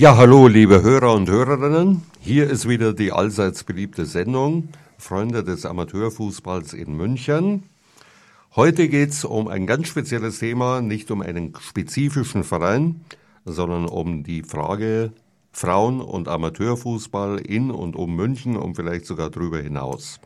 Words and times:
Ja, 0.00 0.16
hallo, 0.16 0.48
liebe 0.48 0.80
Hörer 0.80 1.12
und 1.12 1.28
Hörerinnen. 1.28 2.00
Hier 2.20 2.48
ist 2.48 2.66
wieder 2.66 2.94
die 2.94 3.12
allseits 3.12 3.64
beliebte 3.64 4.06
Sendung 4.06 4.70
Freunde 4.96 5.44
des 5.44 5.66
Amateurfußballs 5.66 6.72
in 6.72 6.96
München. 6.96 7.64
Heute 8.56 8.88
geht 8.88 9.10
es 9.10 9.26
um 9.26 9.46
ein 9.46 9.66
ganz 9.66 9.88
spezielles 9.88 10.38
Thema, 10.38 10.80
nicht 10.80 11.10
um 11.10 11.20
einen 11.20 11.52
spezifischen 11.60 12.44
Verein, 12.44 13.02
sondern 13.44 13.84
um 13.84 14.22
die 14.24 14.42
Frage 14.42 15.12
Frauen- 15.52 16.00
und 16.00 16.28
Amateurfußball 16.28 17.38
in 17.38 17.70
und 17.70 17.94
um 17.94 18.16
München 18.16 18.56
und 18.56 18.76
vielleicht 18.76 19.04
sogar 19.04 19.28
darüber 19.28 19.58
hinaus. 19.58 20.18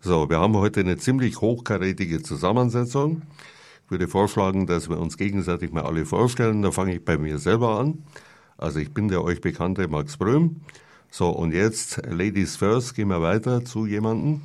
So, 0.00 0.30
wir 0.30 0.38
haben 0.38 0.54
heute 0.54 0.78
eine 0.78 0.96
ziemlich 0.96 1.40
hochkarätige 1.40 2.22
Zusammensetzung. 2.22 3.22
Ich 3.84 3.90
würde 3.90 4.06
vorschlagen, 4.06 4.68
dass 4.68 4.88
wir 4.88 5.00
uns 5.00 5.16
gegenseitig 5.16 5.72
mal 5.72 5.82
alle 5.82 6.06
vorstellen. 6.06 6.62
Da 6.62 6.70
fange 6.70 6.94
ich 6.94 7.04
bei 7.04 7.18
mir 7.18 7.38
selber 7.38 7.80
an. 7.80 8.04
Also 8.58 8.80
ich 8.80 8.92
bin 8.92 9.08
der 9.08 9.22
euch 9.22 9.40
bekannte 9.40 9.86
Max 9.88 10.16
Bröhm. 10.16 10.56
So, 11.10 11.30
und 11.30 11.52
jetzt 11.52 12.02
Ladies 12.06 12.56
first, 12.56 12.94
gehen 12.94 13.08
wir 13.08 13.22
weiter 13.22 13.64
zu 13.64 13.86
jemandem. 13.86 14.42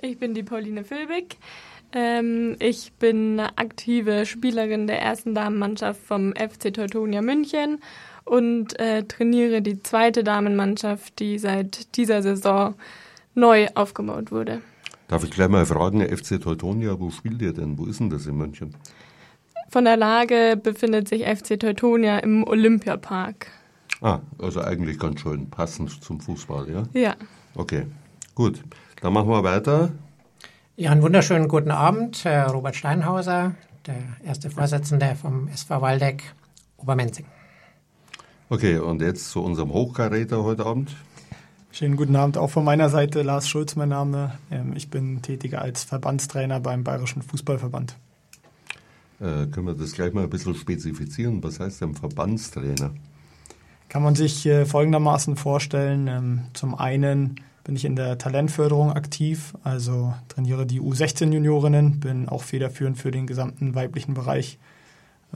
Ich 0.00 0.18
bin 0.18 0.34
die 0.34 0.42
Pauline 0.42 0.82
Filbig. 0.82 1.36
Ähm, 1.92 2.56
ich 2.58 2.92
bin 2.98 3.38
aktive 3.40 4.26
Spielerin 4.26 4.86
der 4.86 5.00
ersten 5.00 5.34
Damenmannschaft 5.34 6.00
vom 6.00 6.32
FC 6.32 6.72
Teutonia 6.72 7.22
München 7.22 7.80
und 8.24 8.78
äh, 8.78 9.04
trainiere 9.04 9.62
die 9.62 9.82
zweite 9.82 10.24
Damenmannschaft, 10.24 11.18
die 11.18 11.38
seit 11.38 11.96
dieser 11.96 12.22
Saison 12.22 12.74
neu 13.34 13.68
aufgebaut 13.74 14.32
wurde. 14.32 14.60
Darf 15.08 15.24
ich 15.24 15.30
gleich 15.30 15.48
mal 15.48 15.64
fragen, 15.64 16.00
FC 16.00 16.40
Teutonia, 16.40 16.98
wo 16.98 17.10
spielt 17.10 17.40
ihr 17.40 17.52
denn? 17.52 17.78
Wo 17.78 17.86
ist 17.86 18.00
denn 18.00 18.10
das 18.10 18.26
in 18.26 18.36
München? 18.36 18.74
Von 19.70 19.84
der 19.84 19.98
Lage 19.98 20.58
befindet 20.60 21.08
sich 21.08 21.24
FC 21.24 21.60
Teutonia 21.60 22.18
im 22.20 22.42
Olympiapark. 22.42 23.48
Ah, 24.00 24.20
also 24.38 24.62
eigentlich 24.62 24.98
ganz 24.98 25.20
schön 25.20 25.50
passend 25.50 26.02
zum 26.02 26.20
Fußball, 26.20 26.70
ja? 26.70 26.82
Ja. 26.94 27.16
Okay, 27.54 27.86
gut. 28.34 28.62
Dann 29.02 29.12
machen 29.12 29.28
wir 29.28 29.44
weiter. 29.44 29.90
Ja, 30.76 30.92
einen 30.92 31.02
wunderschönen 31.02 31.48
guten 31.48 31.70
Abend, 31.70 32.24
Herr 32.24 32.50
Robert 32.50 32.76
Steinhauser, 32.76 33.56
der 33.86 33.96
erste 34.24 34.48
Vorsitzende 34.48 35.16
vom 35.20 35.48
SV 35.48 35.82
Waldeck 35.82 36.22
Obermenzing. 36.78 37.26
Okay, 38.48 38.78
und 38.78 39.02
jetzt 39.02 39.28
zu 39.30 39.42
unserem 39.42 39.72
Hochkaräter 39.72 40.44
heute 40.44 40.64
Abend. 40.64 40.96
Schönen 41.72 41.96
guten 41.96 42.16
Abend 42.16 42.38
auch 42.38 42.48
von 42.48 42.64
meiner 42.64 42.88
Seite. 42.88 43.20
Lars 43.22 43.46
Schulz, 43.46 43.76
mein 43.76 43.90
Name. 43.90 44.32
Ähm, 44.50 44.72
ich 44.74 44.88
bin 44.88 45.20
tätig 45.20 45.58
als 45.58 45.84
Verbandstrainer 45.84 46.58
beim 46.58 46.84
Bayerischen 46.84 47.20
Fußballverband. 47.20 47.96
Äh, 49.20 49.46
können 49.46 49.66
wir 49.66 49.74
das 49.74 49.92
gleich 49.92 50.12
mal 50.12 50.24
ein 50.24 50.30
bisschen 50.30 50.54
spezifizieren? 50.54 51.42
Was 51.42 51.60
heißt 51.60 51.80
denn 51.80 51.94
Verbandstrainer? 51.94 52.92
Kann 53.88 54.02
man 54.02 54.14
sich 54.14 54.44
äh, 54.46 54.66
folgendermaßen 54.66 55.36
vorstellen. 55.36 56.06
Ähm, 56.08 56.40
zum 56.52 56.74
einen 56.74 57.40
bin 57.64 57.76
ich 57.76 57.84
in 57.84 57.96
der 57.96 58.16
Talentförderung 58.16 58.92
aktiv, 58.92 59.54
also 59.62 60.14
trainiere 60.28 60.66
die 60.66 60.80
U16-Juniorinnen, 60.80 62.00
bin 62.00 62.28
auch 62.28 62.42
federführend 62.42 62.96
für 62.96 63.10
den 63.10 63.26
gesamten 63.26 63.74
weiblichen 63.74 64.14
Bereich 64.14 64.58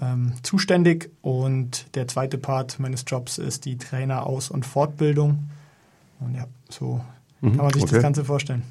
ähm, 0.01 0.33
zuständig. 0.43 1.11
Und 1.21 1.95
der 1.95 2.09
zweite 2.09 2.39
Part 2.39 2.79
meines 2.79 3.05
Jobs 3.07 3.39
ist 3.39 3.65
die 3.65 3.77
Traineraus- 3.77 4.51
und 4.51 4.65
Fortbildung. 4.65 5.51
Und 6.21 6.35
ja, 6.35 6.47
so 6.71 7.01
mhm, 7.41 7.57
kann 7.57 7.65
man 7.65 7.73
sich 7.75 7.83
okay. 7.83 7.95
das 7.95 8.03
Ganze 8.03 8.25
vorstellen. 8.25 8.63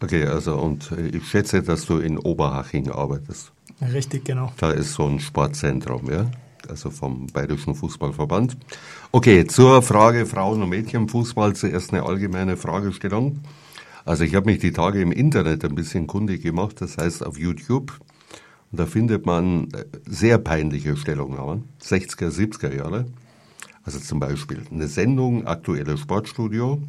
Okay, 0.00 0.24
also 0.26 0.56
und 0.56 0.92
äh, 0.92 1.08
ich 1.08 1.26
schätze, 1.28 1.62
dass 1.62 1.86
du 1.86 1.98
in 1.98 2.18
Oberhaching 2.18 2.90
arbeitest. 2.90 3.52
Richtig, 3.92 4.24
genau. 4.24 4.52
Da 4.58 4.70
ist 4.70 4.94
so 4.94 5.06
ein 5.06 5.20
Sportzentrum, 5.20 6.10
ja? 6.10 6.30
Also 6.68 6.90
vom 6.90 7.26
Bayerischen 7.26 7.74
Fußballverband. 7.74 8.56
Okay, 9.10 9.46
zur 9.46 9.82
Frage 9.82 10.26
Frauen- 10.26 10.62
und 10.62 10.68
Mädchenfußball 10.68 11.54
zuerst 11.54 11.92
eine 11.92 12.04
allgemeine 12.04 12.56
Fragestellung. 12.56 13.40
Also 14.04 14.24
ich 14.24 14.34
habe 14.34 14.46
mich 14.46 14.60
die 14.60 14.72
Tage 14.72 15.00
im 15.00 15.12
Internet 15.12 15.64
ein 15.64 15.74
bisschen 15.74 16.06
kundig 16.06 16.42
gemacht, 16.42 16.80
das 16.80 16.98
heißt 16.98 17.24
auf 17.24 17.38
YouTube. 17.38 17.98
Und 18.70 18.80
da 18.80 18.86
findet 18.86 19.26
man 19.26 19.68
äh, 19.72 19.84
sehr 20.06 20.38
peinliche 20.38 20.96
Stellungnahmen, 20.96 21.68
60er, 21.82 22.30
70er 22.30 22.74
Jahre. 22.74 23.06
Also 23.84 23.98
zum 23.98 24.20
Beispiel 24.20 24.62
eine 24.70 24.86
Sendung, 24.86 25.46
aktuelles 25.46 26.00
Sportstudio, 26.00 26.80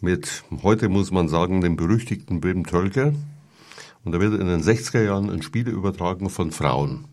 mit, 0.00 0.44
heute 0.62 0.88
muss 0.88 1.10
man 1.10 1.28
sagen, 1.28 1.60
dem 1.60 1.76
berüchtigten 1.76 2.42
Wim 2.42 2.64
Tölke. 2.64 3.14
Und 4.06 4.12
da 4.12 4.20
wird 4.20 4.40
in 4.40 4.46
den 4.46 4.62
60er 4.62 5.02
Jahren 5.02 5.30
ein 5.30 5.42
Spiel 5.42 5.68
übertragen 5.68 6.30
von 6.30 6.52
Frauen. 6.52 7.06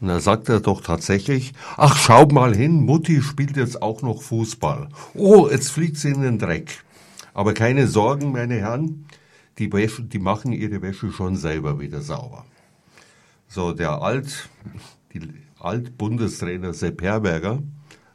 Und 0.00 0.08
da 0.08 0.18
sagt 0.18 0.48
er 0.48 0.58
doch 0.58 0.80
tatsächlich, 0.80 1.52
ach, 1.76 1.96
schau 1.96 2.26
mal 2.26 2.52
hin, 2.52 2.84
Mutti 2.84 3.22
spielt 3.22 3.56
jetzt 3.56 3.80
auch 3.80 4.02
noch 4.02 4.22
Fußball. 4.22 4.88
Oh, 5.14 5.48
jetzt 5.48 5.70
fliegt 5.70 5.98
sie 5.98 6.10
in 6.10 6.22
den 6.22 6.40
Dreck. 6.40 6.82
Aber 7.32 7.54
keine 7.54 7.86
Sorgen, 7.86 8.32
meine 8.32 8.56
Herren, 8.56 9.06
die, 9.58 9.72
Wäsche, 9.72 10.02
die 10.02 10.18
machen 10.18 10.52
ihre 10.52 10.82
Wäsche 10.82 11.12
schon 11.12 11.36
selber 11.36 11.78
wieder 11.78 12.00
sauber. 12.00 12.44
So, 13.46 13.72
der 13.72 14.02
Alt, 14.02 14.48
die 15.14 15.20
Alt-Bundestrainer 15.60 16.74
Sepp 16.74 17.02
Herberger, 17.02 17.62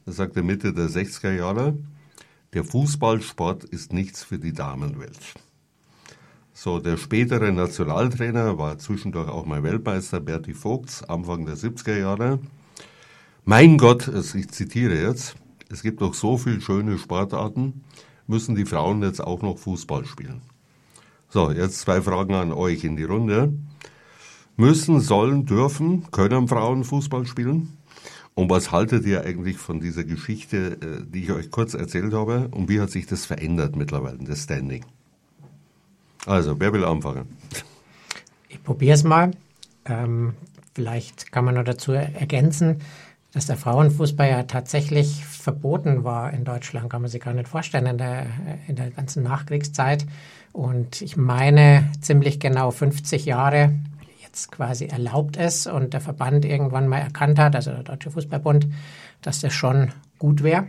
er 0.05 0.11
sagte 0.11 0.43
Mitte 0.43 0.73
der 0.73 0.89
60er 0.89 1.31
Jahre, 1.31 1.78
der 2.51 2.66
Fußballsport 2.66 3.63
ist 3.63 3.93
nichts 3.93 4.22
für 4.22 4.38
die 4.38 4.51
Damenwelt. 4.51 5.17
So, 6.63 6.77
der 6.77 6.97
spätere 6.97 7.51
Nationaltrainer 7.51 8.55
war 8.59 8.77
zwischendurch 8.77 9.27
auch 9.29 9.47
mal 9.47 9.63
Weltmeister, 9.63 10.19
Berti 10.19 10.53
Vogts, 10.53 11.01
Anfang 11.01 11.47
der 11.47 11.57
70er 11.57 11.97
Jahre. 11.97 12.38
Mein 13.45 13.79
Gott, 13.79 14.07
ich 14.07 14.47
zitiere 14.51 14.94
jetzt, 14.94 15.33
es 15.72 15.81
gibt 15.81 16.01
doch 16.01 16.13
so 16.13 16.38
viele 16.38 16.61
schöne 16.61 16.99
Sportarten, 16.99 17.83
müssen 18.27 18.53
die 18.53 18.67
Frauen 18.67 19.01
jetzt 19.01 19.22
auch 19.22 19.41
noch 19.41 19.57
Fußball 19.57 20.05
spielen? 20.05 20.44
So, 21.29 21.49
jetzt 21.49 21.79
zwei 21.79 21.99
Fragen 21.99 22.35
an 22.35 22.53
euch 22.53 22.83
in 22.83 22.95
die 22.95 23.05
Runde. 23.05 23.53
Müssen, 24.55 24.99
sollen, 24.99 25.47
dürfen, 25.47 26.11
können 26.11 26.47
Frauen 26.47 26.83
Fußball 26.83 27.25
spielen? 27.25 27.75
Und 28.35 28.51
was 28.51 28.72
haltet 28.72 29.03
ihr 29.07 29.25
eigentlich 29.25 29.57
von 29.57 29.79
dieser 29.79 30.03
Geschichte, 30.03 30.78
äh, 30.79 31.11
die 31.11 31.23
ich 31.23 31.31
euch 31.31 31.49
kurz 31.49 31.73
erzählt 31.73 32.13
habe? 32.13 32.49
Und 32.51 32.69
wie 32.69 32.79
hat 32.79 32.91
sich 32.91 33.07
das 33.07 33.25
verändert 33.25 33.75
mittlerweile, 33.75 34.19
das 34.19 34.43
Standing? 34.43 34.85
Also, 36.26 36.59
wer 36.59 36.72
will 36.74 36.86
anfangen? 36.86 37.38
Ich 38.48 38.64
probiere 38.64 38.94
es 38.94 39.04
mal. 39.04 39.32
Ähm, 39.86 40.36
vielleicht 40.76 41.32
kann 41.32 41.46
man 41.46 41.56
noch 41.56 41.64
dazu 41.64 41.94
ergänzen, 41.94 42.80
dass 43.34 43.46
der 43.46 43.58
Frauenfußball 43.58 44.30
ja 44.30 44.44
tatsächlich 44.44 45.26
verboten 45.26 46.04
war 46.04 46.32
in 46.32 46.44
Deutschland, 46.44 46.90
kann 46.90 47.02
man 47.02 47.09
sich 47.09 47.22
gar 47.22 47.34
nicht 47.34 47.48
vorstellen, 47.48 47.86
in 47.86 47.98
der, 47.98 48.26
in 48.68 48.76
der 48.76 48.92
ganzen 48.92 49.24
Nachkriegszeit. 49.24 50.06
Und 50.52 51.02
ich 51.02 51.16
meine, 51.18 51.90
ziemlich 52.02 52.40
genau 52.40 52.72
50 52.72 53.26
Jahre 53.26 53.74
jetzt 54.22 54.52
quasi 54.52 54.86
erlaubt 54.86 55.38
ist 55.38 55.68
und 55.68 55.94
der 55.94 56.02
Verband 56.02 56.46
irgendwann 56.46 56.88
mal 56.88 57.00
erkannt 57.00 57.40
hat, 57.40 57.56
also 57.56 57.72
der 57.72 57.84
Deutsche 57.84 58.12
Fußballbund, 58.12 58.68
dass 59.22 59.42
das 59.42 59.53
schon 59.53 59.92
gut 60.20 60.44
wäre. 60.44 60.68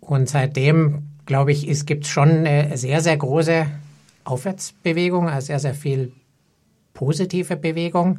Und 0.00 0.28
seitdem, 0.28 1.08
glaube 1.26 1.52
ich, 1.52 1.86
gibt 1.86 2.04
es 2.04 2.10
schon 2.10 2.46
eine 2.46 2.76
sehr, 2.76 3.00
sehr 3.00 3.16
große 3.16 3.66
Aufwärtsbewegung, 4.24 5.28
also 5.28 5.46
sehr, 5.46 5.58
sehr 5.58 5.74
viel 5.74 6.12
positive 6.94 7.56
Bewegung. 7.56 8.18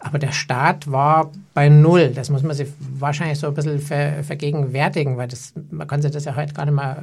Aber 0.00 0.18
der 0.18 0.32
Start 0.32 0.90
war 0.90 1.32
bei 1.54 1.68
Null. 1.68 2.12
Das 2.14 2.30
muss 2.30 2.42
man 2.42 2.54
sich 2.54 2.68
wahrscheinlich 2.78 3.38
so 3.38 3.48
ein 3.48 3.54
bisschen 3.54 3.80
ver 3.80 4.22
vergegenwärtigen, 4.22 5.16
weil 5.16 5.26
das, 5.26 5.54
man 5.70 5.88
kann 5.88 6.02
sich 6.02 6.12
das 6.12 6.24
ja 6.24 6.36
heute 6.36 6.54
gar 6.54 6.66
nicht 6.66 6.74
mehr 6.74 7.02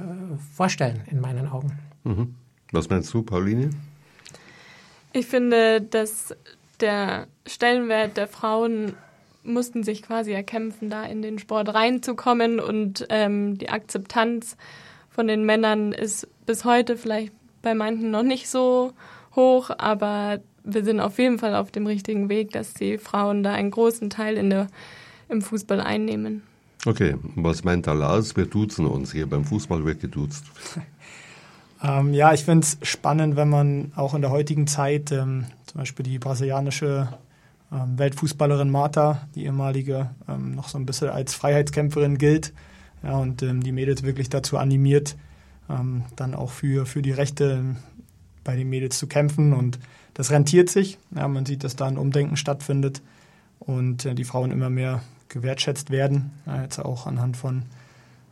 vorstellen, 0.55 1.01
in 1.11 1.19
meinen 1.19 1.49
Augen. 1.49 1.77
Mhm. 2.03 2.35
Was 2.71 2.89
meinst 2.89 3.13
du, 3.13 3.21
Pauline? 3.21 3.71
Ich 5.11 5.27
finde, 5.27 5.81
dass 5.81 6.35
der 6.79 7.27
Stellenwert 7.45 8.17
der 8.17 8.27
Frauen 8.27 8.93
mussten 9.43 9.83
sich 9.83 10.01
quasi 10.01 10.31
erkämpfen, 10.31 10.89
da 10.89 11.03
in 11.03 11.21
den 11.21 11.37
Sport 11.39 11.73
reinzukommen 11.73 12.59
und 12.59 13.05
ähm, 13.09 13.57
die 13.57 13.69
Akzeptanz 13.69 14.57
von 15.09 15.27
den 15.27 15.45
Männern 15.45 15.91
ist 15.91 16.27
bis 16.45 16.65
heute 16.65 16.97
vielleicht 16.97 17.31
bei 17.65 17.73
manchen 17.73 18.11
noch 18.11 18.23
nicht 18.23 18.47
so 18.47 18.93
hoch, 19.35 19.71
aber 19.77 20.39
wir 20.63 20.85
sind 20.85 20.99
auf 20.99 21.17
jeden 21.17 21.39
Fall 21.39 21.55
auf 21.55 21.71
dem 21.71 21.87
richtigen 21.87 22.29
Weg, 22.29 22.51
dass 22.51 22.73
die 22.73 22.97
Frauen 22.97 23.43
da 23.43 23.53
einen 23.53 23.71
großen 23.71 24.09
Teil 24.09 24.37
in 24.37 24.49
der, 24.49 24.67
im 25.27 25.41
Fußball 25.41 25.81
einnehmen. 25.81 26.43
Okay, 26.85 27.15
was 27.35 27.63
meint 27.63 27.87
der 27.87 27.95
Lars? 27.95 28.37
Wir 28.37 28.45
duzen 28.45 28.85
uns 28.85 29.11
hier. 29.11 29.27
Beim 29.27 29.43
Fußball 29.43 29.83
wird 29.83 29.99
geduzt. 29.99 30.45
Ähm, 31.83 32.13
ja, 32.13 32.33
ich 32.33 32.45
finde 32.45 32.65
es 32.65 32.77
spannend, 32.89 33.35
wenn 33.35 33.49
man 33.49 33.91
auch 33.95 34.15
in 34.15 34.21
der 34.21 34.31
heutigen 34.31 34.65
Zeit 34.65 35.11
ähm, 35.11 35.45
zum 35.65 35.79
Beispiel 35.79 36.03
die 36.03 36.17
brasilianische 36.17 37.09
ähm, 37.71 37.99
Weltfußballerin 37.99 38.69
Marta, 38.69 39.27
die 39.35 39.43
ehemalige, 39.43 40.09
ähm, 40.27 40.55
noch 40.55 40.69
so 40.69 40.79
ein 40.79 40.85
bisschen 40.85 41.09
als 41.09 41.35
Freiheitskämpferin 41.35 42.17
gilt 42.17 42.53
ja, 43.03 43.17
und 43.17 43.43
ähm, 43.43 43.61
die 43.61 43.73
Mädels 43.73 44.03
wirklich 44.03 44.29
dazu 44.29 44.57
animiert, 44.57 45.15
ähm, 45.69 46.03
dann 46.15 46.33
auch 46.33 46.51
für, 46.51 46.85
für 46.85 47.01
die 47.01 47.11
Rechte 47.11 47.75
bei 48.43 48.55
den 48.55 48.69
Mädels 48.69 48.97
zu 48.97 49.07
kämpfen 49.07 49.53
und 49.53 49.79
das 50.13 50.31
rentiert 50.31 50.69
sich. 50.69 50.97
Ja, 51.15 51.27
man 51.27 51.45
sieht, 51.45 51.63
dass 51.63 51.75
da 51.75 51.87
ein 51.87 51.97
Umdenken 51.97 52.37
stattfindet 52.37 53.01
und 53.59 54.05
äh, 54.05 54.15
die 54.15 54.23
Frauen 54.23 54.51
immer 54.51 54.69
mehr 54.69 55.01
gewertschätzt 55.29 55.89
werden, 55.89 56.31
ja, 56.45 56.61
jetzt 56.61 56.79
auch 56.79 57.07
anhand 57.07 57.37
von 57.37 57.63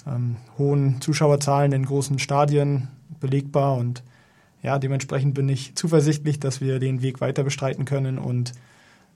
ähm, 0.07 0.37
hohen 0.57 1.01
Zuschauerzahlen 1.01 1.71
in 1.71 1.85
großen 1.85 2.19
Stadien 2.19 2.89
belegbar 3.19 3.77
und 3.77 4.03
ja, 4.61 4.79
dementsprechend 4.79 5.33
bin 5.33 5.49
ich 5.49 5.75
zuversichtlich, 5.75 6.39
dass 6.39 6.61
wir 6.61 6.79
den 6.79 7.01
Weg 7.01 7.19
weiter 7.19 7.43
bestreiten 7.43 7.83
können 7.83 8.17
und 8.17 8.53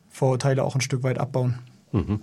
Vorurteile 0.10 0.64
auch 0.64 0.76
ein 0.76 0.82
Stück 0.82 1.04
weit 1.04 1.20
abbauen. 1.20 1.60
Mhm. 1.92 2.20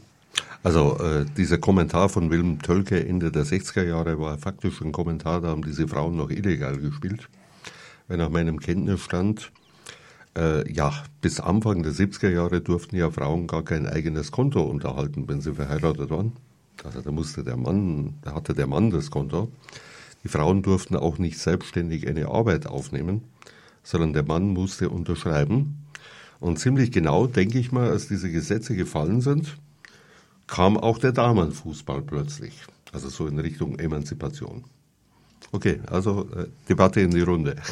Also 0.65 0.97
äh, 0.99 1.27
dieser 1.37 1.59
Kommentar 1.59 2.09
von 2.09 2.31
Wilhelm 2.31 2.59
Tölke 2.63 3.07
Ende 3.07 3.31
der 3.31 3.45
60er 3.45 3.85
Jahre 3.85 4.19
war 4.19 4.39
faktisch 4.39 4.81
ein 4.81 4.93
Kommentar, 4.93 5.43
da 5.43 5.49
haben 5.49 5.63
diese 5.63 5.87
Frauen 5.87 6.17
noch 6.17 6.31
illegal 6.31 6.79
gespielt. 6.79 7.29
Wenn 8.09 8.19
nach 8.19 8.31
meinem 8.31 8.59
Kenntnisstand, 8.59 9.53
äh, 10.35 10.73
ja, 10.73 11.05
bis 11.21 11.39
Anfang 11.39 11.83
der 11.83 11.93
70er 11.93 12.31
Jahre 12.31 12.63
durften 12.63 12.97
ja 12.97 13.11
Frauen 13.11 13.47
gar 13.47 13.63
kein 13.63 13.87
eigenes 13.87 14.33
Konto 14.33 14.63
unterhalten, 14.63 15.29
wenn 15.29 15.43
sie 15.43 15.53
verheiratet 15.53 16.09
waren. 16.09 16.33
Also 16.83 17.03
da 17.03 17.11
musste 17.11 17.45
der 17.45 17.59
Mann, 17.59 18.15
da 18.23 18.35
hatte 18.35 18.55
der 18.55 18.67
Mann 18.67 18.91
das 18.91 19.11
Konto. 19.11 19.53
Die 20.25 20.29
Frauen 20.29 20.63
durften 20.63 20.97
auch 20.97 21.19
nicht 21.19 21.39
selbstständig 21.39 22.09
eine 22.09 22.29
Arbeit 22.29 22.67
aufnehmen, 22.67 23.21
sondern 23.83 24.15
der 24.15 24.25
Mann 24.25 24.49
musste 24.49 24.89
unterschreiben. 24.89 25.85
Und 26.41 26.59
ziemlich 26.59 26.91
genau, 26.91 27.27
denke 27.27 27.59
ich 27.59 27.71
mal, 27.71 27.91
als 27.91 28.09
diese 28.09 28.31
Gesetze 28.31 28.75
gefallen 28.75 29.21
sind, 29.21 29.59
kam 30.47 30.77
auch 30.77 30.99
der 30.99 31.13
Damenfußball 31.13 32.03
plötzlich. 32.03 32.63
Also 32.93 33.09
so 33.09 33.27
in 33.27 33.39
Richtung 33.39 33.79
Emanzipation. 33.79 34.65
Okay, 35.53 35.81
also 35.91 36.29
äh, 36.35 36.47
Debatte 36.69 37.01
in 37.01 37.11
die 37.11 37.23
Runde. 37.23 37.57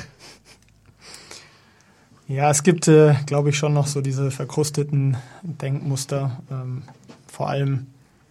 Ja, 2.29 2.51
es 2.51 2.63
gibt, 2.63 2.89
äh, 2.89 3.15
glaube 3.27 3.51
ich, 3.51 3.59
schon 3.59 3.75
noch 3.75 3.87
so 3.87 4.01
diese 4.01 4.31
verkrusteten 4.31 5.19
Denkmuster, 5.43 6.41
ähm, 6.51 6.85
vor 7.27 7.51
allem 7.51 7.89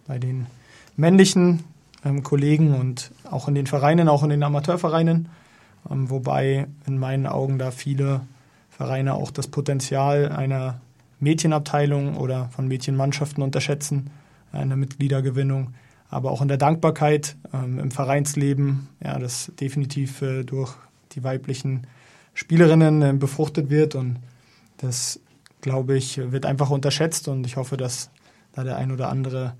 bei 0.08 0.18
den 0.18 0.46
männlichen 0.96 1.62
ähm, 2.04 2.24
Kollegen 2.24 2.74
und 2.74 3.12
auch 3.30 3.46
in 3.46 3.54
den 3.54 3.68
Vereinen, 3.68 4.08
auch 4.08 4.24
in 4.24 4.30
den 4.30 4.42
Amateurvereinen, 4.42 5.28
ähm, 5.88 6.10
wobei 6.10 6.66
in 6.86 6.98
meinen 6.98 7.26
Augen 7.26 7.58
da 7.58 7.70
viele 7.70 8.22
Vereine 8.70 9.14
auch 9.14 9.30
das 9.30 9.46
Potenzial 9.46 10.32
einer 10.32 10.80
Mädchenabteilung 11.20 12.16
oder 12.16 12.48
von 12.48 12.66
Mädchenmannschaften 12.66 13.42
unterschätzen, 13.42 14.10
in 14.52 14.68
der 14.68 14.76
Mitgliedergewinnung, 14.76 15.74
aber 16.08 16.30
auch 16.30 16.42
in 16.42 16.48
der 16.48 16.58
Dankbarkeit 16.58 17.36
ähm, 17.52 17.78
im 17.78 17.90
Vereinsleben, 17.90 18.88
ja, 19.02 19.18
das 19.18 19.52
definitiv 19.60 20.22
äh, 20.22 20.44
durch 20.44 20.74
die 21.12 21.24
weiblichen 21.24 21.86
Spielerinnen 22.34 23.02
äh, 23.02 23.12
befruchtet 23.14 23.70
wird 23.70 23.94
und 23.94 24.18
das, 24.78 25.20
glaube 25.60 25.96
ich, 25.96 26.18
wird 26.18 26.44
einfach 26.44 26.70
unterschätzt 26.70 27.28
und 27.28 27.46
ich 27.46 27.56
hoffe, 27.56 27.76
dass 27.76 28.10
da 28.52 28.64
der 28.64 28.76
ein 28.76 28.92
oder 28.92 29.08
andere 29.08 29.54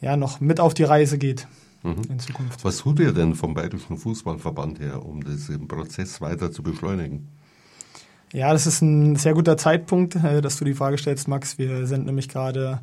ja 0.00 0.16
noch 0.16 0.40
mit 0.40 0.60
auf 0.60 0.74
die 0.74 0.84
Reise 0.84 1.18
geht 1.18 1.46
mhm. 1.82 2.02
in 2.08 2.18
Zukunft. 2.18 2.64
Was 2.64 2.78
tut 2.78 3.00
ihr 3.00 3.12
denn 3.12 3.34
vom 3.34 3.54
Bayerischen 3.54 3.96
Fußballverband 3.96 4.80
her, 4.80 5.04
um 5.04 5.24
diesen 5.24 5.66
Prozess 5.66 6.20
weiter 6.20 6.52
zu 6.52 6.62
beschleunigen? 6.62 7.28
Ja, 8.32 8.52
das 8.52 8.66
ist 8.66 8.82
ein 8.82 9.16
sehr 9.16 9.34
guter 9.34 9.56
Zeitpunkt, 9.56 10.16
äh, 10.16 10.42
dass 10.42 10.58
du 10.58 10.64
die 10.64 10.74
Frage 10.74 10.98
stellst, 10.98 11.28
Max. 11.28 11.58
Wir 11.58 11.86
sind 11.86 12.06
nämlich 12.06 12.28
gerade 12.28 12.80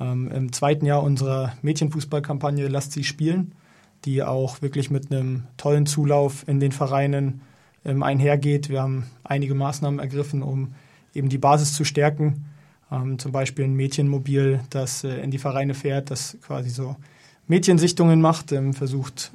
ähm, 0.00 0.30
im 0.30 0.52
zweiten 0.52 0.86
Jahr 0.86 1.02
unserer 1.02 1.54
Mädchenfußballkampagne 1.62 2.68
Lasst 2.68 2.92
sie 2.92 3.04
spielen, 3.04 3.52
die 4.04 4.22
auch 4.22 4.62
wirklich 4.62 4.90
mit 4.90 5.10
einem 5.10 5.44
tollen 5.56 5.86
Zulauf 5.86 6.46
in 6.46 6.60
den 6.60 6.72
Vereinen 6.72 7.40
ähm, 7.84 8.02
einhergeht. 8.02 8.68
Wir 8.68 8.82
haben 8.82 9.06
einige 9.24 9.54
Maßnahmen 9.54 10.00
ergriffen, 10.00 10.42
um 10.42 10.74
eben 11.14 11.28
die 11.28 11.38
Basis 11.38 11.74
zu 11.74 11.84
stärken. 11.84 12.44
Ähm, 12.90 13.18
zum 13.18 13.32
Beispiel 13.32 13.64
ein 13.64 13.74
Mädchenmobil, 13.74 14.60
das 14.70 15.02
äh, 15.04 15.20
in 15.20 15.30
die 15.30 15.38
Vereine 15.38 15.74
fährt, 15.74 16.10
das 16.10 16.36
quasi 16.42 16.70
so 16.70 16.96
Mädchensichtungen 17.48 18.20
macht, 18.20 18.52
ähm, 18.52 18.74
versucht, 18.74 19.32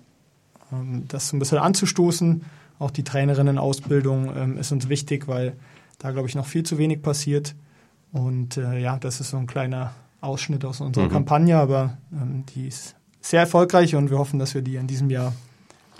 ähm, 0.71 1.05
das 1.07 1.29
so 1.29 1.35
ein 1.35 1.39
bisschen 1.39 1.57
anzustoßen. 1.57 2.43
Auch 2.79 2.91
die 2.91 3.03
Trainerinnenausbildung 3.03 4.35
ähm, 4.35 4.57
ist 4.57 4.71
uns 4.71 4.89
wichtig, 4.89 5.27
weil 5.27 5.53
da, 5.99 6.11
glaube 6.11 6.27
ich, 6.27 6.35
noch 6.35 6.45
viel 6.45 6.63
zu 6.63 6.77
wenig 6.77 7.01
passiert. 7.01 7.55
Und 8.11 8.57
äh, 8.57 8.79
ja, 8.79 8.97
das 8.97 9.21
ist 9.21 9.29
so 9.29 9.37
ein 9.37 9.47
kleiner 9.47 9.93
Ausschnitt 10.21 10.63
aus 10.65 10.81
unserer 10.81 11.05
mhm. 11.05 11.11
Kampagne, 11.11 11.57
aber 11.57 11.97
ähm, 12.13 12.45
die 12.53 12.67
ist 12.67 12.95
sehr 13.19 13.41
erfolgreich 13.41 13.95
und 13.95 14.09
wir 14.09 14.17
hoffen, 14.17 14.39
dass 14.39 14.53
wir 14.53 14.61
die 14.61 14.75
in 14.75 14.87
diesem 14.87 15.09
Jahr 15.09 15.33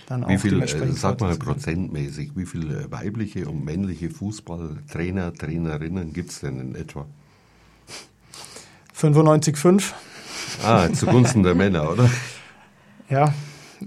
dann 0.07 0.27
wie 0.27 0.35
auch 0.35 0.39
viel, 0.39 0.61
äh, 0.61 0.91
Sag 0.93 1.21
mal 1.21 1.35
prozentmäßig, 1.35 2.31
wie 2.35 2.45
viele 2.45 2.83
äh, 2.83 2.91
weibliche 2.91 3.47
und 3.47 3.63
männliche 3.63 4.09
Fußballtrainer, 4.09 5.33
Trainerinnen 5.33 6.13
gibt 6.13 6.31
es 6.31 6.41
denn 6.41 6.59
in 6.59 6.75
etwa? 6.75 7.05
95,5. 8.95 9.93
Ah, 10.63 10.91
zugunsten 10.91 11.43
der 11.43 11.55
Männer, 11.55 11.91
oder? 11.91 12.09
Ja, 13.09 13.33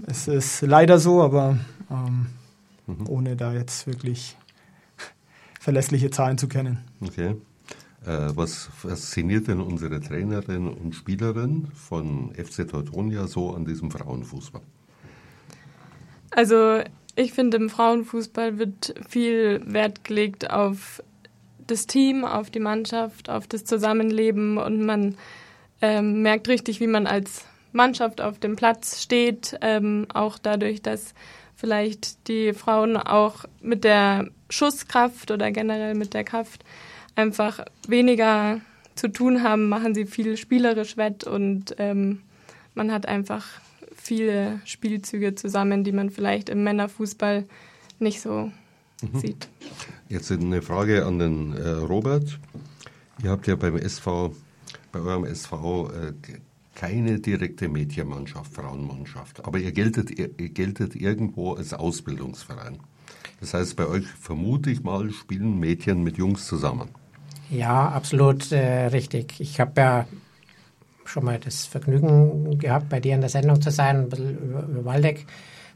es 0.05 0.27
ist 0.27 0.61
leider 0.61 0.99
so, 0.99 1.23
aber 1.23 1.57
ähm, 1.89 2.27
mhm. 2.85 3.09
ohne 3.09 3.35
da 3.35 3.53
jetzt 3.53 3.87
wirklich 3.87 4.37
verlässliche 5.59 6.11
Zahlen 6.11 6.37
zu 6.37 6.47
kennen. 6.47 6.77
Okay. 7.01 7.35
Äh, 8.05 8.35
was 8.35 8.69
fasziniert 8.77 9.47
denn 9.47 9.59
unsere 9.59 9.99
Trainerin 9.99 10.67
und 10.67 10.93
Spielerin 10.93 11.67
von 11.73 12.33
FC 12.35 12.67
Teutonia 12.67 13.27
so 13.27 13.51
an 13.51 13.65
diesem 13.65 13.89
Frauenfußball? 13.89 14.61
Also 16.29 16.81
ich 17.15 17.33
finde, 17.33 17.57
im 17.57 17.69
Frauenfußball 17.69 18.59
wird 18.59 18.93
viel 19.07 19.61
Wert 19.65 20.03
gelegt 20.03 20.51
auf 20.51 21.01
das 21.65 21.87
Team, 21.87 22.25
auf 22.25 22.51
die 22.51 22.59
Mannschaft, 22.59 23.29
auf 23.29 23.47
das 23.47 23.65
Zusammenleben 23.65 24.57
und 24.57 24.85
man 24.85 25.15
ähm, 25.81 26.21
merkt 26.21 26.47
richtig, 26.47 26.79
wie 26.79 26.87
man 26.87 27.07
als 27.07 27.45
Mannschaft 27.71 28.21
auf 28.21 28.39
dem 28.39 28.55
Platz 28.55 29.01
steht, 29.01 29.57
ähm, 29.61 30.05
auch 30.13 30.37
dadurch, 30.37 30.81
dass 30.81 31.13
vielleicht 31.55 32.27
die 32.27 32.53
Frauen 32.53 32.97
auch 32.97 33.45
mit 33.61 33.83
der 33.83 34.29
Schusskraft 34.49 35.31
oder 35.31 35.51
generell 35.51 35.95
mit 35.95 36.13
der 36.13 36.23
Kraft 36.23 36.63
einfach 37.15 37.63
weniger 37.87 38.61
zu 38.95 39.09
tun 39.09 39.43
haben, 39.43 39.69
machen 39.69 39.93
sie 39.93 40.05
viel 40.05 40.37
spielerisch 40.37 40.97
wett 40.97 41.25
und 41.25 41.75
ähm, 41.77 42.21
man 42.73 42.91
hat 42.91 43.07
einfach 43.07 43.45
viele 43.95 44.61
Spielzüge 44.65 45.35
zusammen, 45.35 45.83
die 45.83 45.91
man 45.91 46.09
vielleicht 46.09 46.49
im 46.49 46.63
Männerfußball 46.63 47.45
nicht 47.99 48.21
so 48.21 48.51
mhm. 49.01 49.19
sieht. 49.19 49.49
Jetzt 50.09 50.31
eine 50.31 50.61
Frage 50.61 51.05
an 51.05 51.19
den 51.19 51.53
äh, 51.53 51.69
Robert. 51.69 52.39
Ihr 53.23 53.31
habt 53.31 53.47
ja 53.47 53.55
beim 53.55 53.77
SV, 53.77 54.33
bei 54.91 54.99
eurem 54.99 55.25
SV 55.25 55.89
äh, 55.91 56.13
keine 56.75 57.19
direkte 57.19 57.69
Mädchenmannschaft, 57.69 58.53
Frauenmannschaft, 58.53 59.45
aber 59.45 59.59
ihr 59.59 59.71
geltet, 59.71 60.11
ihr, 60.11 60.29
ihr 60.37 60.49
geltet 60.49 60.95
irgendwo 60.95 61.53
als 61.53 61.73
Ausbildungsverein. 61.73 62.79
Das 63.39 63.53
heißt, 63.53 63.75
bei 63.75 63.87
euch 63.87 64.05
vermute 64.05 64.69
ich 64.69 64.83
mal, 64.83 65.09
spielen 65.11 65.59
Mädchen 65.59 66.03
mit 66.03 66.17
Jungs 66.17 66.45
zusammen. 66.45 66.89
Ja, 67.55 67.87
absolut 67.87 68.51
äh, 68.51 68.87
richtig. 68.87 69.39
Ich 69.39 69.61
habe 69.61 69.79
ja 69.79 70.07
schon 71.05 71.23
mal 71.23 71.39
das 71.39 71.65
Vergnügen 71.65 72.59
gehabt, 72.59 72.89
bei 72.89 72.99
dir 72.99 73.15
in 73.15 73.21
der 73.21 73.29
Sendung 73.29 73.61
zu 73.61 73.71
sein, 73.71 73.97
ein 73.97 74.09
bisschen 74.09 74.37
über, 74.37 74.63
über 74.63 74.85
Waldeck 74.85 75.25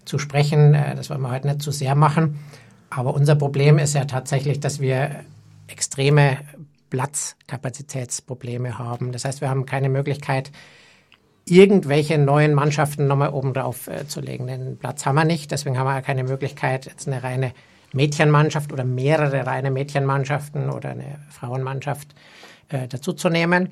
zu 0.03 0.19
sprechen. 0.19 0.73
Äh, 0.73 0.95
das 0.95 1.09
wollen 1.09 1.21
wir 1.21 1.31
heute 1.31 1.47
nicht 1.47 1.61
zu 1.61 1.71
sehr 1.71 1.95
machen. 1.95 2.39
Aber 2.89 3.13
unser 3.13 3.35
Problem 3.35 3.77
ist 3.77 3.95
ja 3.95 4.05
tatsächlich, 4.05 4.59
dass 4.59 4.81
wir 4.81 5.23
extreme 5.67 6.39
Platzkapazitätsprobleme 6.89 8.77
haben. 8.77 9.13
Das 9.13 9.23
heißt, 9.23 9.39
wir 9.39 9.49
haben 9.49 9.65
keine 9.65 9.87
Möglichkeit, 9.87 10.51
irgendwelche 11.45 12.17
neuen 12.17 12.53
Mannschaften 12.53 13.07
nochmal 13.07 13.29
oben 13.29 13.53
drauf 13.53 13.87
äh, 13.87 14.05
zu 14.05 14.19
legen. 14.19 14.47
Den 14.47 14.77
Platz 14.77 15.05
haben 15.05 15.15
wir 15.15 15.23
nicht, 15.23 15.51
deswegen 15.51 15.77
haben 15.77 15.87
wir 15.87 16.01
keine 16.01 16.25
Möglichkeit, 16.25 16.87
jetzt 16.87 17.07
eine 17.07 17.23
reine 17.23 17.53
Mädchenmannschaft 17.93 18.71
oder 18.71 18.83
mehrere 18.83 19.45
reine 19.45 19.71
Mädchenmannschaften 19.71 20.69
oder 20.69 20.91
eine 20.91 21.19
Frauenmannschaft 21.29 22.15
äh, 22.69 22.87
dazuzunehmen. 22.87 23.69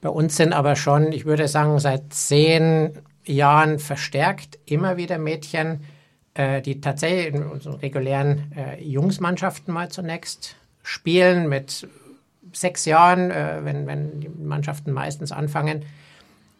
Bei 0.00 0.08
uns 0.08 0.36
sind 0.36 0.52
aber 0.52 0.76
schon, 0.76 1.12
ich 1.12 1.24
würde 1.24 1.48
sagen, 1.48 1.78
seit 1.78 2.12
zehn 2.12 2.98
Jahren 3.24 3.78
verstärkt 3.78 4.58
immer 4.64 4.96
wieder 4.96 5.18
Mädchen, 5.18 5.82
äh, 6.34 6.62
die 6.62 6.80
tatsächlich 6.80 7.34
in 7.34 7.42
unseren 7.42 7.74
regulären 7.74 8.52
äh, 8.56 8.82
Jungsmannschaften 8.82 9.74
mal 9.74 9.88
zunächst 9.88 10.56
spielen 10.82 11.48
mit 11.48 11.88
sechs 12.52 12.84
Jahren, 12.84 13.30
äh, 13.30 13.60
wenn, 13.62 13.86
wenn 13.86 14.20
die 14.20 14.28
Mannschaften 14.28 14.92
meistens 14.92 15.32
anfangen, 15.32 15.84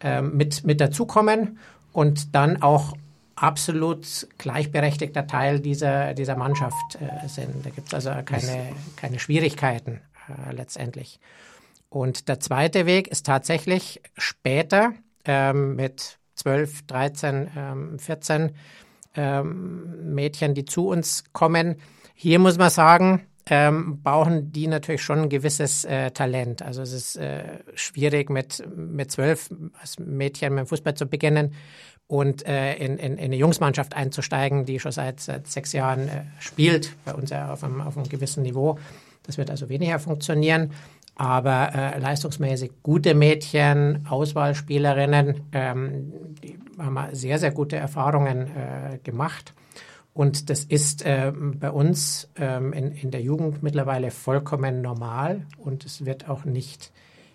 äh, 0.01 0.21
mit, 0.21 0.65
mit 0.65 0.81
dazukommen 0.81 1.59
und 1.93 2.35
dann 2.35 2.61
auch 2.61 2.93
absolut 3.41 4.27
gleichberechtigter 4.37 5.25
Teil 5.25 5.59
dieser, 5.59 6.13
dieser 6.13 6.35
Mannschaft 6.35 6.95
äh, 6.95 7.27
sind. 7.27 7.65
Da 7.65 7.69
gibt 7.69 7.87
es 7.87 7.93
also 7.93 8.11
keine, 8.25 8.73
keine 8.95 9.19
Schwierigkeiten 9.19 10.01
äh, 10.27 10.53
letztendlich. 10.53 11.19
Und 11.89 12.27
der 12.27 12.39
zweite 12.39 12.85
Weg 12.85 13.07
ist 13.07 13.25
tatsächlich 13.25 14.01
später 14.17 14.93
ähm, 15.25 15.75
mit 15.75 16.19
12, 16.35 16.85
13, 16.85 17.51
ähm, 17.55 17.99
14 17.99 18.51
ähm, 19.15 20.13
Mädchen, 20.13 20.53
die 20.53 20.65
zu 20.65 20.87
uns 20.87 21.23
kommen. 21.33 21.77
Hier 22.13 22.39
muss 22.39 22.57
man 22.57 22.69
sagen, 22.69 23.25
ähm, 23.49 24.01
brauchen 24.03 24.51
die 24.51 24.67
natürlich 24.67 25.01
schon 25.01 25.23
ein 25.23 25.29
gewisses 25.29 25.83
äh, 25.85 26.11
Talent. 26.11 26.61
Also 26.61 26.83
es 26.83 26.93
ist 26.93 27.15
äh, 27.15 27.59
schwierig 27.73 28.29
mit 28.29 28.63
mit 28.75 29.11
zwölf 29.11 29.49
als 29.81 29.97
Mädchen 29.97 30.53
mit 30.53 30.65
dem 30.65 30.67
Fußball 30.67 30.93
zu 30.93 31.07
beginnen 31.07 31.55
und 32.09 32.47
äh, 32.47 32.73
in, 32.73 32.97
in, 32.97 33.13
in 33.13 33.25
eine 33.25 33.35
Jungsmannschaft 33.35 33.95
einzusteigen, 33.95 34.65
die 34.65 34.79
schon 34.79 34.91
seit, 34.91 35.19
seit 35.19 35.47
sechs 35.47 35.73
Jahren 35.73 36.09
äh, 36.09 36.23
spielt, 36.39 36.95
bei 37.05 37.13
uns 37.13 37.29
ja 37.29 37.53
auf 37.53 37.63
einem, 37.63 37.81
auf 37.81 37.95
einem 37.95 38.09
gewissen 38.09 38.41
Niveau. 38.41 38.79
Das 39.23 39.37
wird 39.37 39.51
also 39.51 39.69
weniger 39.69 39.99
funktionieren. 39.99 40.71
Aber 41.15 41.71
äh, 41.75 41.99
leistungsmäßig 41.99 42.71
gute 42.81 43.13
Mädchen, 43.13 44.07
Auswahlspielerinnen, 44.09 45.41
ähm, 45.51 46.13
die 46.41 46.57
haben 46.79 46.97
sehr, 47.11 47.37
sehr 47.37 47.51
gute 47.51 47.75
Erfahrungen 47.75 48.47
äh, 48.47 48.97
gemacht. 49.03 49.53
Und 50.13 50.49
das 50.49 50.63
ist 50.63 51.05
äh, 51.05 51.31
bei 51.31 51.69
uns 51.69 52.27
ähm, 52.37 52.73
in, 52.73 52.91
in 52.91 53.11
der 53.11 53.21
Jugend 53.21 53.61
mittlerweile 53.61 54.09
vollkommen 54.09 54.81
normal 54.81 55.45
und 55.57 55.85
es 55.85 56.05
wird 56.05 56.27
auch 56.27 56.43
nicht 56.43 56.91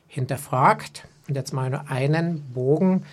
hinterfragt. 0.09 1.07
Und 1.29 1.37
jetzt 1.37 1.53
mal 1.53 1.71
nur 1.71 1.89
einen 1.89 2.43
Bogen. 2.53 3.05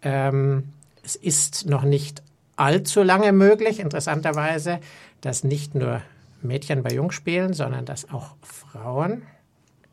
Ähm, 0.00 0.72
es 1.10 1.16
ist 1.16 1.68
noch 1.68 1.82
nicht 1.82 2.22
allzu 2.56 3.02
lange 3.02 3.32
möglich, 3.32 3.80
interessanterweise, 3.80 4.80
dass 5.20 5.44
nicht 5.44 5.74
nur 5.74 6.02
Mädchen 6.42 6.82
bei 6.82 6.90
Jungs 6.90 7.14
spielen, 7.14 7.52
sondern 7.52 7.84
dass 7.84 8.10
auch 8.10 8.36
Frauen 8.42 9.22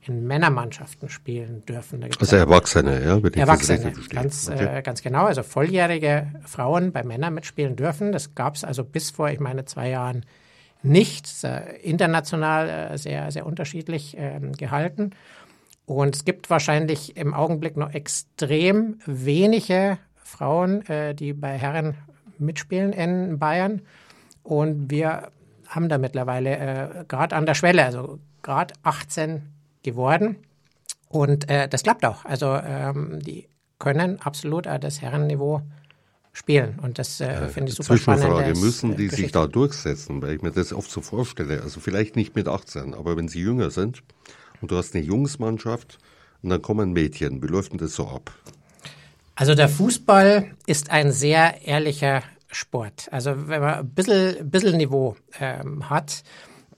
in 0.01 0.25
Männermannschaften 0.25 1.09
spielen 1.09 1.65
dürfen. 1.65 2.03
also 2.03 2.35
Erwachsene, 2.35 3.03
ja? 3.03 3.21
Wenn 3.21 3.33
Erwachsene, 3.33 3.93
ganz, 4.09 4.49
okay. 4.49 4.77
äh, 4.77 4.81
ganz 4.81 5.01
genau. 5.01 5.25
Also 5.25 5.43
volljährige 5.43 6.27
Frauen 6.45 6.91
bei 6.91 7.03
Männern 7.03 7.33
mitspielen 7.33 7.75
dürfen. 7.75 8.11
Das 8.11 8.35
gab 8.35 8.55
es 8.55 8.63
also 8.63 8.83
bis 8.85 9.11
vor, 9.11 9.29
ich 9.29 9.39
meine, 9.39 9.65
zwei 9.65 9.89
Jahren 9.89 10.25
nicht. 10.83 11.27
International 11.81 12.69
äh, 12.69 12.97
sehr, 12.97 13.31
sehr 13.31 13.45
unterschiedlich 13.45 14.15
ähm, 14.17 14.53
gehalten. 14.53 15.11
Und 15.85 16.15
es 16.15 16.25
gibt 16.25 16.49
wahrscheinlich 16.49 17.17
im 17.17 17.33
Augenblick 17.33 17.75
noch 17.75 17.93
extrem 17.93 18.99
wenige 19.05 19.97
Frauen, 20.27 20.85
äh, 20.87 21.15
die 21.15 21.33
bei 21.33 21.57
Herren 21.57 21.95
mitspielen 22.37 22.93
in 22.93 23.39
Bayern. 23.39 23.81
Und 24.43 24.91
wir 24.91 25.31
haben 25.67 25.89
da 25.89 25.97
mittlerweile 25.97 26.57
äh, 26.57 27.05
gerade 27.07 27.35
an 27.35 27.45
der 27.45 27.55
Schwelle, 27.55 27.85
also 27.85 28.19
gerade 28.41 28.73
18 28.83 29.41
geworden. 29.83 30.37
Und 31.09 31.49
äh, 31.49 31.67
das 31.67 31.83
klappt 31.83 32.05
auch. 32.05 32.25
Also 32.25 32.53
ähm, 32.55 33.19
die 33.21 33.47
können 33.79 34.21
absolut 34.21 34.65
äh, 34.65 34.79
das 34.79 35.01
Herrenniveau 35.01 35.61
spielen. 36.33 36.77
Und 36.81 36.99
das 36.99 37.19
äh, 37.19 37.25
äh 37.27 37.47
finde 37.47 37.71
ich 37.71 37.75
super 37.75 37.95
Zwischenfrage, 37.95 38.27
spannend. 38.27 38.61
Müssen 38.61 38.97
die 38.97 39.07
sich 39.07 39.31
da 39.31 39.47
durchsetzen? 39.47 40.21
Weil 40.21 40.35
ich 40.35 40.41
mir 40.41 40.51
das 40.51 40.73
oft 40.73 40.91
so 40.91 41.01
vorstelle. 41.01 41.61
Also 41.63 41.79
vielleicht 41.79 42.15
nicht 42.15 42.35
mit 42.35 42.47
18, 42.47 42.93
aber 42.93 43.17
wenn 43.17 43.27
sie 43.27 43.39
jünger 43.39 43.71
sind 43.71 44.03
und 44.61 44.71
du 44.71 44.77
hast 44.77 44.93
eine 44.93 45.03
Jungsmannschaft 45.03 45.97
und 46.41 46.49
dann 46.49 46.61
kommen 46.61 46.91
Mädchen, 46.91 47.41
wie 47.41 47.47
läuft 47.47 47.71
denn 47.71 47.79
das 47.79 47.95
so 47.95 48.07
ab? 48.07 48.31
Also 49.37 49.53
der 49.53 49.69
Fußball 49.69 50.51
ist 50.65 50.89
ein 50.89 51.11
sehr 51.11 51.61
ehrlicher 51.63 52.23
Sport. 52.51 53.07
Also 53.11 53.47
wenn 53.47 53.61
man 53.61 53.75
ein 53.75 53.89
bisschen, 53.89 54.49
bisschen 54.49 54.77
Niveau 54.77 55.15
ähm, 55.39 55.91
hat, 55.91 56.23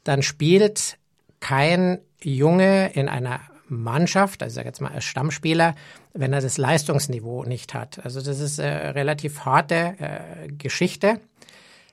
dann 0.04 0.22
spielt 0.22 0.98
kein 1.40 2.00
Junge 2.22 2.92
in 2.92 3.08
einer 3.08 3.40
Mannschaft, 3.70 4.44
also 4.44 4.52
ich 4.52 4.56
sage 4.56 4.68
jetzt 4.68 4.82
mal 4.82 4.92
als 4.92 5.06
Stammspieler, 5.06 5.74
wenn 6.14 6.34
er 6.34 6.42
das 6.42 6.58
Leistungsniveau 6.58 7.46
nicht 7.46 7.74
hat. 7.74 8.04
Also 8.04 8.22
das 8.22 8.42
ist 8.42 8.60
eine 8.60 8.94
relativ 8.94 9.46
harte 9.46 9.96
äh, 9.98 10.48
Geschichte. 10.50 11.22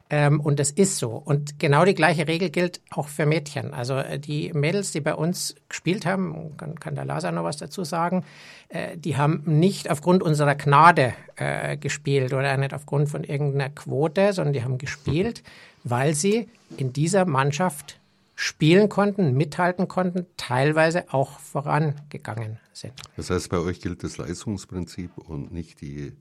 Ähm, 0.09 0.41
und 0.41 0.61
das 0.61 0.71
ist 0.71 0.99
so. 0.99 1.11
Und 1.11 1.59
genau 1.59 1.85
die 1.85 1.95
gleiche 1.95 2.29
Regel 2.29 2.51
gilt 2.51 2.81
auch 2.91 3.09
für 3.09 3.27
Mädchen. 3.27 3.75
Also 3.75 3.95
äh, 3.95 4.19
die 4.19 4.53
Mädels, 4.53 4.93
die 4.93 5.01
bei 5.01 5.15
uns 5.15 5.57
gespielt 5.69 6.07
haben, 6.07 6.57
kann, 6.57 6.79
kann 6.79 6.95
der 6.95 7.05
Lasa 7.05 7.33
noch 7.33 7.43
was 7.45 7.57
dazu 7.57 7.83
sagen, 7.83 8.25
äh, 8.69 8.97
die 8.97 9.17
haben 9.17 9.43
nicht 9.47 9.91
aufgrund 9.91 10.23
unserer 10.23 10.55
Gnade 10.55 11.15
äh, 11.35 11.77
gespielt 11.77 12.33
oder 12.33 12.57
nicht 12.57 12.73
aufgrund 12.73 13.09
von 13.09 13.25
irgendeiner 13.25 13.71
Quote, 13.71 14.33
sondern 14.33 14.53
die 14.53 14.63
haben 14.63 14.79
gespielt, 14.79 15.43
weil 15.83 16.15
sie 16.15 16.49
in 16.77 16.93
dieser 16.93 17.25
Mannschaft 17.25 17.99
spielen 18.37 18.89
konnten, 18.89 19.35
mithalten 19.35 19.89
konnten, 19.89 20.27
teilweise 20.37 21.13
auch 21.13 21.41
vorangegangen 21.41 22.59
sind. 22.73 22.93
Das 23.17 23.31
heißt, 23.31 23.49
bei 23.49 23.59
euch 23.59 23.81
gilt 23.81 24.05
das 24.05 24.19
Leistungsprinzip 24.19 25.17
und 25.17 25.53
nicht 25.53 25.81
die, 25.81 26.13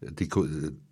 die, 0.00 0.28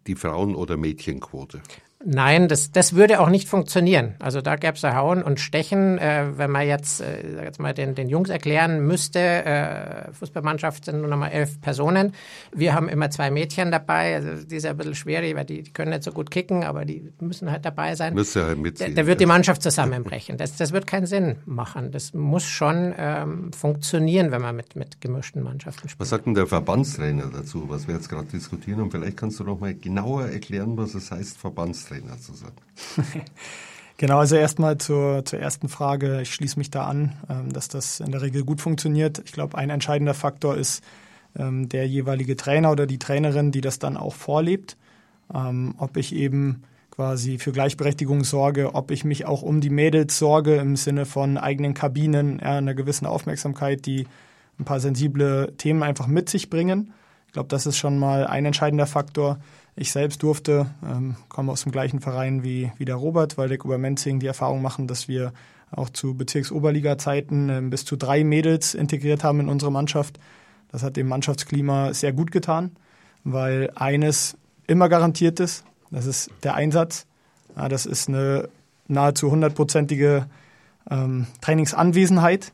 die 0.07 0.15
Frauen- 0.15 0.55
oder 0.55 0.77
Mädchenquote. 0.77 1.63
Nein, 2.03 2.49
das, 2.49 2.71
das 2.71 2.95
würde 2.95 3.21
auch 3.21 3.29
nicht 3.29 3.47
funktionieren. 3.47 4.15
Also 4.21 4.41
da 4.41 4.57
gäbe 4.57 4.73
es 4.73 4.83
Hauen 4.83 5.23
und 5.23 5.39
Stechen. 5.39 5.99
Äh, 5.99 6.29
wenn 6.39 6.51
man 6.51 6.67
jetzt, 6.67 7.03
äh, 7.03 7.45
jetzt 7.45 7.61
mal 7.61 7.75
den, 7.75 7.95
den 7.95 8.09
Jungs 8.09 8.31
erklären 8.31 8.87
müsste, 8.87 9.19
äh, 9.19 10.11
Fußballmannschaft 10.13 10.87
sind 10.87 11.01
nur 11.03 11.09
noch 11.11 11.19
mal 11.19 11.29
elf 11.29 11.61
Personen. 11.61 12.15
Wir 12.55 12.73
haben 12.73 12.89
immer 12.89 13.11
zwei 13.11 13.31
Mädchen 13.31 13.71
dabei. 13.71 14.15
Also 14.15 14.47
die 14.47 14.57
ist 14.57 14.65
ja 14.65 14.71
ein 14.71 14.79
bisschen 14.79 14.95
schwierig, 14.95 15.37
weil 15.37 15.45
die, 15.45 15.63
die 15.63 15.73
können 15.73 15.91
nicht 15.91 16.03
so 16.03 16.13
gut 16.13 16.31
kicken, 16.31 16.65
aber 16.65 16.87
die 16.87 17.13
müssen 17.21 17.51
halt 17.51 17.67
dabei 17.67 17.95
sein. 17.95 18.15
Müsste 18.15 18.47
halt 18.47 18.59
mitziehen. 18.59 18.95
Da, 18.95 19.03
da 19.03 19.07
wird 19.07 19.21
die 19.21 19.27
Mannschaft 19.27 19.63
zusammenbrechen. 19.63 20.39
Das, 20.39 20.57
das 20.57 20.73
wird 20.73 20.87
keinen 20.87 21.07
Sinn 21.07 21.37
machen. 21.45 21.93
Das 21.93 22.15
muss 22.15 22.45
schon 22.45 22.95
ähm, 22.97 23.53
funktionieren, 23.53 24.31
wenn 24.31 24.41
man 24.41 24.57
mit, 24.57 24.75
mit 24.75 25.03
gemischten 25.03 25.43
Mannschaften 25.43 25.91
spielt. 25.91 26.01
Was 26.01 26.09
sagt 26.09 26.25
denn 26.25 26.35
der 26.35 26.47
Verbandstrainer 26.47 27.27
dazu, 27.31 27.69
was 27.69 27.87
wir 27.89 27.95
jetzt 27.95 28.09
gerade 28.09 28.29
diskutieren? 28.29 28.81
Und 28.81 28.91
vielleicht 28.91 29.19
kannst 29.19 29.39
du 29.39 29.45
noch 29.45 29.61
mal 29.61 29.75
genauer 29.75 30.29
erklären, 30.29 30.79
was 30.79 30.95
es 30.95 31.11
heißt, 31.11 31.37
Verbandstrainer. 31.37 31.90
Trainer 31.91 32.19
zu 32.19 32.33
sein? 32.35 32.53
Genau, 33.97 34.19
also 34.19 34.35
erstmal 34.35 34.79
zur, 34.79 35.27
zur 35.27 35.41
ersten 35.41 35.69
Frage. 35.69 36.23
Ich 36.23 36.33
schließe 36.33 36.59
mich 36.59 36.71
da 36.71 36.87
an, 36.87 37.13
ähm, 37.29 37.53
dass 37.53 37.69
das 37.69 38.01
in 38.01 38.13
der 38.13 38.23
Regel 38.23 38.45
gut 38.45 38.63
funktioniert. 38.63 39.21
Ich 39.27 39.33
glaube, 39.33 39.59
ein 39.59 39.69
entscheidender 39.69 40.15
Faktor 40.15 40.57
ist 40.57 40.83
ähm, 41.37 41.69
der 41.69 41.87
jeweilige 41.87 42.35
Trainer 42.35 42.71
oder 42.71 42.87
die 42.87 42.99
Trainerin, 42.99 43.53
die 43.53 43.61
das 43.61 43.79
dann 43.79 43.99
auch 43.99 44.15
vorlebt. 44.15 44.79
Ähm, 45.35 45.75
ob 45.77 45.99
ich 45.99 46.15
eben 46.15 46.63
quasi 46.91 47.37
für 47.37 47.53
Gleichberechtigung 47.53 48.25
sorge, 48.25 48.75
ob 48.75 48.91
ich 48.91 49.05
mich 49.05 49.27
auch 49.27 49.43
um 49.43 49.61
die 49.61 49.69
Mädels 49.69 50.17
sorge 50.17 50.57
im 50.57 50.77
Sinne 50.77 51.05
von 51.05 51.37
eigenen 51.37 51.75
Kabinen, 51.75 52.41
einer 52.41 52.73
gewissen 52.73 53.05
Aufmerksamkeit, 53.05 53.85
die 53.85 54.07
ein 54.59 54.65
paar 54.65 54.81
sensible 54.81 55.53
Themen 55.59 55.83
einfach 55.83 56.07
mit 56.07 56.31
sich 56.31 56.49
bringen. 56.49 56.95
Ich 57.27 57.35
glaube, 57.35 57.49
das 57.51 57.67
ist 57.67 57.77
schon 57.77 57.99
mal 57.99 58.27
ein 58.27 58.47
entscheidender 58.47 58.87
Faktor. 58.87 59.41
Ich 59.77 59.93
selbst 59.93 60.23
durfte, 60.23 60.67
ähm, 60.85 61.17
komme 61.29 61.53
aus 61.53 61.63
dem 61.63 61.73
gleichen 61.73 62.01
Verein 62.01 62.43
wie, 62.43 62.73
wie 62.77 62.85
der 62.85 62.97
Robert, 62.97 63.39
Waldeck 63.39 63.65
Obermenzing, 63.65 64.21
die 64.21 64.27
Erfahrung 64.27 64.63
machen, 64.63 64.87
dass 64.87 65.09
wir 65.09 65.33
auch 65.71 65.89
zu 65.91 66.15
Bezirksoberliga-Zeiten 66.15 67.49
äh, 67.49 67.61
bis 67.63 67.85
zu 67.85 67.97
drei 67.97 68.25
Mädels 68.25 68.75
integriert 68.75 69.25
haben 69.25 69.41
in 69.41 69.49
unsere 69.49 69.73
Mannschaft. 69.73 70.19
Das 70.73 70.83
hat 70.83 70.97
dem 70.97 71.09
Mannschaftsklima 71.09 71.95
sehr 71.95 72.13
gut 72.13 72.31
getan, 72.31 72.73
weil 73.25 73.71
eines 73.75 74.37
immer 74.67 74.89
garantiert 74.89 75.41
ist, 75.41 75.65
das 75.91 76.07
ist 76.07 76.31
der 76.43 76.55
Einsatz. 76.55 77.07
Ja, 77.57 77.69
das 77.69 77.87
ist 77.87 78.09
eine 78.09 78.49
nahezu 78.87 79.31
hundertprozentige 79.31 80.27
ähm, 80.91 81.27
Trainingsanwesenheit. 81.41 82.53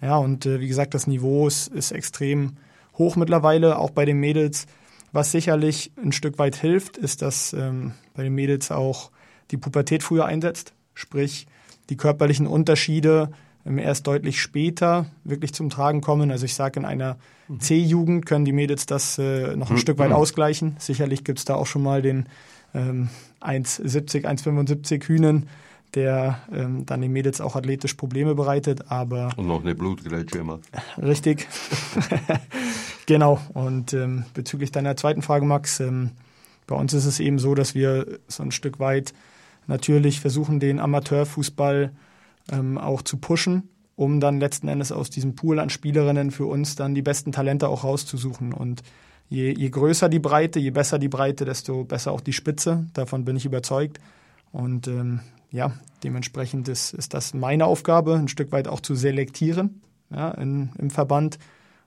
Ja, 0.00 0.16
und 0.16 0.46
äh, 0.46 0.60
wie 0.60 0.68
gesagt, 0.68 0.94
das 0.94 1.06
Niveau 1.06 1.46
ist, 1.46 1.68
ist 1.68 1.92
extrem 1.92 2.56
hoch 2.98 3.16
mittlerweile, 3.16 3.78
auch 3.78 3.90
bei 3.90 4.04
den 4.04 4.18
Mädels. 4.18 4.66
Was 5.12 5.30
sicherlich 5.30 5.92
ein 6.02 6.12
Stück 6.12 6.38
weit 6.38 6.56
hilft, 6.56 6.96
ist, 6.96 7.22
dass 7.22 7.52
ähm, 7.52 7.92
bei 8.14 8.22
den 8.22 8.34
Mädels 8.34 8.70
auch 8.70 9.10
die 9.50 9.58
Pubertät 9.58 10.02
früher 10.02 10.24
einsetzt. 10.24 10.72
Sprich, 10.94 11.46
die 11.90 11.96
körperlichen 11.96 12.46
Unterschiede 12.46 13.30
ähm, 13.66 13.78
erst 13.78 14.06
deutlich 14.06 14.40
später 14.40 15.06
wirklich 15.24 15.52
zum 15.52 15.70
Tragen 15.70 16.00
kommen. 16.00 16.30
Also 16.30 16.46
ich 16.46 16.54
sage, 16.54 16.80
in 16.80 16.86
einer 16.86 17.18
mhm. 17.48 17.60
C-Jugend 17.60 18.26
können 18.26 18.44
die 18.44 18.52
Mädels 18.52 18.86
das 18.86 19.18
äh, 19.18 19.54
noch 19.54 19.68
ein 19.70 19.74
mhm. 19.74 19.80
Stück 19.80 19.98
weit 19.98 20.12
ausgleichen. 20.12 20.76
Sicherlich 20.78 21.24
gibt 21.24 21.38
es 21.38 21.44
da 21.44 21.54
auch 21.54 21.66
schon 21.66 21.82
mal 21.82 22.00
den 22.00 22.26
ähm, 22.74 23.10
1,70, 23.42 24.24
1,75 24.24 25.06
Hühnen, 25.06 25.48
der 25.94 26.40
ähm, 26.52 26.86
dann 26.86 27.00
den 27.00 27.12
Mädels 27.12 27.40
auch 27.40 27.56
athletisch 27.56 27.94
Probleme 27.94 28.34
bereitet, 28.34 28.90
aber... 28.90 29.30
Und 29.36 29.46
noch 29.46 29.62
eine 29.62 29.74
Blutgrätsche 29.74 30.38
immer. 30.38 30.60
Richtig. 30.98 31.46
Genau. 33.06 33.40
Und 33.54 33.92
ähm, 33.92 34.24
bezüglich 34.34 34.72
deiner 34.72 34.96
zweiten 34.96 35.22
Frage, 35.22 35.44
Max, 35.44 35.80
ähm, 35.80 36.10
bei 36.66 36.76
uns 36.76 36.94
ist 36.94 37.04
es 37.04 37.20
eben 37.20 37.38
so, 37.38 37.54
dass 37.54 37.74
wir 37.74 38.20
so 38.28 38.42
ein 38.42 38.52
Stück 38.52 38.78
weit 38.78 39.12
natürlich 39.66 40.20
versuchen, 40.20 40.60
den 40.60 40.78
Amateurfußball 40.80 41.92
ähm, 42.50 42.78
auch 42.78 43.02
zu 43.02 43.16
pushen, 43.18 43.68
um 43.96 44.20
dann 44.20 44.40
letzten 44.40 44.68
Endes 44.68 44.92
aus 44.92 45.10
diesem 45.10 45.34
Pool 45.34 45.58
an 45.58 45.70
Spielerinnen 45.70 46.30
für 46.30 46.46
uns 46.46 46.76
dann 46.76 46.94
die 46.94 47.02
besten 47.02 47.32
Talente 47.32 47.68
auch 47.68 47.84
rauszusuchen. 47.84 48.52
Und 48.52 48.82
je, 49.28 49.52
je 49.52 49.70
größer 49.70 50.08
die 50.08 50.18
Breite, 50.18 50.58
je 50.60 50.70
besser 50.70 50.98
die 50.98 51.08
Breite, 51.08 51.44
desto 51.44 51.84
besser 51.84 52.12
auch 52.12 52.20
die 52.20 52.32
Spitze. 52.32 52.86
Davon 52.94 53.24
bin 53.24 53.36
ich 53.36 53.44
überzeugt. 53.44 53.98
Und 54.52 54.86
ähm, 54.88 55.20
ja, 55.52 55.72
dementsprechend 56.02 56.68
ist, 56.68 56.92
ist 56.94 57.14
das 57.14 57.34
meine 57.34 57.66
Aufgabe, 57.66 58.14
ein 58.14 58.28
Stück 58.28 58.50
weit 58.52 58.66
auch 58.66 58.80
zu 58.80 58.94
selektieren 58.94 59.82
ja, 60.10 60.30
in, 60.32 60.70
im 60.78 60.90
Verband 60.90 61.38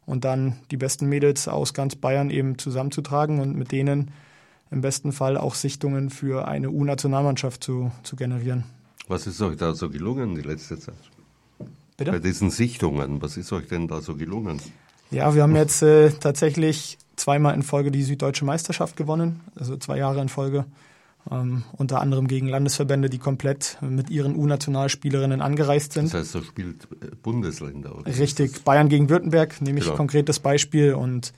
und 0.05 0.23
dann 0.23 0.55
die 0.71 0.77
besten 0.77 1.07
Mädels 1.07 1.47
aus 1.47 1.73
ganz 1.73 1.95
Bayern 1.95 2.29
eben 2.29 2.57
zusammenzutragen 2.57 3.39
und 3.39 3.55
mit 3.55 3.71
denen 3.71 4.11
im 4.71 4.81
besten 4.81 5.11
Fall 5.11 5.37
auch 5.37 5.55
Sichtungen 5.55 6.09
für 6.09 6.47
eine 6.47 6.69
U-Nationalmannschaft 6.69 7.63
zu, 7.63 7.91
zu 8.03 8.15
generieren. 8.15 8.63
Was 9.07 9.27
ist 9.27 9.41
euch 9.41 9.57
da 9.57 9.73
so 9.73 9.89
gelungen 9.89 10.35
die 10.35 10.41
letzte 10.41 10.79
Zeit? 10.79 10.95
Bitte? 11.97 12.11
Bei 12.11 12.19
diesen 12.19 12.49
Sichtungen, 12.49 13.21
was 13.21 13.37
ist 13.37 13.51
euch 13.53 13.67
denn 13.67 13.87
da 13.87 14.01
so 14.01 14.15
gelungen? 14.15 14.59
Ja, 15.11 15.33
wir 15.33 15.43
haben 15.43 15.55
jetzt 15.55 15.81
äh, 15.81 16.09
tatsächlich 16.11 16.97
zweimal 17.15 17.53
in 17.53 17.63
Folge 17.63 17.91
die 17.91 18.03
Süddeutsche 18.03 18.43
Meisterschaft 18.43 18.97
gewonnen, 18.97 19.41
also 19.55 19.77
zwei 19.77 19.97
Jahre 19.97 20.21
in 20.21 20.29
Folge. 20.29 20.65
Ähm, 21.31 21.63
unter 21.75 22.01
anderem 22.01 22.27
gegen 22.27 22.47
Landesverbände, 22.47 23.09
die 23.09 23.17
komplett 23.17 23.79
mit 23.81 24.11
ihren 24.11 24.35
U-Nationalspielerinnen 24.35 25.41
angereist 25.41 25.93
sind. 25.93 26.05
Das 26.13 26.13
heißt, 26.21 26.35
da 26.35 26.41
spielt 26.43 26.83
äh, 27.01 27.15
Bundesländer. 27.15 27.95
Oder 27.97 28.05
Richtig, 28.15 28.63
Bayern 28.63 28.89
gegen 28.89 29.09
Württemberg, 29.09 29.59
nehme 29.61 29.79
ich 29.79 29.85
Genau. 29.85 29.97
konkretes 29.97 30.39
Beispiel 30.39 30.93
und 30.93 31.33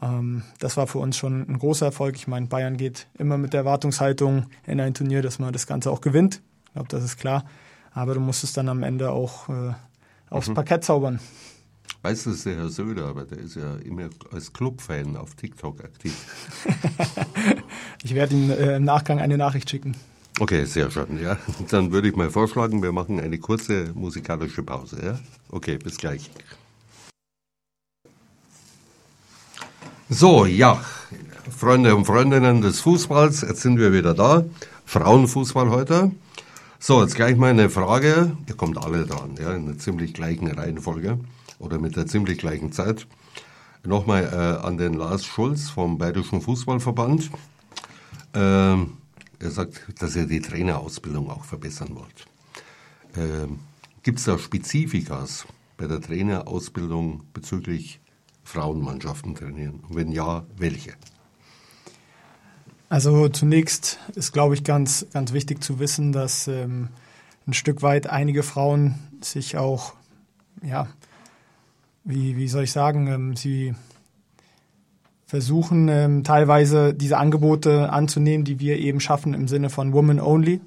ähm, 0.00 0.42
das 0.58 0.76
war 0.76 0.88
für 0.88 0.98
uns 0.98 1.16
schon 1.16 1.42
ein 1.48 1.58
großer 1.58 1.86
Erfolg. 1.86 2.16
Ich 2.16 2.26
meine, 2.26 2.46
Bayern 2.46 2.76
geht 2.76 3.06
immer 3.16 3.38
mit 3.38 3.52
der 3.52 3.60
Erwartungshaltung 3.60 4.46
in 4.66 4.80
ein 4.80 4.94
Turnier, 4.94 5.22
dass 5.22 5.38
man 5.38 5.52
das 5.52 5.68
Ganze 5.68 5.92
auch 5.92 6.00
gewinnt. 6.00 6.40
Ich 6.66 6.72
glaube, 6.72 6.88
das 6.88 7.04
ist 7.04 7.16
klar. 7.18 7.44
Aber 7.92 8.14
du 8.14 8.20
musst 8.20 8.42
es 8.42 8.52
dann 8.54 8.68
am 8.68 8.82
Ende 8.82 9.10
auch 9.12 9.48
äh, 9.50 9.74
aufs 10.30 10.48
Mhm. 10.48 10.54
Parkett 10.54 10.82
zaubern. 10.82 11.20
Weißt 12.00 12.26
du, 12.26 12.30
das 12.30 12.38
ist 12.38 12.46
der 12.46 12.56
Herr 12.56 12.68
Söder, 12.68 13.06
aber 13.06 13.24
der 13.24 13.38
ist 13.38 13.54
ja 13.54 13.76
immer 13.76 14.08
als 14.32 14.52
Clubfan 14.52 15.16
auf 15.16 15.34
TikTok 15.34 15.84
aktiv. 15.84 16.14
Ich 18.04 18.14
werde 18.14 18.34
ihm 18.34 18.50
äh, 18.50 18.76
im 18.76 18.84
Nachgang 18.84 19.20
eine 19.20 19.38
Nachricht 19.38 19.70
schicken. 19.70 19.94
Okay, 20.40 20.64
sehr 20.64 20.90
schön, 20.90 21.22
ja. 21.22 21.36
Dann 21.70 21.92
würde 21.92 22.08
ich 22.08 22.16
mal 22.16 22.30
vorschlagen, 22.30 22.82
wir 22.82 22.90
machen 22.90 23.20
eine 23.20 23.38
kurze 23.38 23.92
musikalische 23.94 24.62
Pause, 24.64 24.98
ja? 25.02 25.18
Okay, 25.50 25.78
bis 25.78 25.98
gleich. 25.98 26.30
So, 30.08 30.46
ja, 30.46 30.82
Freunde 31.56 31.94
und 31.94 32.06
Freundinnen 32.06 32.60
des 32.60 32.80
Fußballs, 32.80 33.42
jetzt 33.42 33.62
sind 33.62 33.78
wir 33.78 33.92
wieder 33.92 34.14
da. 34.14 34.44
Frauenfußball 34.84 35.70
heute. 35.70 36.10
So, 36.80 37.02
jetzt 37.02 37.14
gleich 37.14 37.36
mal 37.36 37.50
eine 37.50 37.70
Frage. 37.70 38.36
Ihr 38.48 38.56
kommt 38.56 38.78
alle 38.78 39.06
dran, 39.06 39.36
ja, 39.40 39.54
in 39.54 39.68
einer 39.68 39.78
ziemlich 39.78 40.12
gleichen 40.12 40.48
Reihenfolge 40.48 41.18
oder 41.62 41.78
mit 41.78 41.96
der 41.96 42.06
ziemlich 42.06 42.38
gleichen 42.38 42.72
Zeit. 42.72 43.06
Nochmal 43.84 44.24
äh, 44.24 44.66
an 44.66 44.76
den 44.76 44.94
Lars 44.94 45.24
Schulz 45.24 45.70
vom 45.70 45.98
Bayerischen 45.98 46.40
Fußballverband. 46.40 47.30
Ähm, 48.34 48.98
er 49.38 49.50
sagt, 49.50 49.80
dass 50.00 50.14
er 50.14 50.26
die 50.26 50.40
Trainerausbildung 50.40 51.30
auch 51.30 51.44
verbessern 51.44 51.94
wollt. 51.94 52.26
Ähm, 53.16 53.60
Gibt 54.02 54.18
es 54.18 54.24
da 54.24 54.38
Spezifikas 54.38 55.46
bei 55.76 55.86
der 55.86 56.00
Trainerausbildung 56.00 57.22
bezüglich 57.32 58.00
Frauenmannschaften 58.44 59.34
trainieren? 59.34 59.80
Und 59.88 59.96
wenn 59.96 60.12
ja, 60.12 60.44
welche? 60.56 60.94
Also 62.88 63.28
zunächst 63.28 63.98
ist, 64.14 64.32
glaube 64.32 64.54
ich, 64.54 64.64
ganz, 64.64 65.06
ganz 65.12 65.32
wichtig 65.32 65.62
zu 65.62 65.78
wissen, 65.78 66.12
dass 66.12 66.46
ähm, 66.46 66.88
ein 67.46 67.54
Stück 67.54 67.82
weit 67.82 68.06
einige 68.06 68.42
Frauen 68.42 68.96
sich 69.22 69.56
auch, 69.56 69.94
ja, 70.62 70.88
wie, 72.04 72.36
wie 72.36 72.48
soll 72.48 72.64
ich 72.64 72.72
sagen, 72.72 73.06
ähm, 73.06 73.36
sie 73.36 73.74
versuchen 75.26 75.88
ähm, 75.88 76.24
teilweise 76.24 76.92
diese 76.92 77.16
Angebote 77.16 77.90
anzunehmen, 77.90 78.44
die 78.44 78.60
wir 78.60 78.78
eben 78.78 79.00
schaffen 79.00 79.32
im 79.32 79.48
Sinne 79.48 79.70
von 79.70 79.92
Woman 79.94 80.20
Only. 80.20 80.60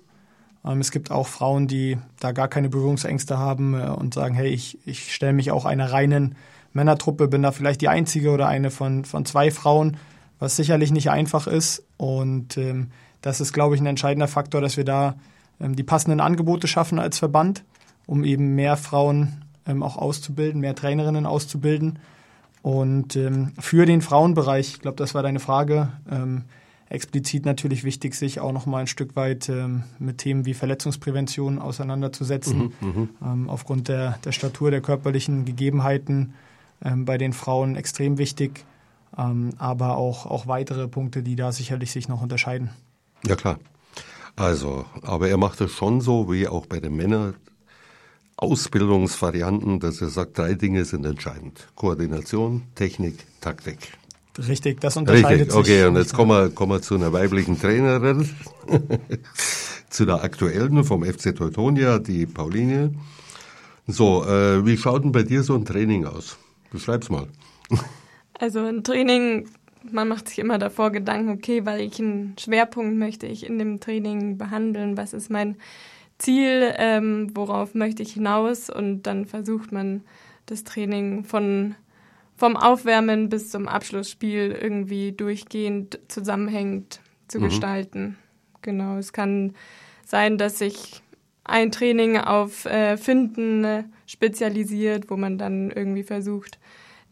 Ähm, 0.66 0.80
es 0.80 0.92
gibt 0.92 1.12
auch 1.12 1.28
Frauen, 1.28 1.68
die 1.68 1.98
da 2.20 2.32
gar 2.32 2.48
keine 2.48 2.70
Berührungsängste 2.70 3.38
haben 3.38 3.80
äh, 3.80 3.90
und 3.90 4.14
sagen, 4.14 4.34
hey, 4.34 4.48
ich, 4.48 4.80
ich 4.88 5.14
stelle 5.14 5.34
mich 5.34 5.52
auch 5.52 5.66
einer 5.66 5.92
reinen 5.92 6.36
Männertruppe, 6.74 7.28
bin 7.28 7.44
da 7.44 7.52
vielleicht 7.52 7.82
die 7.82 7.90
einzige 7.90 8.32
oder 8.32 8.48
eine 8.48 8.72
von, 8.72 9.06
von 9.06 9.24
zwei 9.26 9.52
Frauen, 9.52 9.98
was 10.40 10.56
sicherlich 10.56 10.92
nicht 10.92 11.10
einfach 11.10 11.48
ist. 11.48 11.86
Und 11.98 12.58
ähm, 12.58 12.88
das 13.22 13.42
ist, 13.42 13.54
glaube 13.54 13.76
ich, 13.76 13.82
ein 13.82 13.88
entscheidender 13.88 14.28
Faktor, 14.28 14.62
dass 14.62 14.78
wir 14.78 14.84
da 14.84 15.16
ähm, 15.60 15.76
die 15.76 15.84
passenden 15.84 16.20
Angebote 16.20 16.68
schaffen 16.68 16.98
als 16.98 17.20
Verband, 17.20 17.64
um 18.08 18.24
eben 18.24 18.56
mehr 18.56 18.78
Frauen 18.78 19.45
ähm, 19.68 19.84
auch 19.84 19.98
auszubilden, 19.98 20.62
mehr 20.62 20.76
Trainerinnen 20.76 21.26
auszubilden. 21.26 22.00
Und 22.62 23.16
ähm, 23.16 23.54
für 23.60 23.86
den 23.86 24.02
Frauenbereich, 24.02 24.70
ich 24.70 24.80
glaube, 24.80 24.98
das 24.98 25.14
war 25.14 25.22
deine 25.22 25.40
Frage, 25.40 25.90
ähm, 26.10 26.46
explizit 26.90 27.46
natürlich 27.46 27.84
wichtig, 27.84 28.16
sich 28.16 28.40
auch 28.40 28.52
noch 28.52 28.66
mal 28.66 28.80
ein 28.80 28.88
Stück 28.88 29.16
weit 29.16 29.50
ähm, 29.50 29.84
mit 30.00 30.20
Themen 30.20 30.46
wie 30.46 30.54
Verletzungsprävention 30.54 31.60
auseinanderzusetzen. 31.60 32.74
Ähm, 33.22 33.50
aufgrund 33.50 33.88
der, 33.88 34.18
der 34.24 34.32
Statur, 34.32 34.72
der 34.72 34.82
körperlichen 34.82 35.46
Gegebenheiten 35.46 36.34
ähm, 36.84 37.06
bei 37.06 37.18
den 37.18 37.34
Frauen 37.34 37.76
extrem 37.76 38.18
wichtig, 38.18 38.66
ähm, 39.18 39.52
aber 39.58 39.98
auch, 39.98 40.26
auch 40.26 40.48
weitere 40.48 40.88
Punkte, 40.88 41.24
die 41.24 41.36
da 41.36 41.52
sicherlich 41.52 41.92
sich 41.92 42.08
noch 42.08 42.22
unterscheiden. 42.22 42.70
Ja 43.26 43.36
klar. 43.36 43.60
Also, 44.36 44.86
aber 45.02 45.30
er 45.30 45.38
macht 45.38 45.62
es 45.62 45.72
schon 45.72 46.02
so, 46.02 46.32
wie 46.32 46.48
auch 46.48 46.66
bei 46.66 46.80
den 46.80 46.96
Männern 46.96 47.36
Ausbildungsvarianten, 48.38 49.80
dass 49.80 50.02
er 50.02 50.10
sagt, 50.10 50.38
drei 50.38 50.56
Dinge 50.56 50.86
sind 50.86 51.06
entscheidend. 51.06 51.68
Koordination, 51.76 52.64
Technik, 52.76 53.16
Taktik. 53.42 53.78
Richtig, 54.38 54.82
das 54.82 54.98
unterscheidet 54.98 55.48
Richtig, 55.48 55.52
sich. 55.52 55.60
okay, 55.60 55.86
und 55.86 55.96
jetzt 55.96 56.14
kommen 56.14 56.32
wir, 56.32 56.50
kommen 56.50 56.74
wir 56.74 56.82
zu 56.82 56.96
einer 56.96 57.14
weiblichen 57.14 57.60
Trainerin, 57.60 58.30
zu 59.90 60.06
der 60.06 60.24
aktuellen 60.24 60.84
vom 60.84 61.06
FC 61.06 61.34
Teutonia, 61.34 62.00
die 62.00 62.26
Pauline. 62.26 62.94
So, 63.88 64.26
äh, 64.26 64.66
wie 64.66 64.78
schaut 64.78 65.06
denn 65.06 65.14
bei 65.14 65.24
dir 65.24 65.44
so 65.44 65.56
ein 65.56 65.64
Training 65.64 66.06
aus? 66.06 66.38
Beschreib's 66.72 67.10
mal. 67.10 67.28
Also 68.38 68.60
ein 68.60 68.84
Training, 68.84 69.48
man 69.90 70.10
macht 70.10 70.28
sich 70.28 70.40
immer 70.40 70.58
davor 70.58 70.92
Gedanken, 70.92 71.30
okay, 71.30 71.66
welchen 71.66 72.36
Schwerpunkt 72.38 72.98
möchte 72.98 73.28
ich 73.28 73.46
in 73.46 73.58
dem 73.58 73.80
Training 73.80 74.38
behandeln, 74.38 74.98
was 74.98 75.14
ist 75.14 75.32
mein 75.32 75.56
Ziel, 76.18 76.74
ähm, 76.78 77.32
worauf 77.36 77.74
möchte 77.74 78.04
ich 78.04 78.14
hinaus 78.14 78.70
und 78.70 79.04
dann 79.04 79.26
versucht 79.26 79.72
man 79.72 80.02
das 80.46 80.64
Training 80.64 81.24
von 81.24 81.76
vom 82.38 82.58
Aufwärmen 82.58 83.30
bis 83.30 83.50
zum 83.50 83.68
Abschlussspiel 83.68 84.52
irgendwie 84.52 85.14
durchgehend 85.14 86.00
zusammenhängend 86.10 87.00
zu 87.30 87.40
gestalten. 87.40 88.18
Genau, 88.62 88.98
es 88.98 89.14
kann 89.14 89.54
sein, 90.06 90.38
dass 90.38 90.60
sich 90.60 91.02
ein 91.46 91.72
Training 91.72 92.18
auf 92.18 92.66
äh, 92.66 92.98
Finden 92.98 93.86
spezialisiert, 94.06 95.10
wo 95.10 95.16
man 95.16 95.38
dann 95.38 95.72
irgendwie 95.72 96.04
versucht, 96.04 96.60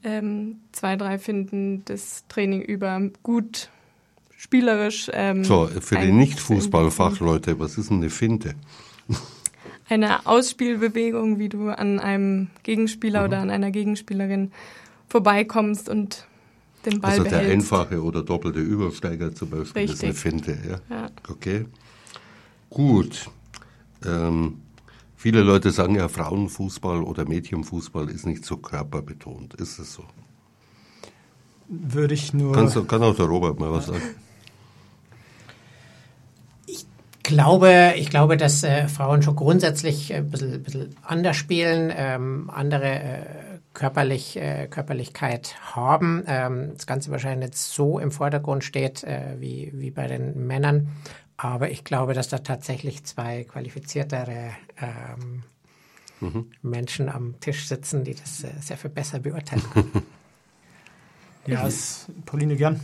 ähm, 0.03 0.57
zwei, 0.71 0.97
drei 0.97 1.17
Finden 1.19 1.83
das 1.85 2.25
Training 2.27 2.61
über 2.61 3.01
gut 3.21 3.69
spielerisch. 4.37 5.09
Ähm, 5.13 5.43
So, 5.43 5.67
für 5.67 5.97
die 5.97 6.11
Nicht-Fußballfachleute, 6.11 7.59
was 7.59 7.77
ist 7.77 7.89
denn 7.89 7.97
eine 7.97 8.09
Finte? 8.09 8.55
Eine 9.89 10.25
Ausspielbewegung, 10.25 11.39
wie 11.39 11.49
du 11.49 11.69
an 11.69 11.99
einem 11.99 12.47
Gegenspieler 12.63 13.21
Mhm. 13.21 13.27
oder 13.27 13.39
an 13.39 13.49
einer 13.49 13.71
Gegenspielerin 13.71 14.51
vorbeikommst 15.09 15.89
und 15.89 16.25
den 16.85 16.99
Ball 17.01 17.11
Also 17.11 17.23
der 17.23 17.29
behältst. 17.31 17.51
einfache 17.73 18.01
oder 18.03 18.23
doppelte 18.23 18.59
Übersteiger 18.59 19.33
zum 19.33 19.49
Beispiel 19.49 19.83
ist 19.83 20.03
eine 20.03 20.13
Richtig. 20.13 20.31
Finte. 20.31 20.57
Ja? 20.89 20.95
Ja. 20.95 21.09
Okay. 21.29 21.65
Gut. 22.69 23.29
Ähm, 24.05 24.59
viele 25.15 25.41
Leute 25.41 25.71
sagen 25.71 25.95
ja, 25.95 26.07
Frauenfußball 26.07 27.03
oder 27.03 27.25
Mädchenfußball 27.27 28.09
ist 28.09 28.25
nicht 28.25 28.43
so 28.45 28.57
körperbetont. 28.57 29.53
Ist 29.55 29.79
es 29.79 29.93
so? 29.93 30.03
Würde 31.67 32.13
ich 32.13 32.33
nur. 32.33 32.53
Kannst, 32.53 32.75
du- 32.75 32.83
kann 32.85 33.01
auch 33.03 33.15
der 33.15 33.25
Robert 33.25 33.59
mal 33.59 33.71
was 33.71 33.87
sagen? 33.87 34.01
Glaube, 37.33 37.93
ich 37.97 38.09
glaube, 38.09 38.37
dass 38.37 38.63
äh, 38.63 38.87
Frauen 38.87 39.21
schon 39.21 39.35
grundsätzlich 39.35 40.11
äh, 40.11 40.17
ein 40.17 40.29
bisschen, 40.29 40.63
bisschen 40.63 40.95
anders 41.03 41.35
spielen, 41.35 41.91
ähm, 41.95 42.49
andere 42.53 42.89
äh, 42.89 43.25
körperlich, 43.73 44.37
äh, 44.37 44.67
Körperlichkeit 44.67 45.55
haben. 45.75 46.23
Ähm, 46.27 46.71
das 46.75 46.85
Ganze 46.85 47.11
wahrscheinlich 47.11 47.49
nicht 47.49 47.57
so 47.57 47.99
im 47.99 48.11
Vordergrund 48.11 48.63
steht 48.63 49.03
äh, 49.03 49.35
wie, 49.39 49.71
wie 49.73 49.91
bei 49.91 50.07
den 50.07 50.45
Männern. 50.47 50.89
Aber 51.37 51.71
ich 51.71 51.83
glaube, 51.83 52.13
dass 52.13 52.29
da 52.29 52.37
tatsächlich 52.37 53.03
zwei 53.03 53.43
qualifiziertere 53.43 54.51
ähm, 54.81 55.43
Menschen 56.61 57.09
am 57.09 57.39
Tisch 57.39 57.67
sitzen, 57.67 58.03
die 58.03 58.15
das 58.15 58.43
äh, 58.43 58.49
sehr 58.61 58.77
viel 58.77 58.91
besser 58.91 59.19
beurteilen 59.19 59.63
können. 59.73 59.91
ja, 61.47 61.67
ist, 61.67 62.07
Pauline 62.25 62.55
gern. 62.55 62.79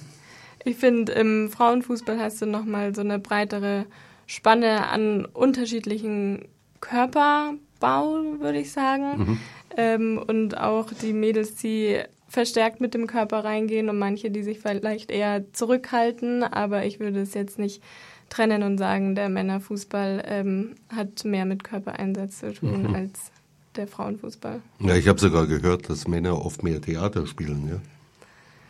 Ich 0.66 0.78
finde, 0.78 1.14
im 1.14 1.50
Frauenfußball 1.50 2.20
hast 2.20 2.42
du 2.42 2.46
nochmal 2.46 2.94
so 2.94 3.02
eine 3.02 3.18
breitere 3.18 3.86
Spanne 4.30 4.88
an 4.90 5.26
unterschiedlichen 5.26 6.46
Körperbau, 6.82 8.22
würde 8.40 8.60
ich 8.60 8.72
sagen. 8.72 9.40
Ähm, 9.76 10.24
und 10.24 10.56
auch 10.56 10.94
die 10.94 11.14
Mädels, 11.14 11.56
die 11.56 11.98
verstärkt 12.28 12.80
mit 12.80 12.94
dem 12.94 13.08
Körper 13.08 13.44
reingehen 13.44 13.90
und 13.90 13.98
manche, 13.98 14.30
die 14.30 14.44
sich 14.44 14.60
vielleicht 14.60 15.10
eher 15.10 15.52
zurückhalten. 15.54 16.44
Aber 16.44 16.86
ich 16.86 17.00
würde 17.00 17.22
es 17.22 17.34
jetzt 17.34 17.58
nicht 17.58 17.82
trennen 18.30 18.62
und 18.62 18.78
sagen, 18.78 19.16
der 19.16 19.30
Männerfußball 19.30 20.24
ähm, 20.28 20.76
hat 20.90 21.26
mehr 21.26 21.46
mit 21.46 21.64
Körpereinsatz 21.64 22.42
zu 22.42 22.54
tun 22.54 22.96
als 22.96 23.32
der 23.78 23.88
Frauenfußball. 23.88 24.62
Ja, 24.78 24.96
ich 24.96 25.08
habe 25.08 25.20
sogar 25.20 25.48
gehört, 25.48 25.90
dass 25.90 26.08
Männer 26.08 26.46
oft 26.46 26.62
mehr 26.62 26.80
Theater 26.80 27.26
spielen. 27.26 27.68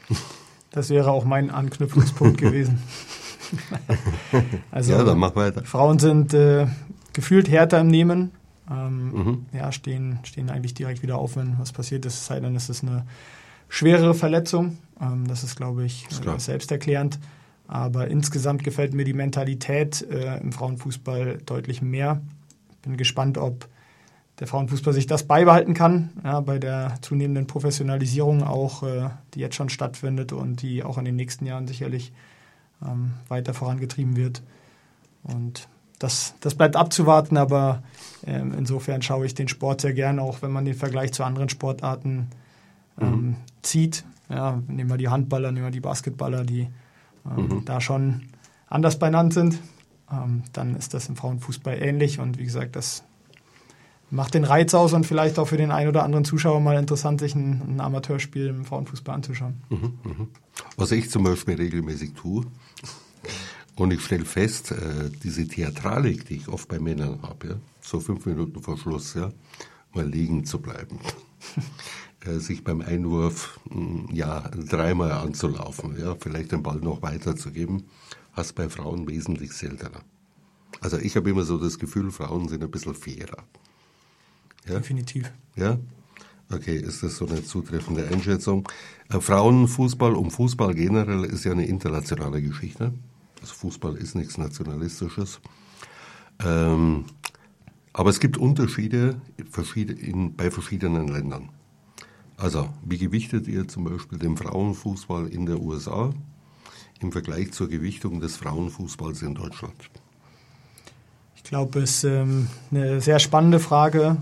Ja? 0.10 0.15
Das 0.72 0.89
wäre 0.89 1.12
auch 1.12 1.26
mein 1.26 1.50
Anknüpfungspunkt 1.50 2.38
gewesen. 2.41 2.82
also 4.71 4.93
ja, 4.93 5.03
dann 5.03 5.17
mach 5.17 5.35
weiter. 5.35 5.63
Frauen 5.63 5.99
sind 5.99 6.33
äh, 6.33 6.67
gefühlt 7.13 7.49
härter 7.49 7.81
im 7.81 7.88
Nehmen. 7.88 8.31
Ähm, 8.69 9.12
mhm. 9.12 9.45
Ja, 9.51 9.71
stehen, 9.71 10.19
stehen 10.23 10.49
eigentlich 10.49 10.73
direkt 10.73 11.01
wieder 11.01 11.17
auf, 11.17 11.35
wenn 11.35 11.57
was 11.59 11.71
passiert 11.71 12.05
ist. 12.05 12.15
Es 12.15 12.25
sei 12.27 12.39
denn, 12.39 12.55
es 12.55 12.69
ist 12.69 12.83
eine 12.83 13.05
schwerere 13.67 14.13
Verletzung. 14.13 14.77
Ähm, 15.01 15.27
das 15.27 15.43
ist, 15.43 15.55
glaube 15.55 15.85
ich, 15.85 16.07
äh, 16.25 16.39
selbsterklärend. 16.39 17.19
Aber 17.67 18.07
insgesamt 18.07 18.63
gefällt 18.63 18.93
mir 18.93 19.05
die 19.05 19.13
Mentalität 19.13 20.01
äh, 20.09 20.38
im 20.39 20.51
Frauenfußball 20.51 21.39
deutlich 21.45 21.81
mehr. 21.81 22.21
Bin 22.81 22.97
gespannt, 22.97 23.38
ob 23.38 23.67
der 24.39 24.47
Frauenfußball 24.47 24.93
sich 24.93 25.05
das 25.05 25.23
beibehalten 25.23 25.73
kann, 25.73 26.09
ja, 26.23 26.39
bei 26.39 26.59
der 26.59 26.95
zunehmenden 27.01 27.45
Professionalisierung 27.45 28.43
auch, 28.43 28.83
äh, 28.83 29.09
die 29.33 29.41
jetzt 29.41 29.55
schon 29.55 29.69
stattfindet 29.69 30.31
und 30.31 30.62
die 30.62 30.83
auch 30.83 30.97
in 30.97 31.05
den 31.05 31.15
nächsten 31.15 31.45
Jahren 31.45 31.67
sicherlich 31.67 32.13
ähm, 32.86 33.13
weiter 33.28 33.54
vorangetrieben 33.54 34.15
wird. 34.15 34.42
Und 35.24 35.68
das, 36.00 36.34
das 36.39 36.56
bleibt 36.56 36.76
abzuwarten, 36.76 37.38
aber 37.38 37.84
ähm, 38.26 38.54
insofern 38.58 39.02
schaue 39.02 39.26
ich 39.26 39.36
den 39.36 39.48
Sport 39.48 39.82
sehr 39.82 39.94
gern, 39.94 40.20
auch 40.20 40.42
wenn 40.42 40.52
man 40.52 40.65
den 40.65 40.76
Vergleich 40.76 41.12
zu 41.12 41.24
anderen 41.24 41.50
Sportarten 41.50 42.30
ähm, 43.00 43.12
mhm. 43.12 43.36
zieht. 43.62 44.06
Ja, 44.30 44.62
nehmen 44.68 44.89
wir 44.89 44.98
die 44.98 45.10
Handballer, 45.10 45.52
nehmen 45.52 45.65
wir 45.65 45.72
die 45.72 45.80
Basketballer, 45.80 46.46
die 46.46 46.70
ähm, 47.26 47.48
mhm. 47.48 47.65
da 47.65 47.82
schon 47.82 48.24
anders 48.68 48.98
benannt 48.98 49.34
sind. 49.34 49.60
Ähm, 50.12 50.44
dann 50.54 50.76
ist 50.76 50.94
das 50.94 51.10
im 51.10 51.15
Frauenfußball 51.15 51.82
ähnlich 51.82 52.20
und 52.20 52.38
wie 52.38 52.46
gesagt, 52.46 52.76
das 52.76 53.04
macht 54.12 54.34
den 54.34 54.43
Reiz 54.43 54.74
aus 54.74 54.93
und 54.93 55.06
vielleicht 55.06 55.39
auch 55.39 55.48
für 55.48 55.58
den 55.58 55.72
einen 55.72 55.89
oder 55.89 56.04
anderen 56.04 56.26
Zuschauer 56.26 56.60
mal 56.60 56.78
interessant, 56.78 57.19
sich 57.19 57.36
ein, 57.36 57.62
ein 57.76 57.82
Amateurspiel 57.82 58.48
im 58.48 58.65
Frauenfußball 58.65 59.15
anzuschauen. 59.15 59.62
Mhm, 59.69 59.93
mh. 60.04 60.28
Was 60.78 60.91
ich 60.91 61.10
zum 61.10 61.24
Beispiel 61.24 61.56
regelmäßig 61.56 62.13
tue, 62.13 62.45
und 63.80 63.93
ich 63.93 64.02
stelle 64.04 64.26
fest, 64.26 64.72
äh, 64.72 65.10
diese 65.24 65.48
Theatralik, 65.48 66.26
die 66.26 66.36
ich 66.36 66.50
oft 66.50 66.67
bei 66.67 66.80
Männern 66.80 67.22
habe, 67.22 67.48
ja, 67.48 67.56
so 67.80 68.02
fünf 68.02 68.26
Minuten 68.26 68.62
vor 68.62 68.78
Schluss, 68.78 69.13
ja, 69.13 69.32
mal 69.93 70.06
liegen 70.06 70.43
zu 70.45 70.60
bleiben. 70.60 71.00
äh, 72.26 72.39
sich 72.39 72.63
beim 72.65 72.82
Einwurf 72.82 73.60
mh, 73.69 73.76
hm, 73.76 74.10
ja, 74.12 74.41
dreimal 74.50 75.13
anzulaufen, 75.13 75.98
ja, 75.98 76.15
vielleicht 76.19 76.52
den 76.52 76.62
Ball 76.62 76.80
noch 76.80 77.02
weiterzugeben, 77.02 77.84
hast 78.34 78.54
bei 78.56 78.67
Frauen 78.67 79.08
wesentlich 79.08 79.54
seltener. 79.54 80.02
Also 80.82 80.98
ich 80.98 81.15
habe 81.15 81.30
immer 81.30 81.43
so 81.43 81.58
das 81.58 81.80
Gefühl, 81.80 82.12
Frauen 82.12 82.50
sind 82.50 82.63
ein 82.63 82.72
bisschen 82.72 82.95
fairer. 82.95 83.43
Ja? 84.67 84.80
Definitiv. 84.80 85.32
Ja? 85.56 85.78
Okay, 86.52 86.78
ist 86.78 87.04
das 87.04 87.17
so 87.17 87.28
eine 87.28 87.43
zutreffende 87.43 88.08
Einschätzung? 88.08 88.67
Äh, 89.10 89.19
Frauenfußball 89.19 90.15
um 90.15 90.32
Fußball 90.32 90.74
generell 90.74 91.24
ist 91.26 91.45
ja 91.45 91.52
eine 91.52 91.65
internationale 91.65 92.41
Geschichte. 92.41 92.93
Also 93.39 93.54
Fußball 93.54 93.95
ist 93.95 94.15
nichts 94.15 94.38
Nationalistisches. 94.38 95.39
Ähm, 96.43 97.06
aber 97.93 98.10
es 98.10 98.19
gibt 98.19 98.38
Unterschiede 98.38 99.22
in, 99.76 100.36
bei 100.36 100.50
verschiedenen 100.50 101.08
Ländern. 101.08 101.50
Also, 102.38 102.69
wie 102.86 102.98
gewichtet 102.98 103.48
ihr 103.48 103.67
zum 103.67 103.84
Beispiel 103.84 104.17
den 104.17 104.38
Frauenfußball 104.38 105.28
in 105.28 105.45
der 105.45 105.60
USA 105.60 106.12
im 107.02 107.12
Vergleich 107.12 107.52
zur 107.52 107.67
Gewichtung 107.67 108.22
des 108.22 108.38
Frauenfußballs 108.38 109.22
in 109.22 109.36
Deutschland? 109.36 109.76
Ich 111.36 111.43
glaube, 111.43 111.80
es 111.80 112.04
ist 112.04 112.04
ähm, 112.06 112.48
eine 112.72 113.02
sehr 113.02 113.19
spannende 113.19 113.60
Frage 113.60 114.17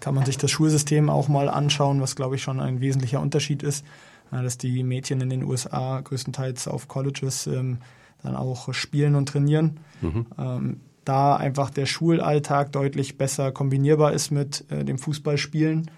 kann 0.00 0.14
man 0.14 0.24
sich 0.24 0.38
das 0.38 0.50
Schulsystem 0.50 1.08
auch 1.10 1.28
mal 1.28 1.48
anschauen, 1.48 2.00
was 2.00 2.16
glaube 2.16 2.36
ich 2.36 2.42
schon 2.42 2.60
ein 2.60 2.80
wesentlicher 2.80 3.20
Unterschied 3.20 3.62
ist, 3.62 3.84
dass 4.30 4.58
die 4.58 4.82
Mädchen 4.82 5.20
in 5.20 5.30
den 5.30 5.44
USA 5.44 6.00
größtenteils 6.00 6.68
auf 6.68 6.88
Colleges 6.88 7.46
ähm, 7.46 7.78
dann 8.22 8.36
auch 8.36 8.72
spielen 8.74 9.14
und 9.14 9.28
trainieren. 9.28 9.78
Mhm. 10.00 10.26
Ähm, 10.38 10.80
da 11.04 11.36
einfach 11.36 11.70
der 11.70 11.86
Schulalltag 11.86 12.72
deutlich 12.72 13.16
besser 13.16 13.52
kombinierbar 13.52 14.12
ist 14.12 14.30
mit 14.30 14.64
äh, 14.70 14.84
dem 14.84 14.98
Fußballspielen 14.98 15.90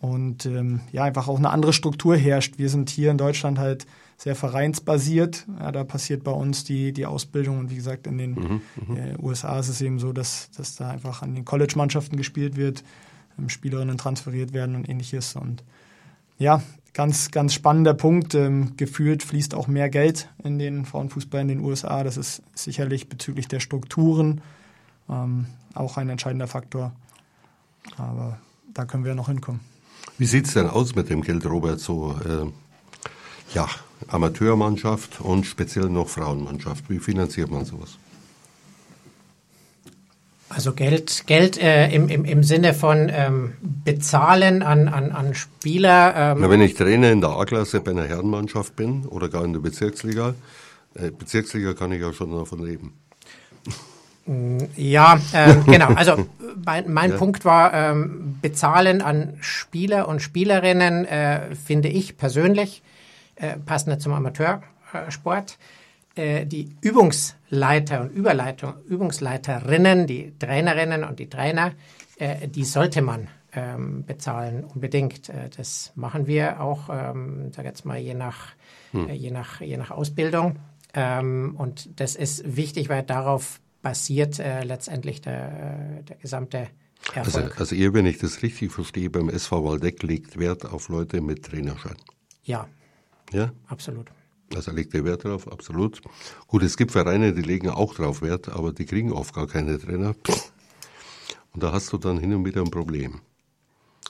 und 0.00 0.46
ähm, 0.46 0.80
ja 0.90 1.04
einfach 1.04 1.28
auch 1.28 1.38
eine 1.38 1.50
andere 1.50 1.72
Struktur 1.72 2.16
herrscht. 2.16 2.58
Wir 2.58 2.70
sind 2.70 2.88
hier 2.88 3.10
in 3.10 3.18
Deutschland 3.18 3.58
halt 3.58 3.86
sehr 4.18 4.34
vereinsbasiert. 4.34 5.46
Ja, 5.60 5.70
da 5.70 5.84
passiert 5.84 6.24
bei 6.24 6.32
uns 6.32 6.64
die, 6.64 6.92
die 6.92 7.06
Ausbildung 7.06 7.60
und 7.60 7.70
wie 7.70 7.76
gesagt, 7.76 8.06
in 8.08 8.18
den 8.18 8.32
mhm, 8.32 8.60
mhm, 8.88 8.96
äh, 8.96 9.16
USA 9.22 9.58
ist 9.60 9.68
es 9.68 9.80
eben 9.80 10.00
so, 10.00 10.12
dass, 10.12 10.50
dass 10.50 10.74
da 10.74 10.90
einfach 10.90 11.22
an 11.22 11.36
den 11.36 11.44
College-Mannschaften 11.44 12.16
gespielt 12.16 12.56
wird, 12.56 12.82
ähm, 13.38 13.48
Spielerinnen 13.48 13.96
transferiert 13.96 14.52
werden 14.52 14.74
und 14.74 14.88
ähnliches. 14.88 15.36
Und 15.36 15.62
ja, 16.36 16.60
ganz, 16.94 17.30
ganz 17.30 17.54
spannender 17.54 17.94
Punkt. 17.94 18.34
Ähm, 18.34 18.76
gefühlt 18.76 19.22
fließt 19.22 19.54
auch 19.54 19.68
mehr 19.68 19.88
Geld 19.88 20.28
in 20.42 20.58
den 20.58 20.84
Frauenfußball 20.84 21.40
in 21.40 21.48
den 21.48 21.60
USA. 21.60 22.02
Das 22.02 22.16
ist 22.16 22.42
sicherlich 22.54 23.08
bezüglich 23.08 23.46
der 23.46 23.60
Strukturen 23.60 24.40
ähm, 25.08 25.46
auch 25.74 25.96
ein 25.96 26.08
entscheidender 26.08 26.48
Faktor. 26.48 26.92
Aber 27.96 28.40
da 28.74 28.84
können 28.84 29.04
wir 29.04 29.14
noch 29.14 29.28
hinkommen. 29.28 29.60
Wie 30.18 30.26
sieht 30.26 30.46
es 30.46 30.54
denn 30.54 30.66
aus 30.66 30.96
mit 30.96 31.08
dem 31.08 31.22
Geld, 31.22 31.46
Robert? 31.46 31.78
So, 31.78 32.16
äh, 32.24 32.50
ja, 33.54 33.68
Amateurmannschaft 34.06 35.20
und 35.20 35.44
speziell 35.44 35.88
noch 35.88 36.08
Frauenmannschaft. 36.08 36.84
Wie 36.88 36.98
finanziert 36.98 37.50
man 37.50 37.64
sowas? 37.64 37.98
Also 40.50 40.72
Geld, 40.72 41.26
Geld 41.26 41.60
äh, 41.60 41.90
im, 41.90 42.08
im, 42.08 42.24
im 42.24 42.42
Sinne 42.42 42.72
von 42.72 43.10
ähm, 43.12 43.52
Bezahlen 43.60 44.62
an, 44.62 44.88
an, 44.88 45.12
an 45.12 45.34
Spieler. 45.34 46.14
Ähm. 46.16 46.38
Na, 46.40 46.48
wenn 46.48 46.62
ich 46.62 46.74
Trainer 46.74 47.12
in 47.12 47.20
der 47.20 47.30
A-Klasse 47.30 47.80
bei 47.80 47.90
einer 47.90 48.06
Herrenmannschaft 48.06 48.74
bin 48.74 49.04
oder 49.06 49.28
gar 49.28 49.44
in 49.44 49.52
der 49.52 49.60
Bezirksliga, 49.60 50.34
äh, 50.94 51.10
Bezirksliga 51.10 51.74
kann 51.74 51.92
ich 51.92 52.00
ja 52.00 52.14
schon 52.14 52.30
davon 52.30 52.64
leben. 52.64 52.94
Mm, 54.24 54.58
ja, 54.74 55.20
äh, 55.32 55.54
genau. 55.66 55.88
Also 55.88 56.26
mein, 56.64 56.90
mein 56.90 57.10
ja. 57.10 57.16
Punkt 57.18 57.44
war, 57.44 57.74
ähm, 57.74 58.38
Bezahlen 58.40 59.02
an 59.02 59.36
Spieler 59.40 60.08
und 60.08 60.20
Spielerinnen 60.20 61.04
äh, 61.04 61.54
finde 61.56 61.88
ich 61.88 62.16
persönlich 62.16 62.82
äh, 63.38 63.56
passend 63.58 64.00
zum 64.02 64.12
Amateursport. 64.12 65.58
Äh, 66.18 66.46
die 66.46 66.70
Übungsleiter 66.80 68.00
und 68.00 68.10
Überleitung, 68.10 68.74
Übungsleiterinnen, 68.88 70.08
die 70.08 70.36
Trainerinnen 70.36 71.04
und 71.04 71.20
die 71.20 71.28
Trainer, 71.30 71.72
äh, 72.18 72.48
die 72.48 72.64
sollte 72.64 73.02
man 73.02 73.28
ähm, 73.52 74.04
bezahlen 74.04 74.64
unbedingt. 74.64 75.30
Das 75.56 75.92
machen 75.94 76.26
wir 76.26 76.60
auch, 76.60 76.88
ähm, 76.90 77.52
sag 77.54 77.64
jetzt 77.64 77.84
mal 77.84 77.98
je 77.98 78.14
nach, 78.14 78.48
hm. 78.90 79.08
Je 79.10 79.30
nach 79.30 79.60
je 79.60 79.76
nach 79.76 79.90
Ausbildung. 79.90 80.56
Ähm, 80.92 81.54
und 81.56 82.00
das 82.00 82.16
ist 82.16 82.56
wichtig, 82.56 82.88
weil 82.88 83.04
darauf 83.04 83.60
basiert 83.80 84.38
letztendlich 84.38 85.20
der, 85.20 86.02
der 86.02 86.16
gesamte 86.16 86.66
also, 87.14 87.38
also, 87.56 87.74
ihr, 87.76 87.94
wenn 87.94 88.06
ich 88.06 88.18
das 88.18 88.42
richtig 88.42 88.72
verstehe, 88.72 89.08
beim 89.08 89.28
SV 89.28 89.64
Waldeck 89.64 90.02
legt 90.02 90.38
Wert 90.38 90.66
auf 90.66 90.88
Leute 90.88 91.20
mit 91.20 91.44
Trainerschein. 91.44 91.96
Ja, 92.42 92.66
ja? 93.32 93.52
Absolut. 93.66 94.10
Also 94.54 94.70
legt 94.70 94.94
ihr 94.94 95.04
Wert 95.04 95.24
drauf, 95.24 95.50
absolut. 95.50 96.00
Gut, 96.46 96.62
es 96.62 96.76
gibt 96.76 96.92
Vereine, 96.92 97.34
die 97.34 97.42
legen 97.42 97.68
auch 97.68 97.94
drauf 97.94 98.22
Wert, 98.22 98.48
aber 98.48 98.72
die 98.72 98.86
kriegen 98.86 99.12
oft 99.12 99.34
gar 99.34 99.46
keine 99.46 99.78
Trainer. 99.78 100.14
Und 101.52 101.62
da 101.62 101.72
hast 101.72 101.92
du 101.92 101.98
dann 101.98 102.18
hin 102.18 102.34
und 102.34 102.44
wieder 102.44 102.62
ein 102.62 102.70
Problem. 102.70 103.20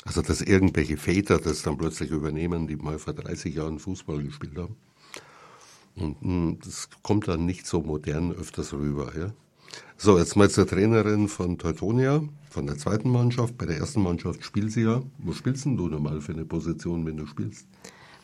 Also, 0.05 0.23
dass 0.23 0.41
irgendwelche 0.41 0.97
Väter 0.97 1.39
das 1.39 1.63
dann 1.63 1.77
plötzlich 1.77 2.11
übernehmen, 2.11 2.67
die 2.67 2.77
mal 2.77 2.99
vor 2.99 3.15
30 3.15 3.55
Jahren 3.55 3.79
Fußball 3.79 4.23
gespielt 4.23 4.57
haben. 4.57 4.77
Und 5.97 6.21
hm, 6.21 6.59
das 6.65 6.89
kommt 7.03 7.29
dann 7.29 7.45
nicht 7.45 7.67
so 7.67 7.83
modern 7.83 8.33
öfters 8.33 8.73
rüber. 8.73 9.13
Ja? 9.19 9.33
So, 9.97 10.19
jetzt 10.19 10.37
mal 10.37 10.49
zur 10.49 10.67
Trainerin 10.67 11.29
von 11.29 11.59
Teutonia, 11.59 12.23
von 12.49 12.67
der 12.67 12.79
zweiten 12.79 13.11
Mannschaft. 13.11 13.59
Bei 13.59 13.67
der 13.67 13.79
ersten 13.79 14.03
Mannschaft 14.03 14.45
spielt 14.45 14.73
sie 14.73 14.83
ja. 14.83 15.03
Wo 15.19 15.33
spielst 15.33 15.65
denn 15.65 15.77
du 15.77 15.89
normal 15.89 16.21
für 16.21 16.33
eine 16.33 16.45
Position, 16.45 17.05
wenn 17.05 17.17
du 17.17 17.27
spielst? 17.27 17.67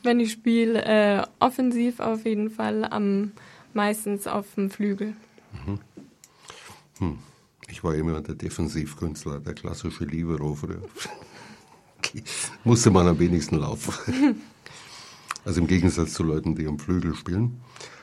Wenn 0.04 0.20
ich 0.20 0.32
spiele, 0.32 0.84
äh, 0.84 1.22
offensiv 1.40 2.00
auf 2.00 2.24
jeden 2.24 2.50
Fall, 2.50 2.84
am 2.84 3.32
meistens 3.74 4.26
auf 4.26 4.54
dem 4.54 4.70
Flügel. 4.70 5.14
Mhm. 5.66 5.78
Hm. 6.98 7.18
Ich 7.68 7.82
war 7.82 7.94
immer 7.94 8.20
der 8.20 8.34
Defensivkünstler, 8.34 9.40
der 9.40 9.54
klassische 9.54 10.04
Libero 10.04 10.54
früher. 10.54 10.82
Musste 12.64 12.90
man 12.90 13.08
am 13.08 13.18
wenigsten 13.18 13.56
laufen. 13.56 13.94
also 15.44 15.60
im 15.60 15.66
Gegensatz 15.66 16.14
zu 16.14 16.22
Leuten, 16.22 16.54
die 16.54 16.66
am 16.66 16.78
Flügel 16.78 17.14
spielen. 17.14 17.60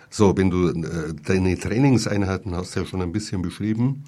So, 0.09 0.35
wenn 0.35 0.49
du 0.49 0.69
äh, 0.69 1.13
deine 1.13 1.57
Trainingseinheiten 1.57 2.53
hast 2.53 2.75
ja 2.75 2.85
schon 2.85 3.01
ein 3.01 3.13
bisschen 3.13 3.41
beschrieben, 3.41 4.03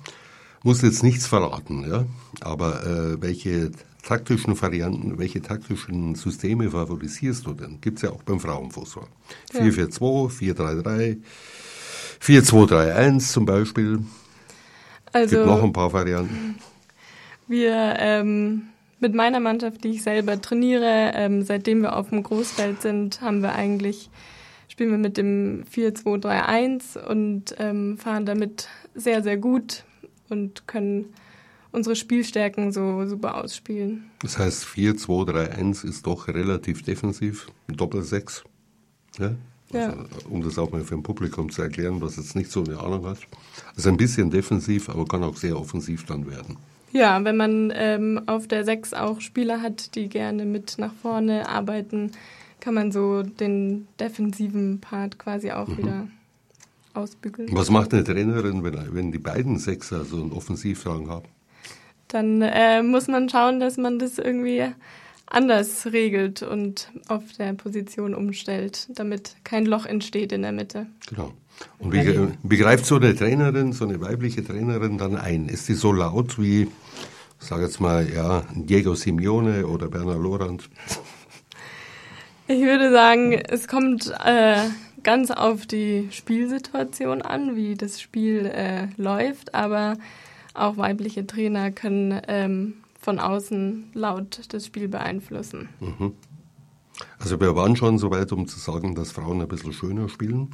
musst 0.64 0.82
jetzt 0.82 1.04
nichts 1.04 1.28
verraten, 1.28 1.90
ja. 1.90 2.06
Aber 2.42 2.86
äh, 2.86 3.22
welche 3.22 3.72
taktischen 4.02 4.60
Varianten, 4.60 5.18
welche 5.18 5.42
taktischen 5.42 6.16
Systeme 6.16 6.72
favorisierst 6.72 7.46
du 7.46 7.54
denn? 7.54 7.80
Gibt 7.82 7.98
es 7.98 8.04
ja 8.04 8.10
auch 8.12 8.24
beim 8.24 8.40
Frauenfußball. 8.40 9.08
Ja. 9.54 9.62
4-4-2, 9.62 10.56
4-3-3, 10.56 11.18
4-2-3-1 12.22 13.32
zum 13.32 13.46
Beispiel. 13.46 14.00
Also, 15.12 15.38
Gibt 15.38 15.48
noch 15.48 15.64
ein 15.64 15.74
paar 15.74 15.94
Varianten. 15.94 16.56
Wir 17.48 17.96
ähm, 18.00 18.64
mit 19.00 19.14
meiner 19.14 19.40
Mannschaft, 19.40 19.84
die 19.84 19.90
ich 19.90 20.04
selber 20.04 20.42
trainiere, 20.42 21.12
ähm, 21.14 21.44
seitdem 21.44 21.82
wir 21.82 21.96
auf 21.96 22.10
dem 22.10 22.24
Großfeld 22.24 22.82
sind, 22.82 23.22
haben 23.22 23.42
wir 23.42 23.54
eigentlich 23.54 24.10
spielen 24.70 24.90
wir 24.90 24.98
mit 24.98 25.18
dem 25.18 25.66
4-2-3-1 25.72 26.98
und 26.98 27.54
ähm, 27.60 28.00
fahren 28.00 28.26
damit 28.26 28.70
sehr, 28.96 29.22
sehr 29.22 29.38
gut 29.38 29.84
und 30.30 30.68
können 30.68 31.14
unsere 31.72 31.96
Spielstärken 31.96 32.72
so 32.72 33.06
super 33.06 33.44
ausspielen. 33.44 34.06
Das 34.22 34.38
heißt, 34.38 34.66
4-2-3-1 34.66 35.86
ist 35.86 36.08
doch 36.08 36.28
relativ 36.28 36.84
defensiv, 36.84 37.48
Doppel-6. 37.68 38.44
Ja? 39.20 39.36
Also, 39.74 39.78
ja. 39.78 40.06
Um 40.30 40.44
das 40.44 40.58
auch 40.58 40.72
mal 40.72 40.84
für 40.84 40.96
ein 40.96 41.04
Publikum 41.04 41.50
zu 41.50 41.64
erklären, 41.64 42.00
was 42.00 42.18
jetzt 42.18 42.36
nicht 42.36 42.52
so 42.52 42.64
eine 42.64 42.80
Ahnung 42.80 43.06
hat. 43.08 43.18
Also 43.76 43.90
ein 43.90 43.98
bisschen 43.98 44.30
defensiv, 44.30 44.90
aber 44.90 45.06
kann 45.06 45.24
auch 45.24 45.36
sehr 45.36 45.60
offensiv 45.60 46.06
dann 46.06 46.30
werden. 46.30 46.58
Ja, 46.92 47.24
wenn 47.24 47.38
man 47.38 47.74
ähm, 47.76 48.22
auf 48.28 48.48
der 48.48 48.64
6 48.66 48.94
auch 48.94 49.20
Spieler 49.20 49.62
hat, 49.62 49.96
die 49.96 50.10
gerne 50.10 50.46
mit 50.46 50.78
nach 50.78 50.94
vorne 50.94 51.50
arbeiten, 51.50 52.12
kann 52.60 52.76
man 52.76 52.92
so 52.92 53.24
den 53.24 53.88
defensiven 54.00 54.80
Part 54.80 55.18
quasi 55.18 55.52
auch 55.52 55.68
mhm. 55.68 55.78
wieder 55.80 56.08
ausbügeln. 56.94 57.50
Was 57.52 57.70
macht 57.70 57.94
eine 57.94 58.04
Trainerin, 58.04 58.64
wenn, 58.64 58.96
wenn 58.96 59.12
die 59.12 59.20
beiden 59.20 59.58
Sechser 59.58 60.06
so 60.06 60.18
einen 60.18 60.32
Offensivdrang 60.32 61.10
haben? 61.10 61.28
Dann 62.08 62.42
äh, 62.42 62.84
muss 62.84 63.08
man 63.08 63.30
schauen, 63.30 63.60
dass 63.60 63.78
man 63.78 63.98
das 64.00 64.20
irgendwie 64.20 64.66
anders 65.26 65.88
regelt 65.88 66.44
und 66.44 66.92
auf 67.08 67.24
der 67.38 67.54
Position 67.54 68.14
umstellt, 68.14 68.88
damit 68.90 69.36
kein 69.44 69.66
Loch 69.66 69.86
entsteht 69.86 70.32
in 70.32 70.44
der 70.44 70.52
Mitte. 70.52 70.86
Genau. 71.10 71.34
Und 71.80 71.94
wie, 71.94 72.28
wie 72.44 72.58
greift 72.58 72.86
so 72.86 72.96
eine 72.96 73.16
Trainerin, 73.16 73.74
so 73.74 73.86
eine 73.86 74.00
weibliche 74.02 74.44
Trainerin 74.44 74.98
dann 74.98 75.16
ein? 75.16 75.50
Ist 75.50 75.68
die 75.70 75.74
so 75.74 75.92
laut 75.92 76.40
wie, 76.40 76.68
sag 77.40 77.62
jetzt 77.62 77.80
mal, 77.80 78.08
ja, 78.12 78.44
Diego 78.54 78.96
Simeone 78.96 79.68
oder 79.68 79.88
Bernhard 79.88 80.22
Lorand? 80.22 80.70
Ich 82.48 82.62
würde 82.62 82.92
sagen, 82.92 83.34
es 83.34 83.68
kommt 83.68 84.14
äh, 84.24 84.58
ganz 85.04 85.32
auf 85.32 85.66
die 85.66 86.08
Spielsituation 86.12 87.22
an, 87.22 87.56
wie 87.56 87.76
das 87.76 88.02
Spiel 88.02 88.46
äh, 88.46 88.88
läuft, 88.98 89.54
aber 89.54 89.98
auch 90.54 90.78
weibliche 90.78 91.26
Trainer 91.28 91.72
können 91.72 92.22
ähm, 92.28 92.76
von 93.00 93.20
außen 93.20 93.92
laut 93.94 94.42
das 94.50 94.66
Spiel 94.66 94.88
beeinflussen. 94.88 95.70
Mhm. 95.80 96.14
Also 97.20 97.40
wir 97.40 97.56
waren 97.56 97.76
schon 97.76 97.98
so 97.98 98.12
weit, 98.12 98.32
um 98.32 98.48
zu 98.48 98.60
sagen, 98.60 98.96
dass 98.96 99.12
Frauen 99.12 99.42
ein 99.42 99.48
bisschen 99.48 99.74
schöner 99.74 100.10
spielen. 100.10 100.50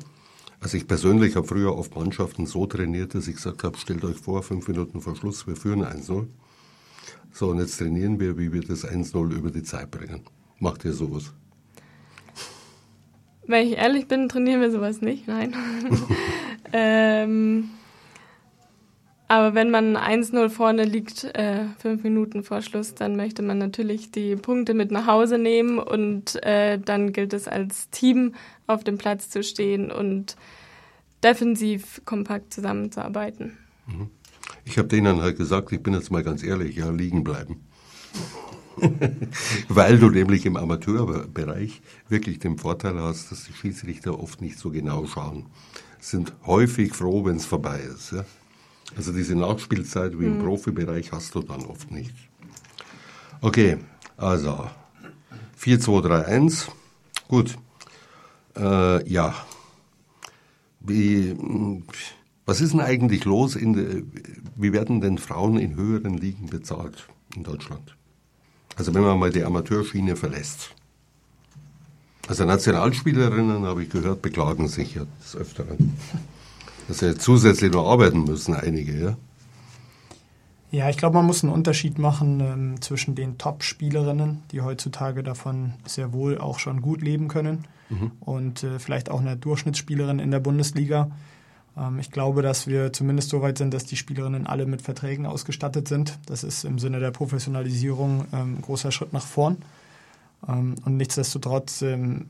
Also 0.61 0.77
ich 0.77 0.87
persönlich 0.87 1.35
habe 1.35 1.47
früher 1.47 1.71
auf 1.71 1.95
Mannschaften 1.95 2.45
so 2.45 2.65
trainiert, 2.65 3.15
dass 3.15 3.27
ich 3.27 3.35
gesagt 3.35 3.63
habe, 3.63 3.77
stellt 3.77 4.03
euch 4.03 4.17
vor, 4.17 4.43
fünf 4.43 4.67
Minuten 4.67 5.01
vor 5.01 5.15
Schluss, 5.15 5.47
wir 5.47 5.55
führen 5.55 5.83
1-0. 5.83 6.27
So, 7.31 7.49
und 7.49 7.59
jetzt 7.59 7.77
trainieren 7.77 8.19
wir, 8.19 8.37
wie 8.37 8.51
wir 8.51 8.61
das 8.61 8.85
1-0 8.85 9.31
über 9.31 9.51
die 9.51 9.63
Zeit 9.63 9.91
bringen. 9.91 10.21
Macht 10.59 10.83
ihr 10.83 10.93
sowas? 10.93 11.33
Wenn 13.49 13.67
ich 13.67 13.77
ehrlich 13.77 14.07
bin, 14.07 14.29
trainieren 14.29 14.61
wir 14.61 14.69
sowas 14.69 15.01
nicht, 15.01 15.27
nein. 15.27 15.55
ähm, 16.71 17.71
aber 19.27 19.55
wenn 19.55 19.71
man 19.71 19.97
1-0 19.97 20.49
vorne 20.49 20.83
liegt, 20.83 21.23
äh, 21.23 21.65
fünf 21.79 22.03
Minuten 22.03 22.43
vor 22.43 22.61
Schluss, 22.61 22.93
dann 22.93 23.15
möchte 23.15 23.41
man 23.41 23.57
natürlich 23.57 24.11
die 24.11 24.35
Punkte 24.35 24.75
mit 24.75 24.91
nach 24.91 25.07
Hause 25.07 25.39
nehmen 25.39 25.79
und 25.79 26.35
äh, 26.43 26.77
dann 26.77 27.11
gilt 27.11 27.33
es 27.33 27.47
als 27.47 27.89
Team 27.89 28.35
auf 28.67 28.83
dem 28.83 28.99
Platz 28.99 29.31
zu 29.31 29.41
stehen 29.41 29.91
und 29.91 30.35
defensiv 31.23 32.01
kompakt 32.05 32.53
zusammenzuarbeiten. 32.53 33.57
Mhm. 33.87 34.11
Ich 34.63 34.77
habe 34.77 34.89
denen 34.89 35.23
halt 35.23 35.37
gesagt, 35.37 35.71
ich 35.71 35.81
bin 35.81 35.95
jetzt 35.95 36.11
mal 36.11 36.21
ganz 36.21 36.43
ehrlich, 36.43 36.75
ja, 36.75 36.91
liegen 36.91 37.23
bleiben. 37.23 37.65
Weil 39.69 39.99
du 39.99 40.09
nämlich 40.09 40.45
im 40.45 40.57
Amateurbereich 40.57 41.81
wirklich 42.07 42.39
den 42.39 42.57
Vorteil 42.57 42.99
hast, 42.99 43.31
dass 43.31 43.45
die 43.45 43.53
Schiedsrichter 43.53 44.19
oft 44.19 44.41
nicht 44.41 44.57
so 44.57 44.69
genau 44.69 45.05
schauen. 45.05 45.45
Sind 45.99 46.33
häufig 46.45 46.93
froh, 46.93 47.25
wenn 47.25 47.37
es 47.37 47.45
vorbei 47.45 47.79
ist. 47.79 48.11
Ja? 48.11 48.25
Also 48.95 49.11
diese 49.11 49.35
Nachspielzeit 49.35 50.19
wie 50.19 50.25
im 50.25 50.37
mhm. 50.37 50.43
Profibereich 50.43 51.11
hast 51.11 51.35
du 51.35 51.41
dann 51.41 51.65
oft 51.65 51.91
nicht. 51.91 52.15
Okay, 53.41 53.77
also 54.17 54.69
4, 55.55 55.79
2, 55.79 56.01
3, 56.01 56.25
1. 56.25 56.67
Gut. 57.27 57.55
Äh, 58.57 59.09
ja. 59.09 59.33
Wie, 60.79 61.35
was 62.45 62.61
ist 62.61 62.73
denn 62.73 62.81
eigentlich 62.81 63.25
los? 63.25 63.55
In 63.55 63.73
de, 63.73 64.03
wie 64.55 64.73
werden 64.73 65.01
denn 65.01 65.17
Frauen 65.17 65.57
in 65.57 65.75
höheren 65.75 66.17
Ligen 66.17 66.47
bezahlt 66.47 67.07
in 67.35 67.43
Deutschland? 67.43 67.95
Also 68.75 68.93
wenn 68.93 69.01
man 69.01 69.19
mal 69.19 69.31
die 69.31 69.43
Amateurschiene 69.43 70.15
verlässt. 70.15 70.69
Also 72.27 72.45
Nationalspielerinnen, 72.45 73.65
habe 73.65 73.83
ich 73.83 73.89
gehört, 73.89 74.21
beklagen 74.21 74.67
sich 74.67 74.95
ja 74.95 75.05
des 75.21 75.35
Öfteren 75.35 75.95
dass 76.89 76.99
sie 76.99 77.15
zusätzlich 77.15 77.71
noch 77.71 77.87
arbeiten 77.87 78.23
müssen, 78.23 78.55
einige, 78.55 78.99
ja? 78.99 79.17
Ja, 80.71 80.89
ich 80.89 80.97
glaube, 80.97 81.17
man 81.17 81.25
muss 81.25 81.43
einen 81.43 81.53
Unterschied 81.53 81.97
machen 81.97 82.39
ähm, 82.41 82.81
zwischen 82.81 83.15
den 83.15 83.37
Top-Spielerinnen, 83.37 84.43
die 84.51 84.61
heutzutage 84.61 85.23
davon 85.23 85.73
sehr 85.85 86.13
wohl 86.13 86.37
auch 86.37 86.59
schon 86.59 86.81
gut 86.81 87.01
leben 87.01 87.27
können, 87.27 87.65
mhm. 87.89 88.11
und 88.19 88.63
äh, 88.63 88.79
vielleicht 88.79 89.09
auch 89.09 89.19
einer 89.19 89.35
Durchschnittsspielerin 89.35 90.19
in 90.19 90.31
der 90.31 90.39
Bundesliga. 90.39 91.11
Ähm, 91.79 91.99
ich 91.99 92.11
glaube, 92.11 92.41
dass 92.41 92.67
wir 92.67 92.93
zumindest 92.93 93.29
so 93.29 93.41
weit 93.41 93.57
sind, 93.57 93.73
dass 93.73 93.85
die 93.85 93.95
Spielerinnen 93.95 94.47
alle 94.47 94.65
mit 94.65 94.81
Verträgen 94.81 95.25
ausgestattet 95.25 95.87
sind. 95.87 96.19
Das 96.25 96.43
ist 96.43 96.63
im 96.65 96.79
Sinne 96.79 96.99
der 96.99 97.11
Professionalisierung 97.11 98.25
ähm, 98.33 98.55
ein 98.57 98.61
großer 98.61 98.91
Schritt 98.91 99.13
nach 99.13 99.25
vorn. 99.25 99.57
Ähm, 100.47 100.75
und 100.85 100.97
nichtsdestotrotz 100.97 101.83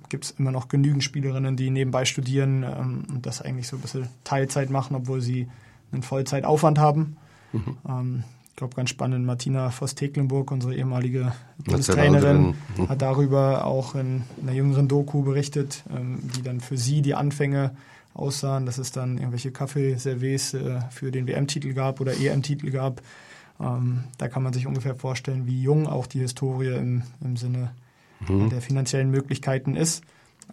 gibt 0.10 0.26
es 0.26 0.32
immer 0.32 0.52
noch 0.52 0.68
genügend 0.68 1.04
Spielerinnen, 1.04 1.56
die 1.56 1.70
nebenbei 1.70 2.06
studieren 2.06 2.64
und 2.64 3.26
das 3.26 3.42
eigentlich 3.42 3.68
so 3.68 3.78
ein 3.78 3.82
bisschen 3.82 4.08
Teilzeit 4.24 4.70
machen, 4.70 4.96
obwohl 4.96 5.22
sie 5.22 5.48
einen 5.92 6.04
Vollzeitaufwand 6.04 6.78
haben. 6.80 7.18
Mhm. 7.52 8.24
ich 8.48 8.56
glaube, 8.56 8.76
ganz 8.76 8.92
spannend, 8.92 9.26
Martina 9.26 9.72
Voss-Tecklenburg, 9.72 10.52
unsere 10.52 10.76
ehemalige 10.76 11.34
Bundestrainerin, 11.66 12.54
mhm. 12.78 12.90
hat 12.90 13.02
darüber 13.02 13.66
auch 13.66 13.96
in 13.96 14.24
einer 14.42 14.52
jüngeren 14.52 14.88
Doku 14.88 15.24
berichtet, 15.24 15.84
wie 15.90 16.44
dann 16.44 16.60
für 16.60 16.78
sie 16.78 17.02
die 17.02 17.16
Anfänge 17.16 17.72
aussahen, 18.20 18.66
dass 18.66 18.78
es 18.78 18.92
dann 18.92 19.18
irgendwelche 19.18 19.52
Kaffeeservice 19.52 20.54
äh, 20.54 20.82
für 20.92 21.12
den 21.12 21.28
WM-Titel 21.28 21.74
gab 21.74 22.00
oder 22.02 22.14
EM-Titel 22.14 22.72
gab. 22.72 23.02
da 23.60 24.30
kann 24.30 24.42
man 24.42 24.54
sich 24.54 24.68
ungefähr 24.68 24.96
vorstellen, 24.96 25.46
wie 25.46 25.62
jung 25.62 25.86
auch 25.86 26.08
die 26.08 26.20
Historie 26.20 26.78
im, 26.78 27.04
im 27.20 27.36
Sinne 27.36 27.72
mhm. 28.28 28.50
der 28.50 28.62
finanziellen 28.62 29.12
Möglichkeiten 29.12 29.76
ist. 29.76 30.02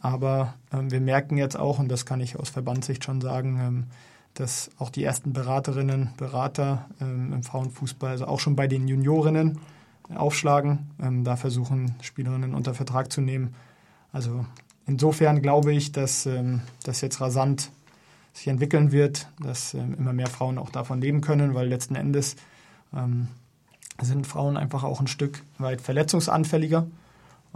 Aber 0.01 0.55
ähm, 0.73 0.91
wir 0.91 1.01
merken 1.01 1.37
jetzt 1.37 1.59
auch, 1.59 1.79
und 1.79 1.89
das 1.89 2.07
kann 2.07 2.21
ich 2.21 2.39
aus 2.39 2.51
Verbandssicht 2.51 3.05
schon 3.05 3.21
sagen, 3.21 3.59
ähm, 3.61 3.85
dass 4.35 4.71
auch 4.79 4.91
die 4.91 5.03
ersten 5.03 5.33
Beraterinnen, 5.33 6.11
Berater 6.19 6.87
ähm, 7.01 7.33
im 7.33 7.43
Frauenfußball, 7.43 8.11
also 8.11 8.27
auch 8.27 8.41
schon 8.41 8.57
bei 8.57 8.67
den 8.67 8.87
Juniorinnen 8.87 9.59
aufschlagen, 10.15 10.91
ähm, 11.01 11.25
da 11.25 11.37
versuchen 11.37 11.95
Spielerinnen 12.03 12.55
unter 12.55 12.75
Vertrag 12.75 13.11
zu 13.11 13.21
nehmen. 13.21 13.55
Also 14.13 14.45
insofern 14.87 15.43
glaube 15.43 15.73
ich, 15.73 15.93
dass 15.93 16.27
ähm, 16.27 16.61
das 16.85 17.01
jetzt 17.01 17.21
rasant 17.21 17.71
sich 18.33 18.49
entwickeln 18.49 18.93
wird, 18.93 19.29
dass 19.41 19.75
ähm, 19.75 19.95
immer 19.99 20.13
mehr 20.13 20.29
Frauen 20.29 20.59
auch 20.59 20.71
davon 20.71 21.01
leben 21.01 21.21
können, 21.21 21.55
weil 21.55 21.69
letzten 21.69 21.95
Endes 21.95 22.37
sind 24.01 24.27
Frauen 24.27 24.57
einfach 24.57 24.85
auch 24.85 25.01
ein 25.01 25.07
Stück 25.07 25.43
weit 25.59 25.81
verletzungsanfälliger. 25.81 26.87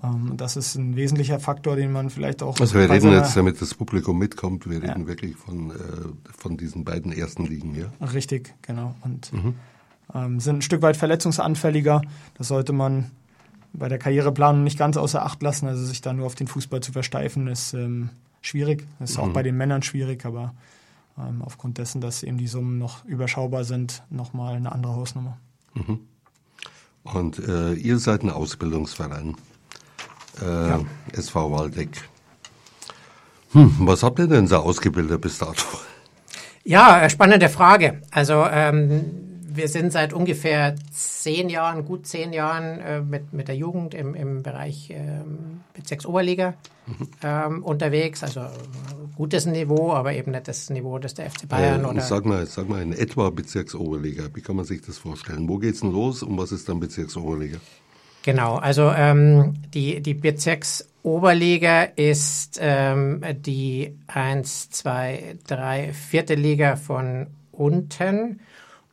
Ähm, 0.03 0.37
das 0.37 0.57
ist 0.57 0.77
ein 0.77 0.97
wesentlicher 0.97 1.41
Faktor, 1.41 1.77
den 1.77 1.93
man 1.93 2.11
vielleicht 2.11 2.43
auch. 2.43 2.59
Also 2.61 2.79
wir 2.79 2.89
reden 2.89 3.13
jetzt, 3.13 3.37
damit 3.37 3.61
das 3.61 3.75
Publikum 3.75 4.19
mitkommt, 4.19 4.69
wir 4.69 4.83
reden 4.83 5.03
ja. 5.03 5.07
wirklich 5.07 5.37
von, 5.37 5.71
äh, 5.71 5.75
von 6.37 6.57
diesen 6.57 6.85
beiden 6.85 7.13
ersten 7.13 7.45
Ligen, 7.47 7.75
ja? 7.75 7.91
Richtig, 8.07 8.55
genau. 8.63 8.95
Und 9.03 9.33
mhm. 9.33 9.55
ähm, 10.15 10.41
sind 10.41 10.59
ein 10.59 10.63
Stück 10.63 10.83
weit 10.83 10.97
verletzungsanfälliger. 10.97 12.03
Das 12.35 12.49
sollte 12.49 12.73
man 12.73 13.11
bei 13.73 13.89
der 13.89 13.99
Karriereplanung 13.99 14.65
nicht 14.65 14.79
ganz 14.79 14.97
außer 14.97 15.25
Acht 15.25 15.43
lassen. 15.43 15.67
Also 15.67 15.85
sich 15.85 16.01
da 16.01 16.13
nur 16.13 16.27
auf 16.27 16.35
den 16.35 16.47
Fußball 16.47 16.81
zu 16.81 16.93
versteifen, 16.93 17.47
ist 17.47 17.75
ähm, 17.75 18.11
schwierig. 18.41 18.87
Das 18.99 19.11
ist 19.11 19.19
mhm. 19.19 19.25
auch 19.25 19.29
bei 19.31 19.43
den 19.43 19.57
Männern 19.57 19.83
schwierig, 19.83 20.25
aber 20.25 20.55
ähm, 21.19 21.43
aufgrund 21.43 21.79
dessen, 21.79 22.01
dass 22.01 22.23
eben 22.23 22.39
die 22.39 22.47
Summen 22.47 22.79
noch 22.79 23.05
überschaubar 23.05 23.65
sind, 23.65 24.03
nochmal 24.11 24.57
eine 24.57 24.73
andere 24.73 24.95
Hausnummer. 24.95 25.39
Mhm. 25.75 26.01
Und 27.03 27.39
äh, 27.39 27.73
ihr 27.75 27.99
seid 27.99 28.23
ein 28.23 28.31
Ausbildungsverein 28.31 29.37
äh, 30.43 30.69
ja. 30.69 30.81
SV 31.13 31.51
Waldeck. 31.51 32.09
Hm, 33.53 33.75
was 33.81 34.03
habt 34.03 34.19
ihr 34.19 34.27
denn 34.27 34.47
so 34.47 34.57
ausgebildet 34.57 35.21
bis 35.21 35.39
dato? 35.39 35.65
Ja, 36.63 37.03
äh, 37.03 37.11
spannende 37.11 37.49
Frage. 37.49 38.03
Also 38.11 38.45
ähm, 38.51 39.40
wir 39.53 39.69
sind 39.69 39.93
seit 39.93 40.13
ungefähr 40.13 40.75
zehn 40.93 41.49
Jahren, 41.49 41.85
gut 41.85 42.07
zehn 42.07 42.33
Jahren 42.33 42.81
äh, 42.81 43.01
mit, 43.01 43.33
mit 43.33 43.49
der 43.49 43.57
Jugend 43.57 43.95
im, 43.95 44.15
im 44.15 44.43
Bereich 44.43 44.91
ähm, 44.91 45.61
Bezirksoberliga 45.75 46.55
mhm. 46.87 47.09
ähm, 47.23 47.65
unterwegs. 47.65 48.23
Also 48.23 48.43
gutes 49.17 49.47
Niveau, 49.47 49.93
aber 49.93 50.15
eben 50.15 50.31
nicht 50.31 50.49
das 50.49 50.71
Niveau 50.71 50.99
des 50.99 51.15
der 51.15 51.31
FC 51.31 51.49
Bayern. 51.49 51.85
Äh, 51.85 51.89
oder 51.89 52.01
sag, 52.01 52.25
mal, 52.25 52.47
sag 52.47 52.69
mal 52.69 52.83
in 52.83 52.93
etwa 52.93 53.31
Bezirksoberliga. 53.31 54.29
Wie 54.35 54.41
kann 54.41 54.57
man 54.57 54.65
sich 54.65 54.83
das 54.83 54.99
vorstellen? 54.99 55.49
Wo 55.49 55.59
geht's 55.59 55.81
denn 55.81 55.93
los 55.93 56.23
und 56.23 56.39
was 56.39 56.53
ist 56.53 56.69
dann 56.69 56.81
Bezirksoberliga? 56.81 57.59
Genau, 58.23 58.57
also 58.57 58.91
ähm, 58.91 59.55
die, 59.73 60.01
die 60.03 60.15
Bezirksoberliga 60.15 61.85
ist 61.85 62.59
ähm, 62.61 63.23
die 63.35 63.97
1, 64.09 64.71
2, 64.71 65.39
3, 65.47 65.93
vierte 65.95 66.35
Liga 66.35 66.77
von 66.77 67.29
unten 67.53 68.41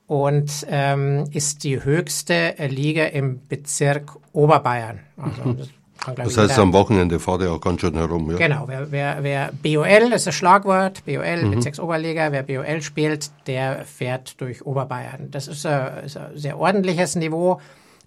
und 0.08 0.66
ähm, 0.70 1.26
ist 1.32 1.64
die 1.64 1.84
höchste 1.84 2.56
Liga 2.70 3.06
im 3.06 3.46
Bezirk 3.48 4.18
Oberbayern. 4.32 5.02
Also 5.18 5.44
mhm. 5.44 5.58
das, 5.58 6.16
das 6.16 6.38
heißt, 6.38 6.60
am 6.60 6.72
Wochenende 6.74 7.20
fahrt 7.20 7.42
ihr 7.42 7.52
auch 7.52 7.60
ganz 7.60 7.82
schön 7.82 7.96
herum. 7.96 8.32
Ja? 8.32 8.38
Genau, 8.38 8.64
wer, 8.68 8.92
wer, 8.92 9.18
wer 9.22 9.52
BOL 9.62 10.14
ist 10.14 10.26
das 10.26 10.36
Schlagwort, 10.36 11.06
BOL, 11.06 11.44
mhm. 11.44 11.52
Bezirksoberliga, 11.52 12.32
wer 12.32 12.44
BOL 12.44 12.82
spielt, 12.82 13.32
der 13.48 13.84
fährt 13.84 14.40
durch 14.40 14.66
Oberbayern. 14.66 15.30
Das 15.32 15.48
ist, 15.48 15.66
äh, 15.66 16.06
ist 16.06 16.18
ein 16.18 16.38
sehr 16.38 16.58
ordentliches 16.58 17.16
Niveau. 17.16 17.60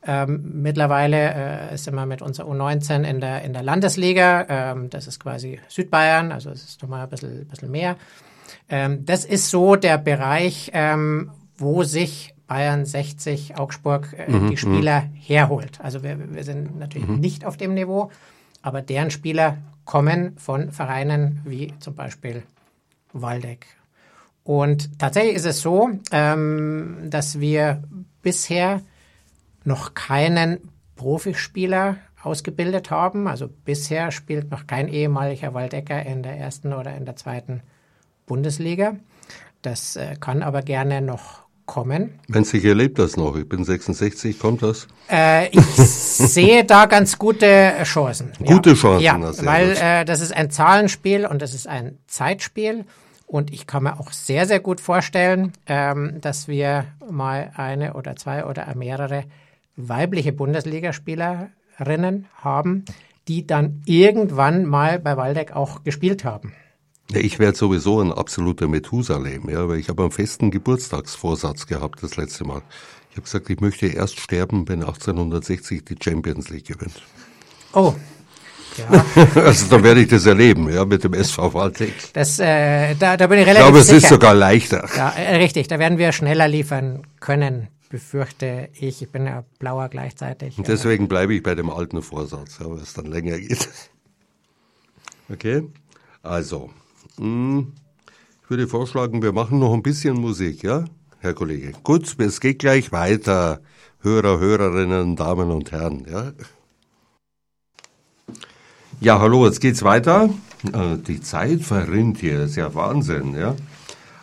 Ähm, 0.06 0.62
mittlerweile 0.62 1.70
äh, 1.72 1.76
sind 1.76 1.94
wir 1.94 2.06
mit 2.06 2.22
unserer 2.22 2.48
U19 2.48 3.02
in 3.02 3.20
der, 3.20 3.42
in 3.42 3.52
der 3.52 3.62
Landesliga. 3.62 4.46
Ähm, 4.48 4.88
das 4.88 5.06
ist 5.06 5.20
quasi 5.20 5.60
Südbayern, 5.68 6.32
also 6.32 6.48
es 6.48 6.64
ist 6.64 6.82
nochmal 6.82 7.02
ein 7.02 7.10
bisschen, 7.10 7.46
bisschen 7.46 7.70
mehr. 7.70 7.96
Ähm, 8.70 9.04
das 9.04 9.26
ist 9.26 9.50
so 9.50 9.76
der 9.76 9.98
Bereich, 9.98 10.70
ähm, 10.72 11.30
wo 11.60 11.84
sich 11.84 12.34
Bayern 12.46 12.84
60 12.84 13.58
Augsburg 13.58 14.12
äh, 14.18 14.30
mhm, 14.30 14.50
die 14.50 14.56
Spieler 14.56 15.02
mhm. 15.02 15.14
herholt. 15.14 15.80
Also 15.80 16.02
wir, 16.02 16.34
wir 16.34 16.42
sind 16.42 16.78
natürlich 16.78 17.06
mhm. 17.06 17.20
nicht 17.20 17.44
auf 17.44 17.56
dem 17.56 17.74
Niveau, 17.74 18.10
aber 18.62 18.82
deren 18.82 19.10
Spieler 19.10 19.58
kommen 19.84 20.36
von 20.36 20.72
Vereinen 20.72 21.40
wie 21.44 21.72
zum 21.78 21.94
Beispiel 21.94 22.42
Waldeck. 23.12 23.66
Und 24.42 24.98
tatsächlich 24.98 25.36
ist 25.36 25.46
es 25.46 25.60
so, 25.60 25.90
ähm, 26.12 26.96
dass 27.08 27.38
wir 27.38 27.82
bisher 28.22 28.80
noch 29.64 29.94
keinen 29.94 30.58
Profispieler 30.96 31.98
ausgebildet 32.22 32.90
haben. 32.90 33.28
Also 33.28 33.48
bisher 33.48 34.10
spielt 34.10 34.50
noch 34.50 34.66
kein 34.66 34.88
ehemaliger 34.88 35.54
Waldecker 35.54 36.04
in 36.04 36.22
der 36.22 36.36
ersten 36.36 36.72
oder 36.72 36.96
in 36.96 37.04
der 37.04 37.16
zweiten 37.16 37.62
Bundesliga. 38.26 38.96
Das 39.62 39.96
äh, 39.96 40.16
kann 40.18 40.42
aber 40.42 40.62
gerne 40.62 41.00
noch 41.00 41.42
kommen. 41.70 42.18
Wenn 42.26 42.42
sich 42.42 42.64
erlebt 42.64 42.98
das 42.98 43.16
noch, 43.16 43.36
ich 43.36 43.48
bin 43.48 43.62
66, 43.64 44.40
kommt 44.40 44.62
das? 44.62 44.88
Äh, 45.08 45.50
ich 45.50 45.64
sehe 45.76 46.64
da 46.64 46.86
ganz 46.86 47.16
gute 47.16 47.74
Chancen. 47.84 48.32
Gute 48.44 48.74
Chancen, 48.74 49.04
ja, 49.04 49.16
weil 49.44 49.76
äh, 49.80 50.04
das 50.04 50.20
ist 50.20 50.32
ein 50.34 50.50
Zahlenspiel 50.50 51.26
und 51.26 51.40
das 51.40 51.54
ist 51.54 51.68
ein 51.68 51.96
Zeitspiel. 52.08 52.86
Und 53.28 53.52
ich 53.52 53.68
kann 53.68 53.84
mir 53.84 54.00
auch 54.00 54.10
sehr, 54.10 54.46
sehr 54.46 54.58
gut 54.58 54.80
vorstellen, 54.80 55.52
ähm, 55.66 56.20
dass 56.20 56.48
wir 56.48 56.86
mal 57.08 57.52
eine 57.54 57.94
oder 57.94 58.16
zwei 58.16 58.44
oder 58.44 58.66
mehrere 58.74 59.22
weibliche 59.76 60.32
Bundesligaspielerinnen 60.32 62.26
haben, 62.34 62.84
die 63.28 63.46
dann 63.46 63.82
irgendwann 63.86 64.66
mal 64.66 64.98
bei 64.98 65.16
Waldeck 65.16 65.54
auch 65.54 65.84
gespielt 65.84 66.24
haben. 66.24 66.52
Ja, 67.10 67.20
ich 67.20 67.38
werde 67.38 67.56
sowieso 67.56 68.00
ein 68.00 68.12
absoluter 68.12 68.68
Methusalem, 68.68 69.48
ja, 69.48 69.68
weil 69.68 69.78
ich 69.78 69.88
habe 69.88 70.02
einen 70.02 70.12
festen 70.12 70.50
Geburtstagsvorsatz 70.50 71.66
gehabt 71.66 72.02
das 72.02 72.16
letzte 72.16 72.44
Mal. 72.44 72.62
Ich 73.10 73.16
habe 73.16 73.22
gesagt, 73.22 73.50
ich 73.50 73.60
möchte 73.60 73.86
erst 73.86 74.20
sterben, 74.20 74.68
wenn 74.68 74.82
1860 74.82 75.84
die 75.84 75.96
Champions 76.00 76.48
League 76.50 76.66
gewinnt. 76.66 77.02
Oh. 77.72 77.94
Ja. 78.76 79.04
also 79.34 79.66
dann 79.68 79.82
werde 79.82 80.02
ich 80.02 80.08
das 80.08 80.26
erleben, 80.26 80.72
ja, 80.72 80.84
mit 80.84 81.02
dem 81.02 81.14
SV 81.14 81.52
Waldeck. 81.54 82.12
Das, 82.12 82.38
äh, 82.38 82.94
da, 82.94 83.16
da 83.16 83.26
bin 83.26 83.40
ich 83.40 83.46
relativ 83.46 83.60
Ich 83.60 83.66
glaube, 83.66 83.78
es 83.78 83.86
sicher. 83.86 83.96
ist 83.98 84.08
sogar 84.08 84.34
leichter. 84.34 84.88
Ja, 84.96 85.10
äh, 85.10 85.36
richtig, 85.36 85.66
da 85.66 85.80
werden 85.80 85.98
wir 85.98 86.12
schneller 86.12 86.46
liefern 86.46 87.02
können 87.18 87.68
befürchte 87.90 88.70
ich. 88.72 89.02
Ich 89.02 89.10
bin 89.10 89.26
ja 89.26 89.44
blauer 89.58 89.88
gleichzeitig. 89.90 90.56
Und 90.56 90.68
deswegen 90.68 91.08
bleibe 91.08 91.34
ich 91.34 91.42
bei 91.42 91.54
dem 91.54 91.68
alten 91.68 92.00
Vorsatz, 92.00 92.58
ja, 92.60 92.70
weil 92.70 92.78
es 92.78 92.94
dann 92.94 93.06
länger 93.06 93.38
geht. 93.38 93.68
Okay, 95.32 95.62
also, 96.24 96.70
ich 97.20 98.50
würde 98.50 98.66
vorschlagen, 98.66 99.22
wir 99.22 99.32
machen 99.32 99.58
noch 99.58 99.74
ein 99.74 99.82
bisschen 99.82 100.18
Musik, 100.18 100.62
ja, 100.62 100.86
Herr 101.18 101.34
Kollege? 101.34 101.72
Gut, 101.82 102.16
es 102.18 102.40
geht 102.40 102.60
gleich 102.60 102.92
weiter, 102.92 103.60
Hörer, 103.98 104.38
Hörerinnen, 104.38 105.16
Damen 105.16 105.50
und 105.50 105.70
Herren, 105.70 106.06
ja. 106.10 106.32
Ja, 109.02 109.20
hallo, 109.20 109.44
jetzt 109.44 109.60
geht's 109.60 109.82
weiter. 109.82 110.30
Äh, 110.72 110.96
die 110.96 111.20
Zeit 111.20 111.60
verrinnt 111.60 112.18
hier, 112.18 112.44
ist 112.44 112.56
ja 112.56 112.74
Wahnsinn, 112.74 113.34
ja. 113.34 113.54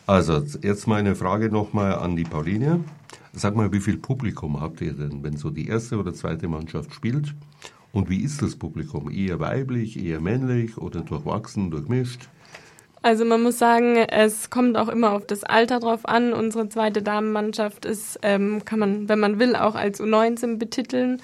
Also, 0.07 0.43
jetzt 0.63 0.87
meine 0.87 1.15
Frage 1.15 1.51
nochmal 1.51 1.93
an 1.95 2.15
die 2.15 2.23
Pauline. 2.23 2.83
Sag 3.33 3.55
mal, 3.55 3.71
wie 3.71 3.79
viel 3.79 3.97
Publikum 3.97 4.59
habt 4.59 4.81
ihr 4.81 4.93
denn, 4.93 5.21
wenn 5.21 5.37
so 5.37 5.51
die 5.51 5.67
erste 5.67 5.97
oder 5.97 6.15
zweite 6.15 6.47
Mannschaft 6.47 6.95
spielt? 6.95 7.35
Und 7.91 8.09
wie 8.09 8.23
ist 8.23 8.41
das 8.41 8.55
Publikum? 8.55 9.11
Eher 9.11 9.39
weiblich, 9.39 10.03
eher 10.03 10.19
männlich 10.19 10.77
oder 10.79 11.01
durchwachsen, 11.01 11.69
durchmischt? 11.69 12.29
Also 13.01 13.25
man 13.25 13.43
muss 13.43 13.59
sagen, 13.59 13.95
es 13.97 14.49
kommt 14.49 14.75
auch 14.75 14.89
immer 14.89 15.13
auf 15.13 15.25
das 15.25 15.43
Alter 15.43 15.79
drauf 15.79 16.05
an. 16.05 16.33
Unsere 16.33 16.67
zweite 16.69 17.01
Damenmannschaft 17.01 17.85
ist, 17.85 18.19
ähm, 18.23 18.65
kann 18.65 18.79
man, 18.79 19.09
wenn 19.09 19.19
man 19.19 19.39
will, 19.39 19.55
auch 19.55 19.75
als 19.75 20.01
U19 20.01 20.57
betiteln, 20.57 21.21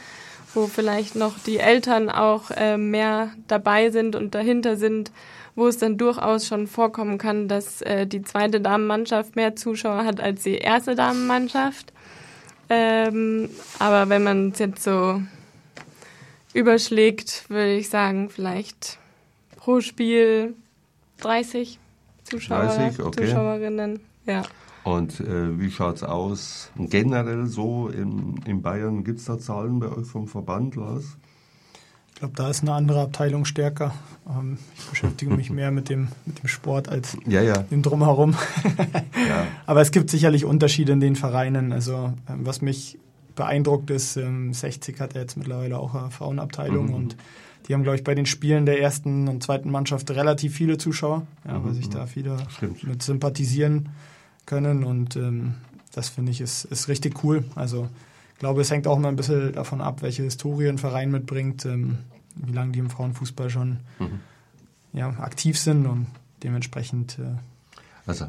wo 0.53 0.67
vielleicht 0.67 1.15
noch 1.15 1.39
die 1.39 1.57
Eltern 1.57 2.09
auch 2.09 2.51
äh, 2.51 2.77
mehr 2.77 3.31
dabei 3.47 3.89
sind 3.89 4.15
und 4.15 4.35
dahinter 4.35 4.77
sind, 4.77 5.11
wo 5.55 5.67
es 5.67 5.77
dann 5.77 5.97
durchaus 5.97 6.47
schon 6.47 6.67
vorkommen 6.67 7.17
kann, 7.17 7.47
dass 7.47 7.81
äh, 7.81 8.05
die 8.05 8.21
zweite 8.21 8.61
Damenmannschaft 8.61 9.35
mehr 9.35 9.55
Zuschauer 9.55 10.05
hat 10.05 10.19
als 10.19 10.43
die 10.43 10.57
erste 10.57 10.95
Damenmannschaft. 10.95 11.91
Ähm, 12.69 13.49
aber 13.79 14.09
wenn 14.09 14.23
man 14.23 14.49
es 14.49 14.59
jetzt 14.59 14.83
so 14.83 15.21
überschlägt, 16.53 17.49
würde 17.49 17.75
ich 17.75 17.89
sagen, 17.89 18.29
vielleicht 18.29 18.99
pro 19.57 19.81
Spiel 19.81 20.55
30 21.17 21.79
Zuschauer, 22.23 22.65
30, 22.65 23.03
okay. 23.03 23.25
Zuschauerinnen. 23.25 23.99
Ja. 24.25 24.43
Und 24.83 25.19
äh, 25.21 25.59
wie 25.59 25.71
schaut 25.71 25.97
es 25.97 26.03
aus 26.03 26.69
generell 26.75 27.45
so 27.47 27.87
in, 27.87 28.41
in 28.45 28.61
Bayern? 28.61 29.03
Gibt 29.03 29.19
es 29.19 29.25
da 29.25 29.39
Zahlen 29.39 29.79
bei 29.79 29.87
euch 29.87 30.07
vom 30.07 30.27
Verband, 30.27 30.75
Lars? 30.75 31.17
Ich 32.13 32.19
glaube, 32.19 32.35
da 32.35 32.49
ist 32.49 32.61
eine 32.61 32.73
andere 32.73 33.01
Abteilung 33.01 33.45
stärker. 33.45 33.93
Ähm, 34.29 34.57
ich 34.77 34.85
beschäftige 34.85 35.33
mich 35.33 35.49
mehr 35.49 35.71
mit 35.71 35.89
dem, 35.89 36.09
mit 36.25 36.41
dem 36.41 36.47
Sport 36.47 36.89
als 36.89 37.17
ja, 37.25 37.41
ja. 37.41 37.59
dem 37.59 37.81
Drumherum. 37.81 38.35
ja. 39.27 39.47
Aber 39.65 39.81
es 39.81 39.91
gibt 39.91 40.09
sicherlich 40.09 40.45
Unterschiede 40.45 40.91
in 40.91 40.99
den 40.99 41.15
Vereinen. 41.15 41.71
Also 41.71 42.13
ähm, 42.29 42.45
was 42.45 42.61
mich 42.61 42.99
beeindruckt 43.35 43.89
ist, 43.89 44.13
60 44.13 44.95
ähm, 44.95 44.99
hat 44.99 45.15
er 45.15 45.21
jetzt 45.21 45.37
mittlerweile 45.37 45.79
auch 45.79 45.95
eine 45.95 46.11
Frauenabteilung 46.11 46.87
mhm. 46.87 46.93
und 46.93 47.15
die 47.67 47.73
haben, 47.73 47.83
glaube 47.83 47.97
ich, 47.97 48.03
bei 48.03 48.15
den 48.15 48.25
Spielen 48.25 48.65
der 48.65 48.81
ersten 48.81 49.27
und 49.27 49.43
zweiten 49.43 49.71
Mannschaft 49.71 50.09
relativ 50.11 50.55
viele 50.55 50.77
Zuschauer, 50.77 51.25
ja, 51.47 51.59
mhm. 51.59 51.65
weil 51.65 51.73
sich 51.73 51.89
da 51.89 52.05
viele 52.05 52.37
Stimmt. 52.49 52.83
mit 52.83 53.03
sympathisieren 53.03 53.89
können 54.45 54.83
und 54.83 55.15
ähm, 55.15 55.55
das 55.93 56.09
finde 56.09 56.31
ich 56.31 56.41
ist, 56.41 56.65
ist 56.65 56.87
richtig 56.87 57.23
cool. 57.23 57.45
Also 57.55 57.87
ich 58.33 58.39
glaube, 58.39 58.61
es 58.61 58.71
hängt 58.71 58.87
auch 58.87 58.97
immer 58.97 59.07
ein 59.07 59.15
bisschen 59.15 59.53
davon 59.53 59.79
ab, 59.79 60.01
welche 60.01 60.23
Historie 60.23 60.67
ein 60.67 60.77
Verein 60.77 61.11
mitbringt, 61.11 61.65
ähm, 61.65 61.99
wie 62.35 62.51
lange 62.51 62.71
die 62.71 62.79
im 62.79 62.89
Frauenfußball 62.89 63.49
schon 63.49 63.77
mhm. 63.99 64.19
ja, 64.91 65.09
aktiv 65.19 65.57
sind 65.57 65.85
und 65.85 66.07
dementsprechend. 66.41 67.19
Äh 67.19 67.37
also, 68.05 68.27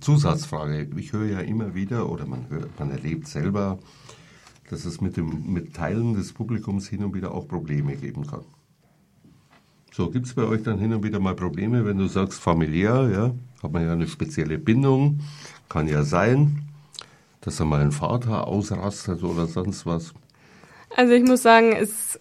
Zusatzfrage. 0.00 0.88
Ich 0.96 1.12
höre 1.12 1.26
ja 1.26 1.40
immer 1.40 1.74
wieder 1.74 2.08
oder 2.08 2.26
man, 2.26 2.48
hört, 2.48 2.78
man 2.78 2.90
erlebt 2.90 3.28
selber, 3.28 3.78
dass 4.70 4.84
es 4.84 5.00
mit 5.00 5.16
dem 5.16 5.52
mit 5.52 5.74
Teilen 5.74 6.14
des 6.14 6.32
Publikums 6.32 6.88
hin 6.88 7.04
und 7.04 7.14
wieder 7.14 7.34
auch 7.34 7.48
Probleme 7.48 7.96
geben 7.96 8.26
kann. 8.26 8.44
So, 9.92 10.10
gibt 10.10 10.26
es 10.26 10.34
bei 10.34 10.44
euch 10.44 10.62
dann 10.62 10.78
hin 10.78 10.92
und 10.92 11.02
wieder 11.02 11.18
mal 11.18 11.34
Probleme, 11.34 11.84
wenn 11.84 11.98
du 11.98 12.06
sagst 12.06 12.40
familiär, 12.40 13.10
ja, 13.12 13.34
hat 13.62 13.72
man 13.72 13.84
ja 13.84 13.92
eine 13.92 14.06
spezielle 14.06 14.58
Bindung, 14.58 15.20
kann 15.68 15.88
ja 15.88 16.04
sein 16.04 16.68
dass 17.40 17.56
da 17.56 17.64
mal 17.64 17.80
ein 17.80 17.92
Vater 17.92 18.46
ausrastet 18.46 19.22
oder 19.22 19.46
sonst 19.46 19.86
was? 19.86 20.12
Also 20.96 21.12
ich 21.12 21.22
muss 21.22 21.42
sagen, 21.42 21.72
es 21.72 22.20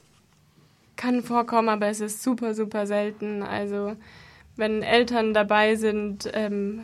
kann 0.96 1.22
vorkommen, 1.22 1.70
aber 1.70 1.88
es 1.88 2.00
ist 2.00 2.24
super, 2.24 2.54
super 2.54 2.88
selten. 2.88 3.44
Also 3.44 3.96
wenn 4.56 4.82
Eltern 4.82 5.34
dabei 5.34 5.76
sind, 5.76 6.30
ähm, 6.34 6.80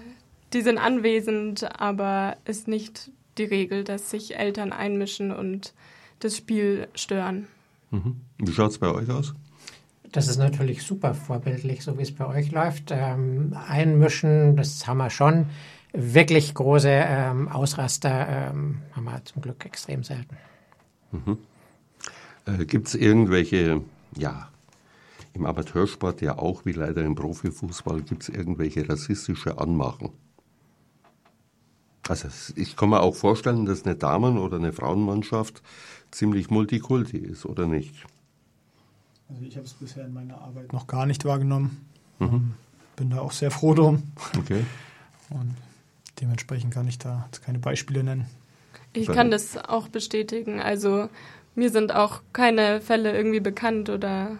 die 0.54 0.62
sind 0.62 0.78
anwesend, 0.78 1.68
aber 1.80 2.38
es 2.46 2.60
ist 2.60 2.68
nicht 2.68 3.12
die 3.38 3.44
Regel, 3.44 3.84
dass 3.84 4.10
sich 4.10 4.38
Eltern 4.38 4.72
einmischen 4.72 5.32
und 5.32 5.74
das 6.20 6.38
Spiel 6.38 6.88
stören. 6.96 7.48
Mhm. 7.92 8.22
Wie 8.38 8.52
schaut 8.52 8.72
es 8.72 8.78
bei 8.78 8.90
euch 8.90 9.10
aus? 9.10 9.34
Das 10.12 10.28
ist 10.28 10.38
natürlich 10.38 10.84
super 10.84 11.16
vorbildlich, 11.16 11.84
so 11.84 11.98
wie 11.98 12.04
es 12.04 12.14
bei 12.14 12.28
euch 12.28 12.52
läuft. 12.52 12.92
Ähm, 12.92 13.56
einmischen, 13.68 14.56
das 14.56 14.86
haben 14.86 14.98
wir 14.98 15.10
schon 15.10 15.48
wirklich 15.92 16.54
große 16.54 16.90
ähm, 16.90 17.48
Ausraster 17.48 18.28
ähm, 18.28 18.82
haben 18.94 19.04
wir 19.06 19.24
zum 19.26 19.42
Glück 19.42 19.66
extrem 19.66 20.04
selten. 20.04 20.38
Mhm. 21.12 21.38
Äh, 22.46 22.66
Gibt 22.66 22.88
es 22.88 22.96
irgendwelche, 22.96 23.82
ja, 24.18 24.50
im 25.34 25.46
Amateursport 25.46 26.22
ja 26.22 26.38
auch, 26.38 26.66
wie 26.66 26.74
leider 26.74 27.04
im 27.04 27.16
Profifußball, 27.16 28.02
gibt 28.02 28.24
es 28.24 28.30
irgendwelche 28.30 28.88
rassistische 28.88 29.58
Anmachen? 29.58 30.10
Also 32.08 32.28
ich 32.56 32.76
kann 32.76 32.90
mir 32.90 33.02
auch 33.02 33.16
vorstellen, 33.16 33.66
dass 33.66 33.86
eine 33.86 33.96
Damen- 33.96 34.38
oder 34.38 34.58
eine 34.58 34.74
Frauenmannschaft 34.74 35.62
ziemlich 36.12 36.50
multikulti 36.50 37.18
ist, 37.18 37.46
oder 37.46 37.66
nicht? 37.66 37.94
Also 39.30 39.44
ich 39.44 39.56
habe 39.56 39.66
es 39.66 39.74
bisher 39.74 40.06
in 40.06 40.14
meiner 40.14 40.40
Arbeit 40.42 40.74
noch 40.74 40.88
gar 40.88 41.06
nicht 41.06 41.26
wahrgenommen. 41.26 41.86
Mhm. 42.20 42.54
Bin 42.96 43.10
da 43.10 43.20
auch 43.20 43.32
sehr 43.32 43.52
froh 43.52 43.74
drum. 43.74 44.04
Okay. 44.38 44.66
Und 45.30 45.56
dementsprechend 46.22 46.74
kann 46.74 46.88
ich 46.88 47.00
da 47.00 47.24
jetzt 47.26 47.42
keine 47.42 47.60
Beispiele 47.60 48.04
nennen. 48.04 48.28
Ich 48.94 49.08
kann 49.08 49.32
das 49.32 49.58
auch 49.58 49.88
bestätigen. 49.88 50.60
Also 50.60 51.10
mir 51.56 51.72
sind 51.72 51.96
auch 51.96 52.22
keine 52.32 52.82
Fälle 52.82 53.16
irgendwie 53.16 53.40
bekannt 53.40 53.90
oder 53.90 54.38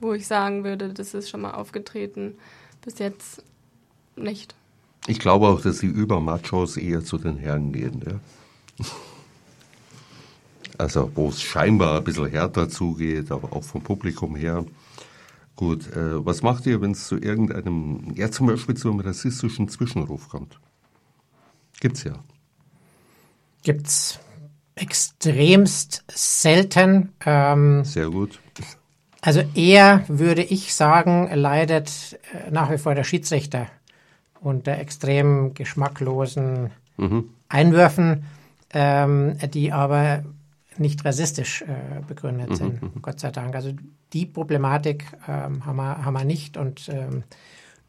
wo 0.00 0.12
ich 0.12 0.26
sagen 0.26 0.64
würde, 0.64 0.92
das 0.92 1.14
ist 1.14 1.30
schon 1.30 1.40
mal 1.40 1.52
aufgetreten. 1.52 2.36
Bis 2.82 2.98
jetzt 2.98 3.42
nicht. 4.16 4.54
Ich 5.06 5.18
glaube 5.20 5.46
auch, 5.46 5.60
dass 5.60 5.78
die 5.78 5.86
Übermachos 5.86 6.76
eher 6.76 7.04
zu 7.04 7.18
den 7.18 7.36
Herren 7.36 7.72
gehen. 7.72 8.02
Ja? 8.06 8.86
Also 10.78 11.10
wo 11.14 11.28
es 11.28 11.42
scheinbar 11.42 11.98
ein 11.98 12.04
bisschen 12.04 12.26
härter 12.26 12.68
zugeht, 12.68 13.30
aber 13.30 13.52
auch 13.52 13.64
vom 13.64 13.82
Publikum 13.82 14.36
her. 14.36 14.64
Gut, 15.54 15.90
äh, 15.96 16.24
was 16.24 16.42
macht 16.42 16.66
ihr, 16.66 16.82
wenn 16.82 16.90
es 16.90 17.06
zu 17.06 17.16
irgendeinem, 17.16 18.12
ja 18.14 18.30
zum 18.30 18.46
Beispiel 18.48 18.76
zu 18.76 18.90
einem 18.90 19.00
rassistischen 19.00 19.68
Zwischenruf 19.68 20.28
kommt? 20.28 20.58
Gibt's 21.80 22.04
ja. 22.04 22.12
Gibt's 23.62 24.18
extremst 24.74 26.04
selten. 26.08 27.14
Ähm, 27.24 27.84
Sehr 27.84 28.10
gut. 28.10 28.38
Also 29.22 29.42
eher 29.54 30.04
würde 30.08 30.42
ich 30.42 30.74
sagen, 30.74 31.30
leidet 31.32 32.18
äh, 32.32 32.50
nach 32.50 32.70
wie 32.70 32.78
vor 32.78 32.94
der 32.94 33.04
Schiedsrichter 33.04 33.68
unter 34.40 34.78
extrem 34.78 35.54
geschmacklosen 35.54 36.70
Mhm. 36.96 37.30
Einwürfen, 37.48 38.24
ähm, 38.72 39.36
die 39.52 39.72
aber 39.72 40.24
nicht 40.78 41.04
rassistisch 41.04 41.62
äh, 41.62 41.66
begründet 42.06 42.56
sind, 42.56 42.80
Gott 43.00 43.20
sei 43.20 43.30
Dank. 43.30 43.54
Also 43.54 43.72
die 44.12 44.26
Problematik 44.26 45.04
ähm, 45.26 45.64
haben, 45.64 45.76
wir, 45.76 46.04
haben 46.04 46.14
wir 46.14 46.24
nicht 46.24 46.56
und 46.56 46.88
ähm, 46.88 47.22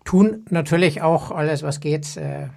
tun 0.06 0.45
natürlich 0.50 1.02
auch 1.02 1.32
alles, 1.32 1.64
was 1.64 1.80
geht, 1.80 2.16
äh, 2.18 2.48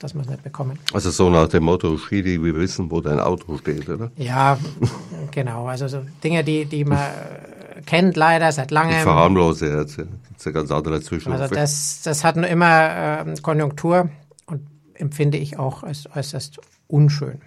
dass 0.00 0.14
wir 0.14 0.22
es 0.22 0.28
nicht 0.28 0.42
bekommen. 0.42 0.78
Also 0.92 1.10
so 1.10 1.30
nach 1.30 1.48
dem 1.48 1.64
Motto, 1.64 1.96
Schiri, 1.98 2.42
wir 2.42 2.54
wissen, 2.56 2.90
wo 2.90 3.00
dein 3.00 3.20
Auto 3.20 3.56
steht, 3.58 3.88
oder? 3.88 4.10
Ja, 4.16 4.58
genau. 5.30 5.66
Also 5.66 5.86
so 5.88 6.02
Dinge, 6.22 6.42
die, 6.42 6.64
die 6.64 6.84
man 6.84 6.98
äh, 6.98 7.55
kennt 7.84 8.16
leider 8.16 8.50
seit 8.52 8.66
Ich 8.66 8.70
langem. 8.72 9.02
verharmlose 9.02 9.78
jetzt. 9.78 9.98
Ja. 9.98 10.04
Gibt's 10.28 10.44
ja 10.44 10.52
ganz 10.52 10.70
andere 10.70 11.00
Zwischenrufe. 11.00 11.42
Also 11.42 11.54
das, 11.54 12.02
das 12.02 12.24
hat 12.24 12.36
nur 12.36 12.46
immer 12.46 12.90
ähm, 13.26 13.34
Konjunktur 13.42 14.08
und 14.46 14.62
empfinde 14.94 15.38
ich 15.38 15.58
auch 15.58 15.82
als 15.82 16.08
äußerst 16.14 16.58
unschön. 16.88 17.40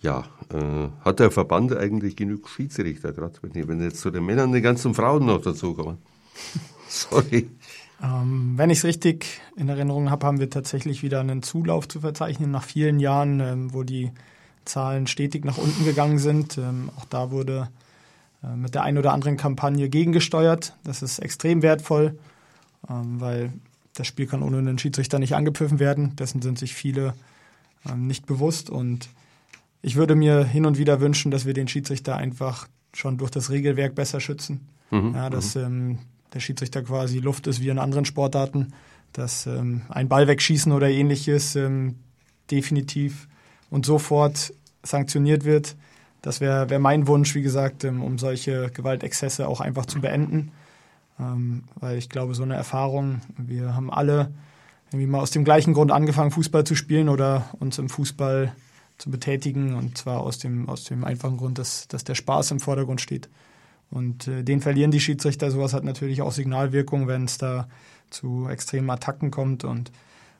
Ja, 0.00 0.24
äh, 0.52 0.88
hat 1.04 1.20
der 1.20 1.30
Verband 1.30 1.76
eigentlich 1.76 2.16
genug 2.16 2.48
Schiedsrichter 2.48 3.12
gerade, 3.12 3.34
wenn, 3.42 3.68
wenn 3.68 3.80
jetzt 3.82 4.00
zu 4.00 4.10
den 4.10 4.24
Männern 4.26 4.52
die 4.52 4.60
ganzen 4.60 4.94
Frauen 4.94 5.26
noch 5.26 5.40
dazukommen? 5.42 5.98
Sorry. 6.88 7.48
Ähm, 8.02 8.52
wenn 8.56 8.70
ich 8.70 8.78
es 8.78 8.84
richtig 8.84 9.40
in 9.56 9.68
Erinnerung 9.68 10.10
habe, 10.10 10.26
haben 10.26 10.38
wir 10.38 10.50
tatsächlich 10.50 11.02
wieder 11.02 11.20
einen 11.20 11.42
Zulauf 11.42 11.88
zu 11.88 12.00
verzeichnen 12.00 12.50
nach 12.50 12.64
vielen 12.64 13.00
Jahren, 13.00 13.40
ähm, 13.40 13.72
wo 13.72 13.82
die 13.84 14.12
Zahlen 14.66 15.06
stetig 15.06 15.44
nach 15.44 15.58
unten 15.58 15.84
gegangen 15.84 16.18
sind. 16.18 16.58
Ähm, 16.58 16.90
auch 16.96 17.06
da 17.06 17.30
wurde 17.30 17.68
äh, 17.70 17.85
mit 18.42 18.74
der 18.74 18.82
einen 18.82 18.98
oder 18.98 19.12
anderen 19.12 19.36
Kampagne 19.36 19.88
gegengesteuert. 19.88 20.74
Das 20.84 21.02
ist 21.02 21.18
extrem 21.18 21.62
wertvoll, 21.62 22.18
ähm, 22.88 23.20
weil 23.20 23.52
das 23.94 24.06
Spiel 24.06 24.26
kann 24.26 24.42
ohne 24.42 24.58
einen 24.58 24.78
Schiedsrichter 24.78 25.18
nicht 25.18 25.34
angepfiffen 25.34 25.78
werden. 25.78 26.14
Dessen 26.16 26.42
sind 26.42 26.58
sich 26.58 26.74
viele 26.74 27.14
ähm, 27.88 28.06
nicht 28.06 28.26
bewusst. 28.26 28.70
Und 28.70 29.08
ich 29.82 29.96
würde 29.96 30.14
mir 30.14 30.44
hin 30.44 30.66
und 30.66 30.78
wieder 30.78 31.00
wünschen, 31.00 31.30
dass 31.30 31.46
wir 31.46 31.54
den 31.54 31.68
Schiedsrichter 31.68 32.16
einfach 32.16 32.68
schon 32.92 33.18
durch 33.18 33.30
das 33.30 33.50
Regelwerk 33.50 33.94
besser 33.94 34.20
schützen. 34.20 34.68
ja, 35.14 35.30
dass 35.30 35.56
ähm, 35.56 35.98
der 36.32 36.40
Schiedsrichter 36.40 36.82
quasi 36.82 37.18
Luft 37.18 37.46
ist 37.46 37.60
wie 37.60 37.68
in 37.68 37.78
anderen 37.78 38.04
Sportarten, 38.04 38.72
dass 39.12 39.46
ähm, 39.46 39.82
ein 39.88 40.08
Ball 40.08 40.28
wegschießen 40.28 40.72
oder 40.72 40.88
ähnliches 40.88 41.56
ähm, 41.56 41.96
definitiv 42.50 43.28
und 43.70 43.86
sofort 43.86 44.52
sanktioniert 44.82 45.44
wird. 45.44 45.76
Das 46.22 46.40
wäre 46.40 46.70
wär 46.70 46.78
mein 46.78 47.06
Wunsch, 47.06 47.34
wie 47.34 47.42
gesagt, 47.42 47.84
ähm, 47.84 48.02
um 48.02 48.18
solche 48.18 48.70
Gewaltexzesse 48.70 49.48
auch 49.48 49.60
einfach 49.60 49.86
zu 49.86 50.00
beenden. 50.00 50.52
Ähm, 51.18 51.64
weil 51.76 51.98
ich 51.98 52.08
glaube, 52.08 52.34
so 52.34 52.42
eine 52.42 52.54
Erfahrung, 52.54 53.20
wir 53.36 53.74
haben 53.74 53.92
alle 53.92 54.32
irgendwie 54.90 55.06
mal 55.06 55.20
aus 55.20 55.30
dem 55.30 55.44
gleichen 55.44 55.74
Grund 55.74 55.92
angefangen, 55.92 56.30
Fußball 56.30 56.64
zu 56.64 56.74
spielen 56.74 57.08
oder 57.08 57.46
uns 57.58 57.78
im 57.78 57.88
Fußball 57.88 58.52
zu 58.98 59.10
betätigen. 59.10 59.74
Und 59.74 59.98
zwar 59.98 60.20
aus 60.20 60.38
dem, 60.38 60.68
aus 60.68 60.84
dem 60.84 61.04
einfachen 61.04 61.36
Grund, 61.36 61.58
dass, 61.58 61.88
dass 61.88 62.04
der 62.04 62.14
Spaß 62.14 62.50
im 62.52 62.60
Vordergrund 62.60 63.00
steht. 63.00 63.28
Und 63.90 64.28
äh, 64.28 64.42
den 64.42 64.60
verlieren 64.60 64.90
die 64.90 65.00
Schiedsrichter. 65.00 65.50
Sowas 65.50 65.74
hat 65.74 65.84
natürlich 65.84 66.22
auch 66.22 66.32
Signalwirkung, 66.32 67.06
wenn 67.06 67.24
es 67.24 67.38
da 67.38 67.68
zu 68.10 68.48
extremen 68.48 68.90
Attacken 68.90 69.30
kommt. 69.30 69.64
Und 69.64 69.92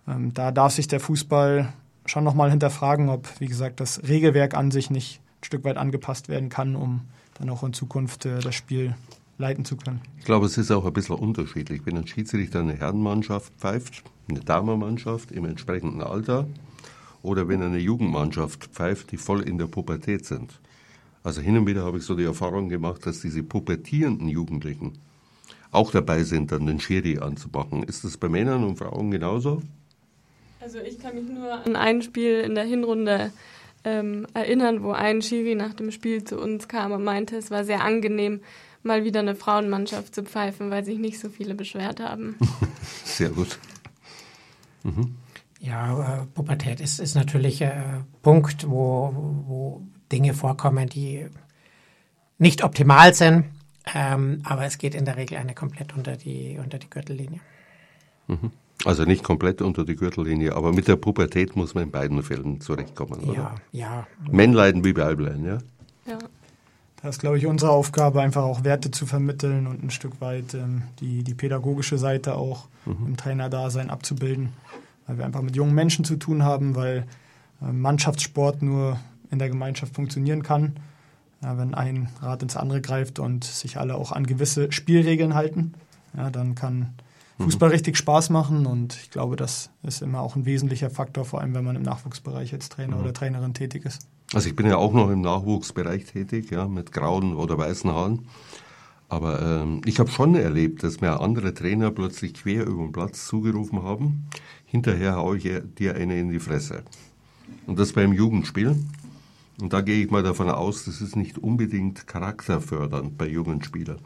ähm, 0.09 0.33
da 0.35 0.53
darf 0.53 0.73
sich 0.73 0.89
der 0.89 1.01
Fußball 1.01 1.73
schon 2.07 2.25
nochmal 2.25 2.51
hinterfragen, 2.51 3.09
ob, 3.09 3.29
wie 3.41 3.47
gesagt, 3.47 3.81
das 3.81 4.03
Regelwerk 4.07 4.55
an 4.55 4.71
sich 4.71 4.91
nicht 4.91 5.21
ein 5.41 5.45
Stück 5.45 5.65
weit 5.65 5.77
angepasst 5.77 6.29
werden 6.29 6.49
kann, 6.49 6.77
um 6.77 7.03
dann 7.39 7.51
auch 7.51 7.63
in 7.63 7.73
Zukunft 7.73 8.27
äh, 8.27 8.41
das 8.41 8.55
Spiel 8.55 8.95
leiten 9.39 9.65
zu 9.65 9.77
können. 9.77 10.01
Ich 10.19 10.25
glaube, 10.25 10.47
es 10.47 10.57
ist 10.57 10.71
auch 10.71 10.87
ein 10.87 10.93
bisschen 10.93 11.17
unterschiedlich. 11.17 11.83
Wenn 11.85 11.97
ein 11.97 12.07
Schiedsrichter 12.07 12.61
eine 12.61 12.75
Herrenmannschaft 12.75 13.53
pfeift, 13.59 14.03
eine 14.29 14.41
Damenmannschaft 14.41 15.31
im 15.33 15.45
entsprechenden 15.45 16.03
Alter, 16.03 16.47
oder 17.23 17.49
wenn 17.49 17.63
eine 17.63 17.79
Jugendmannschaft 17.79 18.67
pfeift, 18.67 19.11
die 19.13 19.17
voll 19.17 19.43
in 19.43 19.59
der 19.59 19.67
Pubertät 19.67 20.25
sind. 20.25 20.61
Also 21.25 21.41
hin 21.41 21.59
und 21.59 21.67
wieder 21.67 21.85
habe 21.85 21.99
ich 21.99 22.05
so 22.05 22.15
die 22.15 22.25
Erfahrung 22.25 22.69
gemacht, 22.69 23.05
dass 23.05 23.21
diese 23.21 23.43
pubertierenden 23.43 24.29
Jugendlichen 24.29 24.93
auch 25.73 25.91
dabei 25.91 26.23
sind, 26.23 26.53
dann 26.53 26.67
den 26.67 26.79
Schiri 26.79 27.19
anzumachen. 27.19 27.83
Ist 27.83 28.05
das 28.05 28.17
bei 28.17 28.29
Männern 28.29 28.63
und 28.63 28.79
Frauen 28.79 29.11
genauso? 29.11 29.61
Also 30.61 30.79
ich 30.79 31.01
kann 31.01 31.17
mich 31.17 31.29
nur 31.29 31.53
an 31.53 31.75
ein 31.75 32.03
Spiel 32.03 32.41
in 32.41 32.55
der 32.55 32.65
Hinrunde 32.65 33.33
ähm, 33.87 34.27
erinnern, 34.35 34.83
wo 34.83 34.91
ein 34.91 35.23
Schiri 35.23 35.55
nach 35.55 35.73
dem 35.73 35.93
Spiel 35.93 36.25
zu 36.25 36.41
uns 36.41 36.67
kam 36.67 36.91
und 36.91 37.05
meinte, 37.05 37.37
es 37.37 37.53
war 37.53 37.65
sehr 37.65 37.83
angenehm, 37.83 38.41
mal 38.83 39.05
wieder 39.05 39.21
eine 39.21 39.37
Frauenmannschaft 39.37 40.13
zu 40.13 40.25
pfeifen, 40.25 40.71
weil 40.71 40.85
sich 40.85 40.99
nicht 40.99 41.21
so 41.21 41.29
viele 41.29 41.55
beschwert 41.55 42.01
haben. 42.01 42.37
Sehr 43.05 43.31
gut. 43.31 43.59
Ja, 45.61 46.23
äh, 46.23 46.27
Pubertät 46.27 46.81
ist, 46.81 47.01
ist 47.01 47.15
natürlich 47.15 47.63
ein 47.65 48.05
Punkt, 48.23 48.69
wo, 48.69 49.13
wo 49.47 49.83
Dinge 50.13 50.35
vorkommen, 50.35 50.89
die 50.89 51.27
nicht 52.39 52.63
optimal 52.63 53.15
sind, 53.15 53.47
ähm, 53.95 54.43
aber 54.45 54.65
es 54.65 54.79
geht 54.79 54.95
in 54.95 55.05
der 55.05 55.17
Regel 55.17 55.39
eine 55.39 55.55
komplett 55.55 55.95
unter 55.97 56.17
die, 56.17 56.59
unter 56.63 56.79
die 56.79 56.91
Gürtellinie. 56.91 57.41
Also 58.85 59.05
nicht 59.05 59.25
komplett 59.25 59.63
unter 59.63 59.85
die 59.85 59.97
Gürtellinie, 59.97 60.55
aber 60.55 60.73
mit 60.73 60.87
der 60.87 60.97
Pubertät 60.97 61.57
muss 61.57 61.75
man 61.75 61.85
in 61.85 61.91
beiden 61.91 62.23
Fällen 62.23 62.61
zurechtkommen, 62.61 63.21
oder? 63.21 63.35
Ja, 63.35 63.55
ja. 63.73 64.07
Männlein 64.31 64.85
wie 64.85 64.97
Weiblein, 64.97 65.45
ja? 65.45 65.59
Ja. 66.07 66.19
Da 67.03 67.09
ist, 67.09 67.21
glaube 67.21 67.39
ich, 67.39 67.47
unsere 67.47 67.71
Aufgabe, 67.71 68.21
einfach 68.21 68.43
auch 68.43 68.65
Werte 68.65 68.91
zu 68.91 69.07
vermitteln 69.07 69.67
und 69.67 69.83
ein 69.83 69.91
Stück 69.91 70.21
weit 70.21 70.55
ähm, 70.55 70.83
die, 71.01 71.23
die 71.23 71.35
pädagogische 71.35 71.99
Seite 71.99 72.35
auch 72.35 72.69
im 72.87 73.17
Trainerdasein 73.17 73.91
abzubilden. 73.91 74.53
Weil 75.07 75.19
wir 75.19 75.25
einfach 75.25 75.43
mit 75.43 75.57
jungen 75.57 75.75
Menschen 75.75 76.05
zu 76.05 76.17
tun 76.17 76.43
haben, 76.43 76.75
weil 76.75 77.07
äh, 77.63 77.73
Mannschaftssport 77.73 78.63
nur 78.63 78.99
in 79.31 79.39
der 79.39 79.49
Gemeinschaft 79.49 79.95
funktionieren 79.95 80.43
kann. 80.43 80.77
Ja, 81.43 81.59
wenn 81.59 81.75
ein 81.75 82.09
Rad 82.23 82.43
ins 82.43 82.57
andere 82.57 82.81
greift 82.81 83.19
und 83.19 83.45
sich 83.45 83.79
alle 83.79 83.95
auch 83.95 84.13
an 84.13 84.27
gewisse 84.27 84.73
Spielregeln 84.73 85.35
halten, 85.35 85.75
ja, 86.17 86.31
dann 86.31 86.55
kann 86.55 86.95
Fußball 87.39 87.71
richtig 87.71 87.99
Spaß 87.99 88.31
machen 88.31 88.65
und 88.65 88.95
ich 88.95 89.11
glaube, 89.11 89.37
das 89.37 89.71
ist 89.83 90.01
immer 90.01 90.21
auch 90.21 90.37
ein 90.37 90.47
wesentlicher 90.47 90.89
Faktor, 90.89 91.25
vor 91.25 91.41
allem 91.41 91.55
wenn 91.55 91.65
man 91.65 91.77
im 91.77 91.83
Nachwuchsbereich 91.83 92.55
als 92.55 92.71
Trainer 92.71 92.99
oder 92.99 93.13
Trainerin 93.13 93.53
tätig 93.53 93.85
ist. 93.85 94.09
Also 94.33 94.49
ich 94.49 94.57
bin 94.57 94.67
ja 94.67 94.77
auch 94.77 94.93
noch 94.93 95.11
im 95.11 95.21
Nachwuchsbereich 95.21 96.07
tätig, 96.07 96.51
ja, 96.51 96.67
mit 96.67 96.93
grauen 96.93 97.35
oder 97.35 97.59
weißen 97.59 97.91
Haaren. 97.91 98.27
Aber 99.09 99.41
ähm, 99.41 99.83
ich 99.85 100.01
habe 100.01 100.11
schon 100.11 100.35
erlebt, 100.35 100.83
dass 100.83 101.01
mir 101.01 101.21
andere 101.21 101.55
Trainer 101.55 101.91
plötzlich 101.91 102.35
quer 102.35 102.67
über 102.67 102.83
den 102.83 102.93
Platz 102.93 103.27
zugerufen 103.27 103.83
haben, 103.83 104.27
hinterher 104.65 105.17
haue 105.17 105.37
ich 105.37 105.49
dir 105.79 105.95
eine 105.95 106.19
in 106.19 106.31
die 106.31 106.41
Fresse. 106.41 106.83
Und 107.67 107.79
das 107.79 107.93
beim 107.93 108.13
Jugendspiel. 108.13 108.77
Und 109.61 109.73
da 109.73 109.81
gehe 109.81 110.05
ich 110.05 110.11
mal 110.11 110.23
davon 110.23 110.51
aus, 110.51 110.85
das 110.85 111.01
ist 111.01 111.17
nicht 111.17 111.39
unbedingt 111.39 112.07
charakterfördernd 112.07 113.17
bei 113.17 113.27
jungen 113.27 113.63
Spielern. 113.63 114.01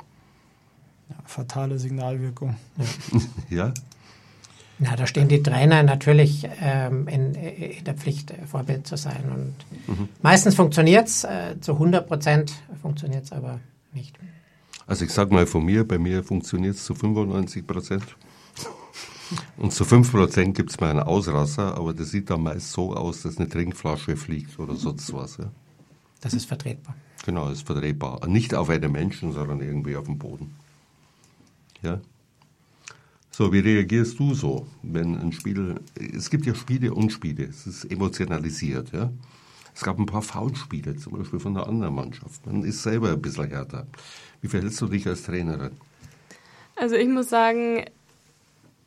Ja, 1.11 1.17
fatale 1.27 1.79
Signalwirkung. 1.79 2.57
Ja? 3.51 3.75
Na, 4.83 4.97
da 4.97 5.07
stehen 5.07 5.29
die 5.29 5.43
Trainer 5.43 5.83
natürlich 5.83 6.49
ähm, 6.59 7.07
in, 7.07 7.35
in 7.35 7.85
der 7.85 7.93
Pflicht, 7.93 8.31
äh, 8.31 8.47
Vorbild 8.47 8.87
zu 8.87 8.97
sein. 8.97 9.25
Und 9.35 9.55
meistens 10.23 10.55
funktioniert 10.55 11.07
es, 11.07 11.25
äh, 11.25 11.61
zu 11.61 11.73
100 11.73 12.09
Prozent 12.09 12.55
funktioniert 12.81 13.25
es 13.25 13.33
aber 13.33 13.61
nicht. 13.93 14.19
Also 14.87 15.05
ich 15.05 15.13
sag 15.13 15.31
mal 15.33 15.47
von 15.47 15.67
mir, 15.67 15.87
bei 15.87 15.99
mir 15.99 16.25
funktioniert 16.25 16.77
es 16.77 16.85
zu 16.85 16.95
95 16.95 17.67
Prozent. 17.67 18.05
Und 19.59 19.73
zu 19.73 19.85
5 19.85 20.11
Prozent 20.11 20.57
gibt 20.57 20.71
es 20.71 20.81
mal 20.81 20.91
einen 20.91 21.01
Ausrasser, 21.01 21.77
aber 21.77 21.93
das 21.93 22.11
sieht 22.11 22.31
dann 22.31 22.43
meist 22.43 22.73
so 22.73 22.95
aus, 22.95 23.23
dass 23.23 23.37
eine 23.37 23.49
Trinkflasche 23.49 24.17
fliegt 24.17 24.59
oder 24.59 24.75
sonst 24.75 25.13
was. 25.13 25.37
Ja. 25.37 25.51
Das 26.21 26.33
ist 26.33 26.47
vertretbar. 26.47 26.95
Genau, 27.27 27.49
das 27.49 27.59
ist 27.59 27.67
vertretbar. 27.67 28.27
Nicht 28.27 28.55
auf 28.55 28.71
einem 28.71 28.93
Menschen, 28.93 29.33
sondern 29.33 29.61
irgendwie 29.61 29.97
auf 29.97 30.07
dem 30.07 30.19
Boden. 30.19 30.55
Ja. 31.83 32.01
So, 33.31 33.53
wie 33.53 33.61
reagierst 33.61 34.19
du 34.19 34.35
so, 34.35 34.67
wenn 34.83 35.17
ein 35.17 35.33
Spiel, 35.33 35.77
es 35.97 36.29
gibt 36.31 36.47
ja 36.47 36.55
Spiele 36.55 36.93
und 36.93 37.11
Spiele, 37.11 37.45
es 37.45 37.67
ist 37.67 37.85
emotionalisiert, 37.85 38.93
ja? 38.93 39.11
Es 39.75 39.83
gab 39.83 39.99
ein 39.99 40.07
paar 40.07 40.21
Foulspiele, 40.21 40.97
zum 40.97 41.17
Beispiel 41.17 41.39
von 41.39 41.55
der 41.55 41.67
anderen 41.67 41.95
Mannschaft. 41.95 42.45
Man 42.45 42.65
ist 42.65 42.83
selber 42.83 43.13
ein 43.13 43.23
bisschen 43.23 43.49
härter. 43.49 43.87
Wie 44.43 44.49
verhältst 44.49 44.81
du 44.81 44.89
dich 44.89 45.07
als 45.07 45.23
Trainerin? 45.23 45.71
Also 46.77 46.97
ich 46.97 47.09
muss 47.09 47.29
sagen, 47.29 47.85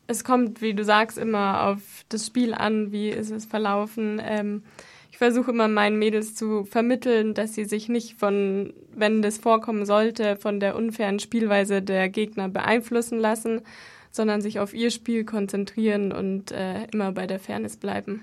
es 0.06 0.24
kommt, 0.24 0.60
wie 0.60 0.74
du 0.74 0.84
sagst, 0.84 1.16
immer 1.16 1.64
auf 1.64 1.80
das 2.10 2.26
Spiel 2.26 2.54
an, 2.54 2.92
wie 2.92 3.08
ist 3.08 3.30
es 3.30 3.46
verlaufen. 3.46 4.20
Ähm, 4.22 4.62
ich 5.14 5.18
versuche 5.18 5.52
immer 5.52 5.68
meinen 5.68 5.96
Mädels 5.96 6.34
zu 6.34 6.64
vermitteln, 6.64 7.34
dass 7.34 7.54
sie 7.54 7.66
sich 7.66 7.88
nicht 7.88 8.18
von, 8.18 8.72
wenn 8.96 9.22
das 9.22 9.38
vorkommen 9.38 9.86
sollte, 9.86 10.34
von 10.34 10.58
der 10.58 10.74
unfairen 10.74 11.20
Spielweise 11.20 11.82
der 11.82 12.08
Gegner 12.08 12.48
beeinflussen 12.48 13.20
lassen, 13.20 13.60
sondern 14.10 14.42
sich 14.42 14.58
auf 14.58 14.74
ihr 14.74 14.90
Spiel 14.90 15.24
konzentrieren 15.24 16.10
und 16.10 16.50
äh, 16.50 16.86
immer 16.86 17.12
bei 17.12 17.28
der 17.28 17.38
Fairness 17.38 17.76
bleiben. 17.76 18.22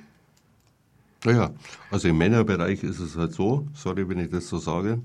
Naja, 1.24 1.52
also 1.92 2.10
im 2.10 2.18
Männerbereich 2.18 2.84
ist 2.84 3.00
es 3.00 3.16
halt 3.16 3.32
so, 3.32 3.66
sorry, 3.74 4.10
wenn 4.10 4.20
ich 4.20 4.30
das 4.30 4.50
so 4.50 4.58
sage. 4.58 5.00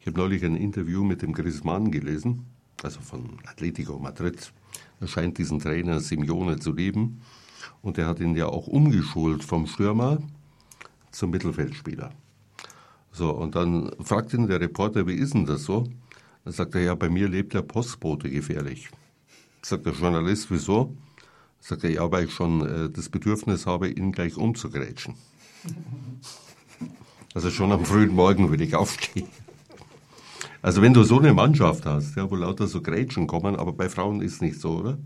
Ich 0.00 0.06
habe 0.06 0.18
neulich 0.18 0.44
ein 0.44 0.56
Interview 0.56 1.02
mit 1.02 1.22
dem 1.22 1.32
Griezmann 1.32 1.90
gelesen, 1.90 2.44
also 2.82 3.00
von 3.00 3.38
Atletico 3.46 3.98
Madrid. 3.98 4.52
Er 5.00 5.08
scheint 5.08 5.38
diesen 5.38 5.60
Trainer 5.60 5.98
Simeone 6.00 6.58
zu 6.58 6.74
lieben. 6.74 7.22
Und 7.80 7.96
er 7.96 8.06
hat 8.06 8.20
ihn 8.20 8.36
ja 8.36 8.48
auch 8.48 8.66
umgeschult 8.66 9.42
vom 9.42 9.66
Stürmer 9.66 10.18
zum 11.12 11.30
Mittelfeldspieler. 11.30 12.10
So, 13.12 13.30
und 13.30 13.54
dann 13.54 13.92
fragt 14.00 14.32
ihn 14.32 14.48
der 14.48 14.60
Reporter, 14.60 15.06
wie 15.06 15.14
ist 15.14 15.34
denn 15.34 15.46
das 15.46 15.64
so? 15.64 15.86
Dann 16.44 16.52
sagt 16.52 16.74
er, 16.74 16.80
ja, 16.80 16.94
bei 16.94 17.08
mir 17.08 17.28
lebt 17.28 17.54
der 17.54 17.62
Postbote 17.62 18.30
gefährlich. 18.30 18.88
Sagt 19.62 19.86
der 19.86 19.92
Journalist, 19.92 20.50
wieso? 20.50 20.96
Sagt 21.60 21.84
er, 21.84 21.90
ja, 21.90 22.10
weil 22.10 22.24
ich 22.24 22.32
schon 22.32 22.66
äh, 22.66 22.90
das 22.90 23.08
Bedürfnis 23.08 23.66
habe, 23.66 23.88
ihn 23.88 24.12
gleich 24.12 24.36
umzugrätschen. 24.36 25.14
Also 27.34 27.50
schon 27.50 27.72
am 27.72 27.86
frühen 27.86 28.14
Morgen 28.14 28.50
würde 28.50 28.62
ich 28.62 28.74
aufstehen. 28.74 29.26
Also 30.60 30.82
wenn 30.82 30.92
du 30.92 31.02
so 31.02 31.18
eine 31.18 31.32
Mannschaft 31.32 31.86
hast, 31.86 32.14
ja, 32.14 32.30
wo 32.30 32.36
lauter 32.36 32.66
so 32.66 32.82
Grätschen 32.82 33.26
kommen, 33.26 33.56
aber 33.56 33.72
bei 33.72 33.88
Frauen 33.88 34.20
ist 34.20 34.42
nicht 34.42 34.60
so, 34.60 34.80
oder? 34.80 34.98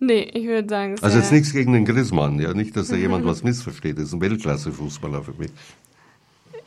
Nee, 0.02 0.22
ich 0.32 0.46
würde 0.46 0.66
sagen. 0.68 0.96
Also 1.02 1.18
jetzt 1.18 1.30
nichts 1.30 1.52
gegen 1.52 1.74
den 1.74 1.84
Griezmann, 1.84 2.40
ja, 2.40 2.54
nicht, 2.54 2.74
dass 2.74 2.88
da 2.88 2.96
jemand 2.96 3.26
was 3.26 3.42
missversteht. 3.42 3.98
Das 3.98 4.04
ist 4.04 4.14
ein 4.14 4.20
Weltklasse-Fußballer 4.22 5.22
für 5.22 5.34
mich. 5.34 5.50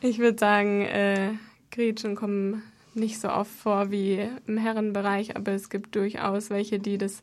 Ich 0.00 0.20
würde 0.20 0.38
sagen, 0.38 0.82
äh, 0.82 1.32
Gretchen 1.72 2.14
kommen 2.14 2.62
nicht 2.94 3.20
so 3.20 3.28
oft 3.28 3.50
vor 3.50 3.90
wie 3.90 4.28
im 4.46 4.56
Herrenbereich, 4.56 5.36
aber 5.36 5.52
es 5.52 5.68
gibt 5.68 5.96
durchaus 5.96 6.50
welche, 6.50 6.78
die 6.78 6.96
das 6.96 7.22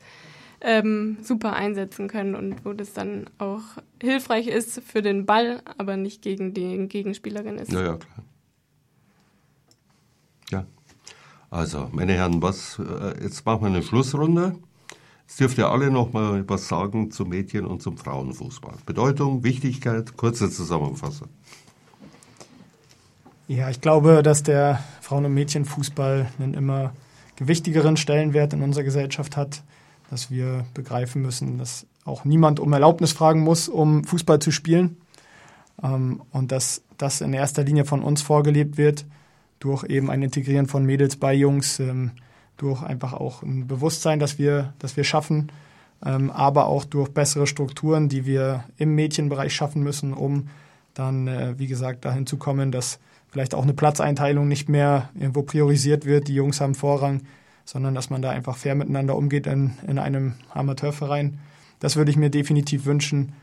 ähm, 0.59 1.17
super 1.21 1.53
einsetzen 1.53 2.07
können 2.07 2.35
und 2.35 2.65
wo 2.65 2.73
das 2.73 2.93
dann 2.93 3.25
auch 3.37 3.61
hilfreich 4.01 4.47
ist 4.47 4.81
für 4.81 5.01
den 5.01 5.25
Ball, 5.25 5.61
aber 5.77 5.95
nicht 5.95 6.21
gegen 6.21 6.53
die 6.53 6.87
Gegenspielerin 6.87 7.57
ist. 7.57 7.71
Ja, 7.71 7.83
ja, 7.83 7.95
klar. 7.95 8.25
Ja. 10.51 10.65
Also, 11.49 11.89
meine 11.93 12.13
Herren, 12.13 12.41
was, 12.41 12.79
äh, 12.79 13.23
jetzt 13.23 13.45
machen 13.45 13.61
wir 13.61 13.67
eine 13.67 13.83
Schlussrunde. 13.83 14.55
Jetzt 15.31 15.39
dürft 15.39 15.57
ihr 15.59 15.69
alle 15.69 15.89
noch 15.89 16.11
mal 16.11 16.43
was 16.49 16.67
sagen 16.67 17.09
zum 17.09 17.29
Mädchen- 17.29 17.65
und 17.65 17.81
zum 17.81 17.97
Frauenfußball. 17.97 18.73
Bedeutung, 18.85 19.45
Wichtigkeit, 19.45 20.17
kurze 20.17 20.49
Zusammenfassung. 20.49 21.29
Ja, 23.47 23.69
ich 23.69 23.79
glaube, 23.79 24.23
dass 24.23 24.43
der 24.43 24.83
Frauen- 24.99 25.23
und 25.23 25.33
Mädchenfußball 25.33 26.29
einen 26.37 26.53
immer 26.53 26.91
gewichtigeren 27.37 27.95
Stellenwert 27.95 28.51
in 28.51 28.61
unserer 28.61 28.83
Gesellschaft 28.83 29.37
hat, 29.37 29.63
dass 30.09 30.31
wir 30.31 30.65
begreifen 30.73 31.21
müssen, 31.21 31.57
dass 31.57 31.85
auch 32.03 32.25
niemand 32.25 32.59
um 32.59 32.73
Erlaubnis 32.73 33.13
fragen 33.13 33.39
muss, 33.39 33.69
um 33.69 34.03
Fußball 34.03 34.39
zu 34.39 34.51
spielen 34.51 34.97
ähm, 35.81 36.23
und 36.31 36.51
dass 36.51 36.81
das 36.97 37.21
in 37.21 37.31
erster 37.31 37.63
Linie 37.63 37.85
von 37.85 38.03
uns 38.03 38.21
vorgelebt 38.21 38.77
wird 38.77 39.05
durch 39.59 39.85
eben 39.85 40.09
ein 40.09 40.23
Integrieren 40.23 40.67
von 40.67 40.85
Mädels 40.85 41.15
bei 41.15 41.33
Jungs, 41.33 41.79
ähm, 41.79 42.11
durch 42.57 42.83
einfach 42.83 43.13
auch 43.13 43.43
ein 43.43 43.67
Bewusstsein, 43.67 44.19
dass 44.19 44.37
wir, 44.37 44.73
dass 44.79 44.97
wir 44.97 45.03
schaffen, 45.03 45.51
ähm, 46.05 46.29
aber 46.31 46.67
auch 46.67 46.85
durch 46.85 47.09
bessere 47.09 47.47
Strukturen, 47.47 48.09
die 48.09 48.25
wir 48.25 48.63
im 48.77 48.95
Mädchenbereich 48.95 49.53
schaffen 49.53 49.83
müssen, 49.83 50.13
um 50.13 50.49
dann, 50.93 51.27
äh, 51.27 51.57
wie 51.57 51.67
gesagt, 51.67 52.05
dahin 52.05 52.25
zu 52.25 52.37
kommen, 52.37 52.71
dass 52.71 52.99
vielleicht 53.29 53.55
auch 53.55 53.63
eine 53.63 53.73
Platzeinteilung 53.73 54.47
nicht 54.47 54.67
mehr 54.69 55.09
irgendwo 55.15 55.43
priorisiert 55.43 56.05
wird, 56.05 56.27
die 56.27 56.35
Jungs 56.35 56.59
haben 56.59 56.75
Vorrang, 56.75 57.21
sondern 57.65 57.95
dass 57.95 58.09
man 58.09 58.21
da 58.21 58.29
einfach 58.29 58.57
fair 58.57 58.75
miteinander 58.75 59.15
umgeht 59.15 59.47
in, 59.47 59.71
in 59.87 59.99
einem 59.99 60.33
Amateurverein. 60.53 61.39
Das 61.79 61.95
würde 61.95 62.11
ich 62.11 62.17
mir 62.17 62.29
definitiv 62.29 62.85
wünschen, 62.85 63.33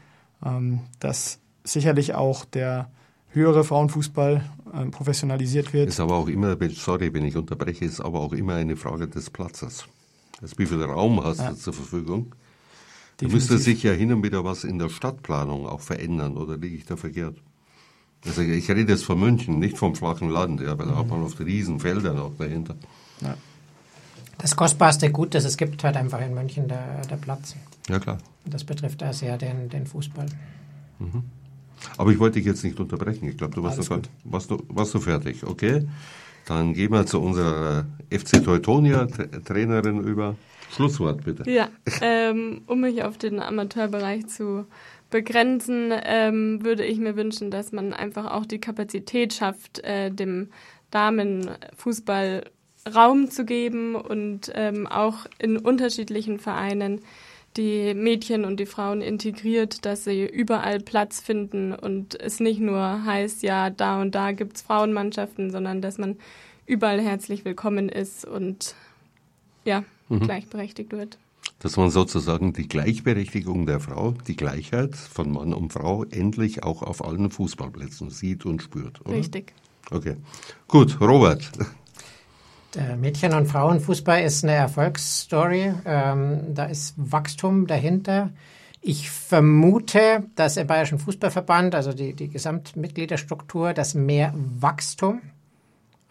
ähm, 0.45 0.81
dass 1.01 1.39
sicherlich 1.65 2.15
auch 2.15 2.45
der 2.45 2.89
höhere 3.31 3.65
Frauenfußball 3.65 4.43
ähm, 4.75 4.91
professionalisiert 4.91 5.73
wird. 5.73 5.89
Ist 5.89 6.01
aber 6.01 6.17
auch 6.17 6.29
immer, 6.29 6.57
sorry, 6.71 7.13
wenn 7.13 7.25
ich 7.25 7.37
unterbreche, 7.37 7.85
ist 7.85 8.01
aber 8.01 8.21
auch 8.21 8.33
immer 8.33 8.55
eine 8.55 8.77
Frage 8.77 9.09
des 9.09 9.31
Platzes. 9.31 9.87
Also 10.41 10.59
wie 10.59 10.67
viel 10.67 10.83
Raum 10.83 11.23
hast 11.23 11.41
ja. 11.41 11.51
du 11.51 11.57
zur 11.57 11.73
Verfügung? 11.73 12.35
Da 13.19 13.27
müsste 13.27 13.59
sich 13.59 13.83
ja 13.83 13.93
hin 13.93 14.13
und 14.13 14.23
wieder 14.23 14.45
was 14.45 14.63
in 14.63 14.79
der 14.79 14.89
Stadtplanung 14.89 15.67
auch 15.67 15.81
verändern, 15.81 16.37
oder 16.37 16.57
liege 16.57 16.77
ich 16.77 16.85
da 16.85 16.97
verkehrt? 16.97 17.37
Also 18.25 18.43
ich 18.43 18.71
rede 18.71 18.93
jetzt 18.93 19.05
von 19.05 19.19
München, 19.19 19.59
nicht 19.59 19.77
vom 19.77 19.95
flachen 19.95 20.31
Land, 20.31 20.61
ja, 20.61 20.79
weil 20.79 20.87
da 20.87 20.97
hat 20.97 21.09
man 21.09 21.23
oft 21.23 21.39
Riesenfelder 21.41 22.15
noch 22.15 22.37
dahinter. 22.37 22.77
Ja. 23.21 23.37
Das 24.39 24.55
kostbarste 24.55 25.11
Gut, 25.11 25.35
das 25.35 25.45
es 25.45 25.57
gibt, 25.57 25.83
hat 25.83 25.97
einfach 25.97 26.21
in 26.21 26.33
München 26.35 26.69
der, 26.69 27.03
der 27.11 27.17
Platz. 27.17 27.57
Ja, 27.89 27.99
klar. 27.99 28.19
Das 28.45 28.65
betrifft 28.65 29.03
da 29.03 29.13
sehr 29.13 29.37
den, 29.37 29.69
den 29.69 29.87
Fußball. 29.87 30.27
Mhm. 31.01 31.25
Aber 31.97 32.11
ich 32.11 32.19
wollte 32.19 32.39
dich 32.39 32.47
jetzt 32.47 32.65
nicht 32.65 32.79
unterbrechen. 32.81 33.29
Ich 33.29 33.37
glaube, 33.37 33.55
du 33.55 33.63
warst, 33.63 33.79
noch, 33.79 34.01
warst, 34.25 34.51
du, 34.51 34.63
warst 34.69 34.95
du 34.95 35.01
fertig. 35.01 35.45
Okay. 35.45 35.87
Dann 36.47 36.73
gehen 36.73 36.93
wir 36.93 37.05
zu 37.05 37.21
unserer 37.21 37.87
FC 38.11 38.43
Teutonia 38.43 39.07
Trainerin 39.45 40.03
über. 40.03 40.37
Schlusswort 40.71 41.25
bitte. 41.25 41.51
Ja, 41.51 41.69
ähm, 42.01 42.63
um 42.67 42.81
mich 42.81 43.03
auf 43.03 43.19
den 43.19 43.41
Amateurbereich 43.41 44.27
zu 44.27 44.67
begrenzen, 45.11 45.93
ähm, 46.05 46.65
würde 46.65 46.85
ich 46.85 46.99
mir 46.99 47.17
wünschen, 47.17 47.51
dass 47.51 47.73
man 47.73 47.93
einfach 47.93 48.31
auch 48.31 48.45
die 48.45 48.61
Kapazität 48.61 49.33
schafft, 49.33 49.79
äh, 49.81 50.11
dem 50.11 50.49
Damenfußball 50.91 52.45
Raum 52.95 53.31
zu 53.31 53.45
geben 53.45 53.95
und 53.95 54.51
ähm, 54.55 54.87
auch 54.87 55.27
in 55.39 55.59
unterschiedlichen 55.59 56.39
Vereinen 56.39 57.01
die 57.57 57.95
Mädchen 57.95 58.45
und 58.45 58.61
die 58.61 58.67
Frauen 58.67 59.01
integriert, 59.01 59.85
dass 59.85 60.05
sie 60.05 60.27
überall 60.27 60.81
Platz 60.81 61.21
finden 61.21 61.73
und 61.73 62.21
es 62.21 62.41
nicht 62.41 62.61
nur 62.61 63.05
heißt, 63.05 63.43
ja, 63.43 63.71
da 63.71 64.01
und 64.01 64.15
da 64.15 64.33
gibt 64.33 64.57
es 64.57 64.63
Frauenmannschaften, 64.63 65.51
sondern 65.51 65.83
dass 65.83 65.99
man 65.99 66.17
überall 66.67 67.01
herzlich 67.01 67.45
willkommen 67.45 67.89
ist 67.89 68.25
und 68.25 68.75
ja, 69.65 69.85
mhm. 70.09 70.21
gleichberechtigt 70.21 70.93
wird. 70.93 71.19
Dass 71.61 71.77
man 71.77 71.91
sozusagen 71.91 72.53
die 72.53 72.69
Gleichberechtigung 72.69 73.67
der 73.67 73.81
Frau, 73.81 74.15
die 74.29 74.37
Gleichheit 74.37 74.95
von 74.95 75.33
Mann 75.33 75.53
und 75.53 75.73
Frau 75.73 76.05
endlich 76.05 76.63
auch 76.63 76.83
auf 76.83 77.05
allen 77.05 77.31
Fußballplätzen 77.31 78.11
sieht 78.11 78.47
und 78.47 78.63
spürt. 78.63 79.01
Oder? 79.01 79.17
Richtig. 79.17 79.53
Okay. 79.91 80.17
Gut, 80.69 81.01
Robert. 81.01 81.51
Der 82.75 82.97
Mädchen- 82.97 83.33
und 83.33 83.47
Frauenfußball 83.47 84.23
ist 84.23 84.45
eine 84.45 84.53
Erfolgsstory. 84.53 85.73
Ähm, 85.87 86.55
da 86.55 86.65
ist 86.67 86.95
Wachstum 86.97 87.67
dahinter. 87.67 88.31
Ich 88.83 89.11
vermute, 89.11 90.25
dass 90.35 90.59
im 90.59 90.67
Bayerischen 90.67 90.99
Fußballverband, 90.99 91.75
also 91.75 91.95
die, 91.95 92.15
die 92.15 92.29
Gesamtmitgliederstruktur, 92.29 93.73
dass 93.73 93.95
mehr 93.95 94.35
Wachstum 94.35 95.23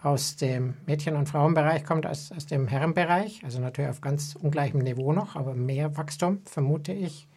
aus 0.02 0.36
dem 0.36 0.76
Mädchen- 0.86 1.16
und 1.16 1.30
Frauenbereich 1.30 1.84
kommt 1.84 2.06
als 2.06 2.32
aus 2.32 2.48
dem 2.48 2.68
Herrenbereich. 2.68 3.42
Also 3.44 3.60
natürlich 3.60 3.92
auf 3.92 4.02
ganz 4.02 4.36
ungleichem 4.36 4.80
Niveau 4.80 5.14
noch, 5.14 5.36
aber 5.36 5.54
mehr 5.54 5.96
Wachstum, 5.96 6.42
vermute 6.46 6.92
ich. 6.92 7.28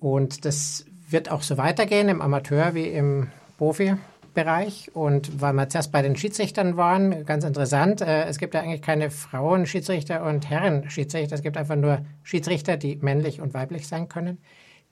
Und 0.00 0.44
das 0.44 0.86
wird 1.08 1.30
auch 1.30 1.42
so 1.42 1.56
weitergehen 1.56 2.08
im 2.08 2.20
Amateur 2.20 2.74
wie 2.74 2.88
im 2.88 3.30
Profi. 3.58 3.94
Bereich. 4.36 4.92
Und 4.94 5.40
weil 5.40 5.52
wir 5.54 5.68
zuerst 5.68 5.90
bei 5.90 6.02
den 6.02 6.14
Schiedsrichtern 6.14 6.76
waren, 6.76 7.24
ganz 7.26 7.42
interessant, 7.42 8.00
äh, 8.00 8.26
es 8.26 8.38
gibt 8.38 8.54
ja 8.54 8.60
eigentlich 8.60 8.82
keine 8.82 9.10
Frauen-Schiedsrichter 9.10 10.24
und 10.24 10.48
Herren-Schiedsrichter, 10.48 11.34
es 11.34 11.42
gibt 11.42 11.56
einfach 11.56 11.74
nur 11.74 12.02
Schiedsrichter, 12.22 12.76
die 12.76 12.96
männlich 13.02 13.40
und 13.40 13.54
weiblich 13.54 13.88
sein 13.88 14.08
können. 14.08 14.38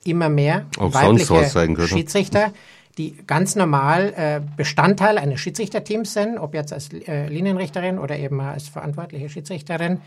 Immer 0.05 0.28
mehr 0.28 0.66
Auch 0.78 0.92
weibliche 0.92 1.86
Schiedsrichter, 1.86 2.53
die 2.99 3.16
ganz 3.26 3.55
normal 3.55 4.12
äh, 4.16 4.40
Bestandteil 4.57 5.18
eines 5.18 5.40
Schiedsrichterteams 5.40 6.12
sind, 6.12 6.38
ob 6.38 6.55
jetzt 6.55 6.72
als 6.72 6.92
äh, 6.92 7.28
Linienrichterin 7.28 7.99
oder 7.99 8.18
eben 8.18 8.40
als 8.40 8.68
verantwortliche 8.68 9.28
Schiedsrichterin 9.28 10.01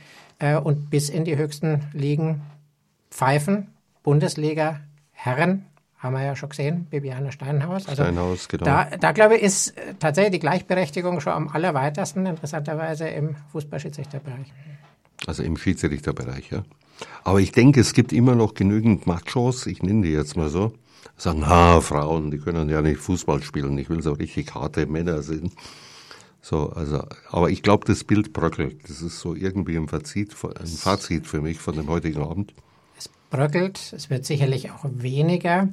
und 0.63 0.91
bis 0.91 1.09
in 1.09 1.25
die 1.25 1.35
höchsten 1.35 1.85
Ligen 1.93 2.43
pfeifen, 3.09 3.69
Bundesliga, 4.03 4.81
Herren, 5.11 5.65
haben 5.99 6.13
wir 6.13 6.23
ja 6.23 6.35
schon 6.35 6.49
gesehen, 6.49 6.85
Bibiane 6.89 7.31
Steinhaus. 7.31 7.87
Also 7.87 8.03
Steinhaus, 8.03 8.47
genau. 8.47 8.65
Da, 8.65 8.89
da 8.99 9.11
glaube 9.11 9.37
ich, 9.37 9.43
ist 9.43 9.77
äh, 9.77 9.95
tatsächlich 9.99 10.33
die 10.33 10.39
Gleichberechtigung 10.39 11.19
schon 11.21 11.33
am 11.33 11.47
allerweitesten, 11.47 12.25
interessanterweise 12.25 13.07
im 13.07 13.35
Fußballschiedsrichterbereich. 13.51 14.53
Also 15.25 15.43
im 15.43 15.57
Schiedsrichterbereich, 15.57 16.51
ja. 16.51 16.63
Aber 17.23 17.39
ich 17.39 17.51
denke, 17.51 17.79
es 17.79 17.93
gibt 17.93 18.13
immer 18.13 18.35
noch 18.35 18.53
genügend 18.53 19.07
Machos, 19.07 19.65
ich 19.65 19.81
nenne 19.81 20.03
die 20.03 20.11
jetzt 20.11 20.37
mal 20.37 20.49
so, 20.49 20.73
sagen, 21.15 21.39
na, 21.41 21.81
Frauen, 21.81 22.31
die 22.31 22.37
können 22.37 22.69
ja 22.69 22.81
nicht 22.81 22.99
Fußball 22.99 23.41
spielen. 23.41 23.77
Ich 23.77 23.89
will 23.89 24.01
so 24.01 24.13
richtig 24.13 24.53
harte 24.53 24.85
Männer 24.85 25.21
sehen. 25.23 25.51
So, 26.41 26.69
also, 26.69 27.03
aber 27.29 27.49
ich 27.49 27.63
glaube, 27.63 27.85
das 27.85 28.03
Bild 28.03 28.33
bröckelt. 28.33 28.87
Das 28.87 29.01
ist 29.01 29.19
so 29.19 29.35
irgendwie 29.35 29.75
ein 29.75 29.87
Fazit, 29.87 30.35
ein 30.59 30.67
Fazit 30.67 31.27
für 31.27 31.41
mich 31.41 31.59
von 31.59 31.75
dem 31.75 31.87
heutigen 31.87 32.21
Abend. 32.21 32.53
Es 32.97 33.09
bröckelt, 33.29 33.93
es 33.95 34.09
wird 34.09 34.25
sicherlich 34.25 34.71
auch 34.71 34.85
weniger. 34.85 35.69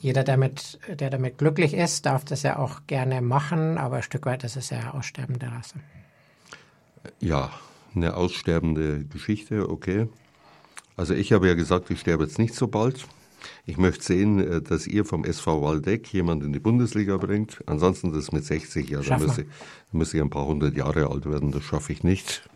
Jeder, 0.00 0.22
damit, 0.22 0.78
der 0.88 1.10
damit 1.10 1.38
glücklich 1.38 1.72
ist, 1.72 2.04
darf 2.04 2.24
das 2.24 2.42
ja 2.42 2.58
auch 2.58 2.82
gerne 2.86 3.22
machen, 3.22 3.78
aber 3.78 3.96
ein 3.96 4.02
Stück 4.02 4.26
weit 4.26 4.44
ist 4.44 4.56
es 4.56 4.70
ja 4.70 4.92
aussterbende 4.92 5.50
Rasse. 5.50 5.76
Ja, 7.20 7.50
eine 7.94 8.14
aussterbende 8.14 9.04
Geschichte, 9.04 9.70
okay. 9.70 10.08
Also 10.96 11.14
ich 11.14 11.32
habe 11.32 11.48
ja 11.48 11.54
gesagt, 11.54 11.90
ich 11.90 12.00
sterbe 12.00 12.24
jetzt 12.24 12.38
nicht 12.38 12.54
so 12.54 12.68
bald. 12.68 13.06
Ich 13.66 13.78
möchte 13.78 14.04
sehen, 14.04 14.38
äh, 14.38 14.62
dass 14.62 14.86
ihr 14.86 15.04
vom 15.04 15.24
SV 15.24 15.62
Waldeck 15.62 16.12
jemand 16.12 16.42
in 16.42 16.52
die 16.52 16.60
Bundesliga 16.60 17.16
bringt. 17.16 17.62
Ansonsten 17.66 18.12
das 18.12 18.32
mit 18.32 18.44
60 18.44 18.88
Jahren, 18.88 19.06
da 19.06 19.18
müsste, 19.18 19.46
müsste 19.92 20.16
ich 20.18 20.22
ein 20.22 20.30
paar 20.30 20.46
hundert 20.46 20.76
Jahre 20.76 21.08
alt 21.08 21.26
werden, 21.26 21.50
das 21.50 21.64
schaffe 21.64 21.92
ich 21.92 22.02
nicht. 22.02 22.48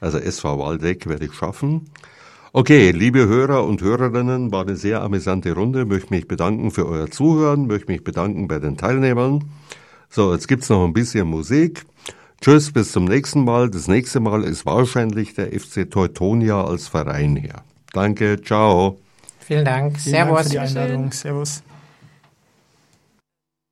Also 0.00 0.18
SV 0.18 0.58
Waldeck 0.58 1.06
werde 1.06 1.26
ich 1.26 1.32
schaffen. 1.34 1.90
Okay, 2.56 2.92
liebe 2.92 3.26
Hörer 3.26 3.64
und 3.64 3.82
Hörerinnen, 3.82 4.52
war 4.52 4.62
eine 4.62 4.76
sehr 4.76 5.02
amüsante 5.02 5.52
Runde. 5.54 5.86
Möchte 5.86 6.14
mich 6.14 6.28
bedanken 6.28 6.70
für 6.70 6.86
euer 6.86 7.10
Zuhören, 7.10 7.66
möchte 7.66 7.90
mich 7.90 8.04
bedanken 8.04 8.46
bei 8.46 8.60
den 8.60 8.76
Teilnehmern. 8.76 9.42
So, 10.08 10.32
jetzt 10.32 10.46
gibt's 10.46 10.68
noch 10.68 10.84
ein 10.84 10.92
bisschen 10.92 11.26
Musik. 11.26 11.84
Tschüss, 12.40 12.70
bis 12.70 12.92
zum 12.92 13.06
nächsten 13.06 13.42
Mal. 13.42 13.70
Das 13.70 13.88
nächste 13.88 14.20
Mal 14.20 14.44
ist 14.44 14.66
wahrscheinlich 14.66 15.34
der 15.34 15.46
FC 15.46 15.90
Teutonia 15.90 16.64
als 16.64 16.86
Verein 16.86 17.34
hier. 17.34 17.56
Danke, 17.92 18.40
ciao. 18.40 19.00
Vielen 19.40 19.64
Dank. 19.64 19.98
Vielen 19.98 20.14
Servus. 20.14 20.36
Dank 20.36 20.46
für 20.46 20.50
die 20.52 20.58
Einladung. 20.60 21.10
Servus. 21.10 21.64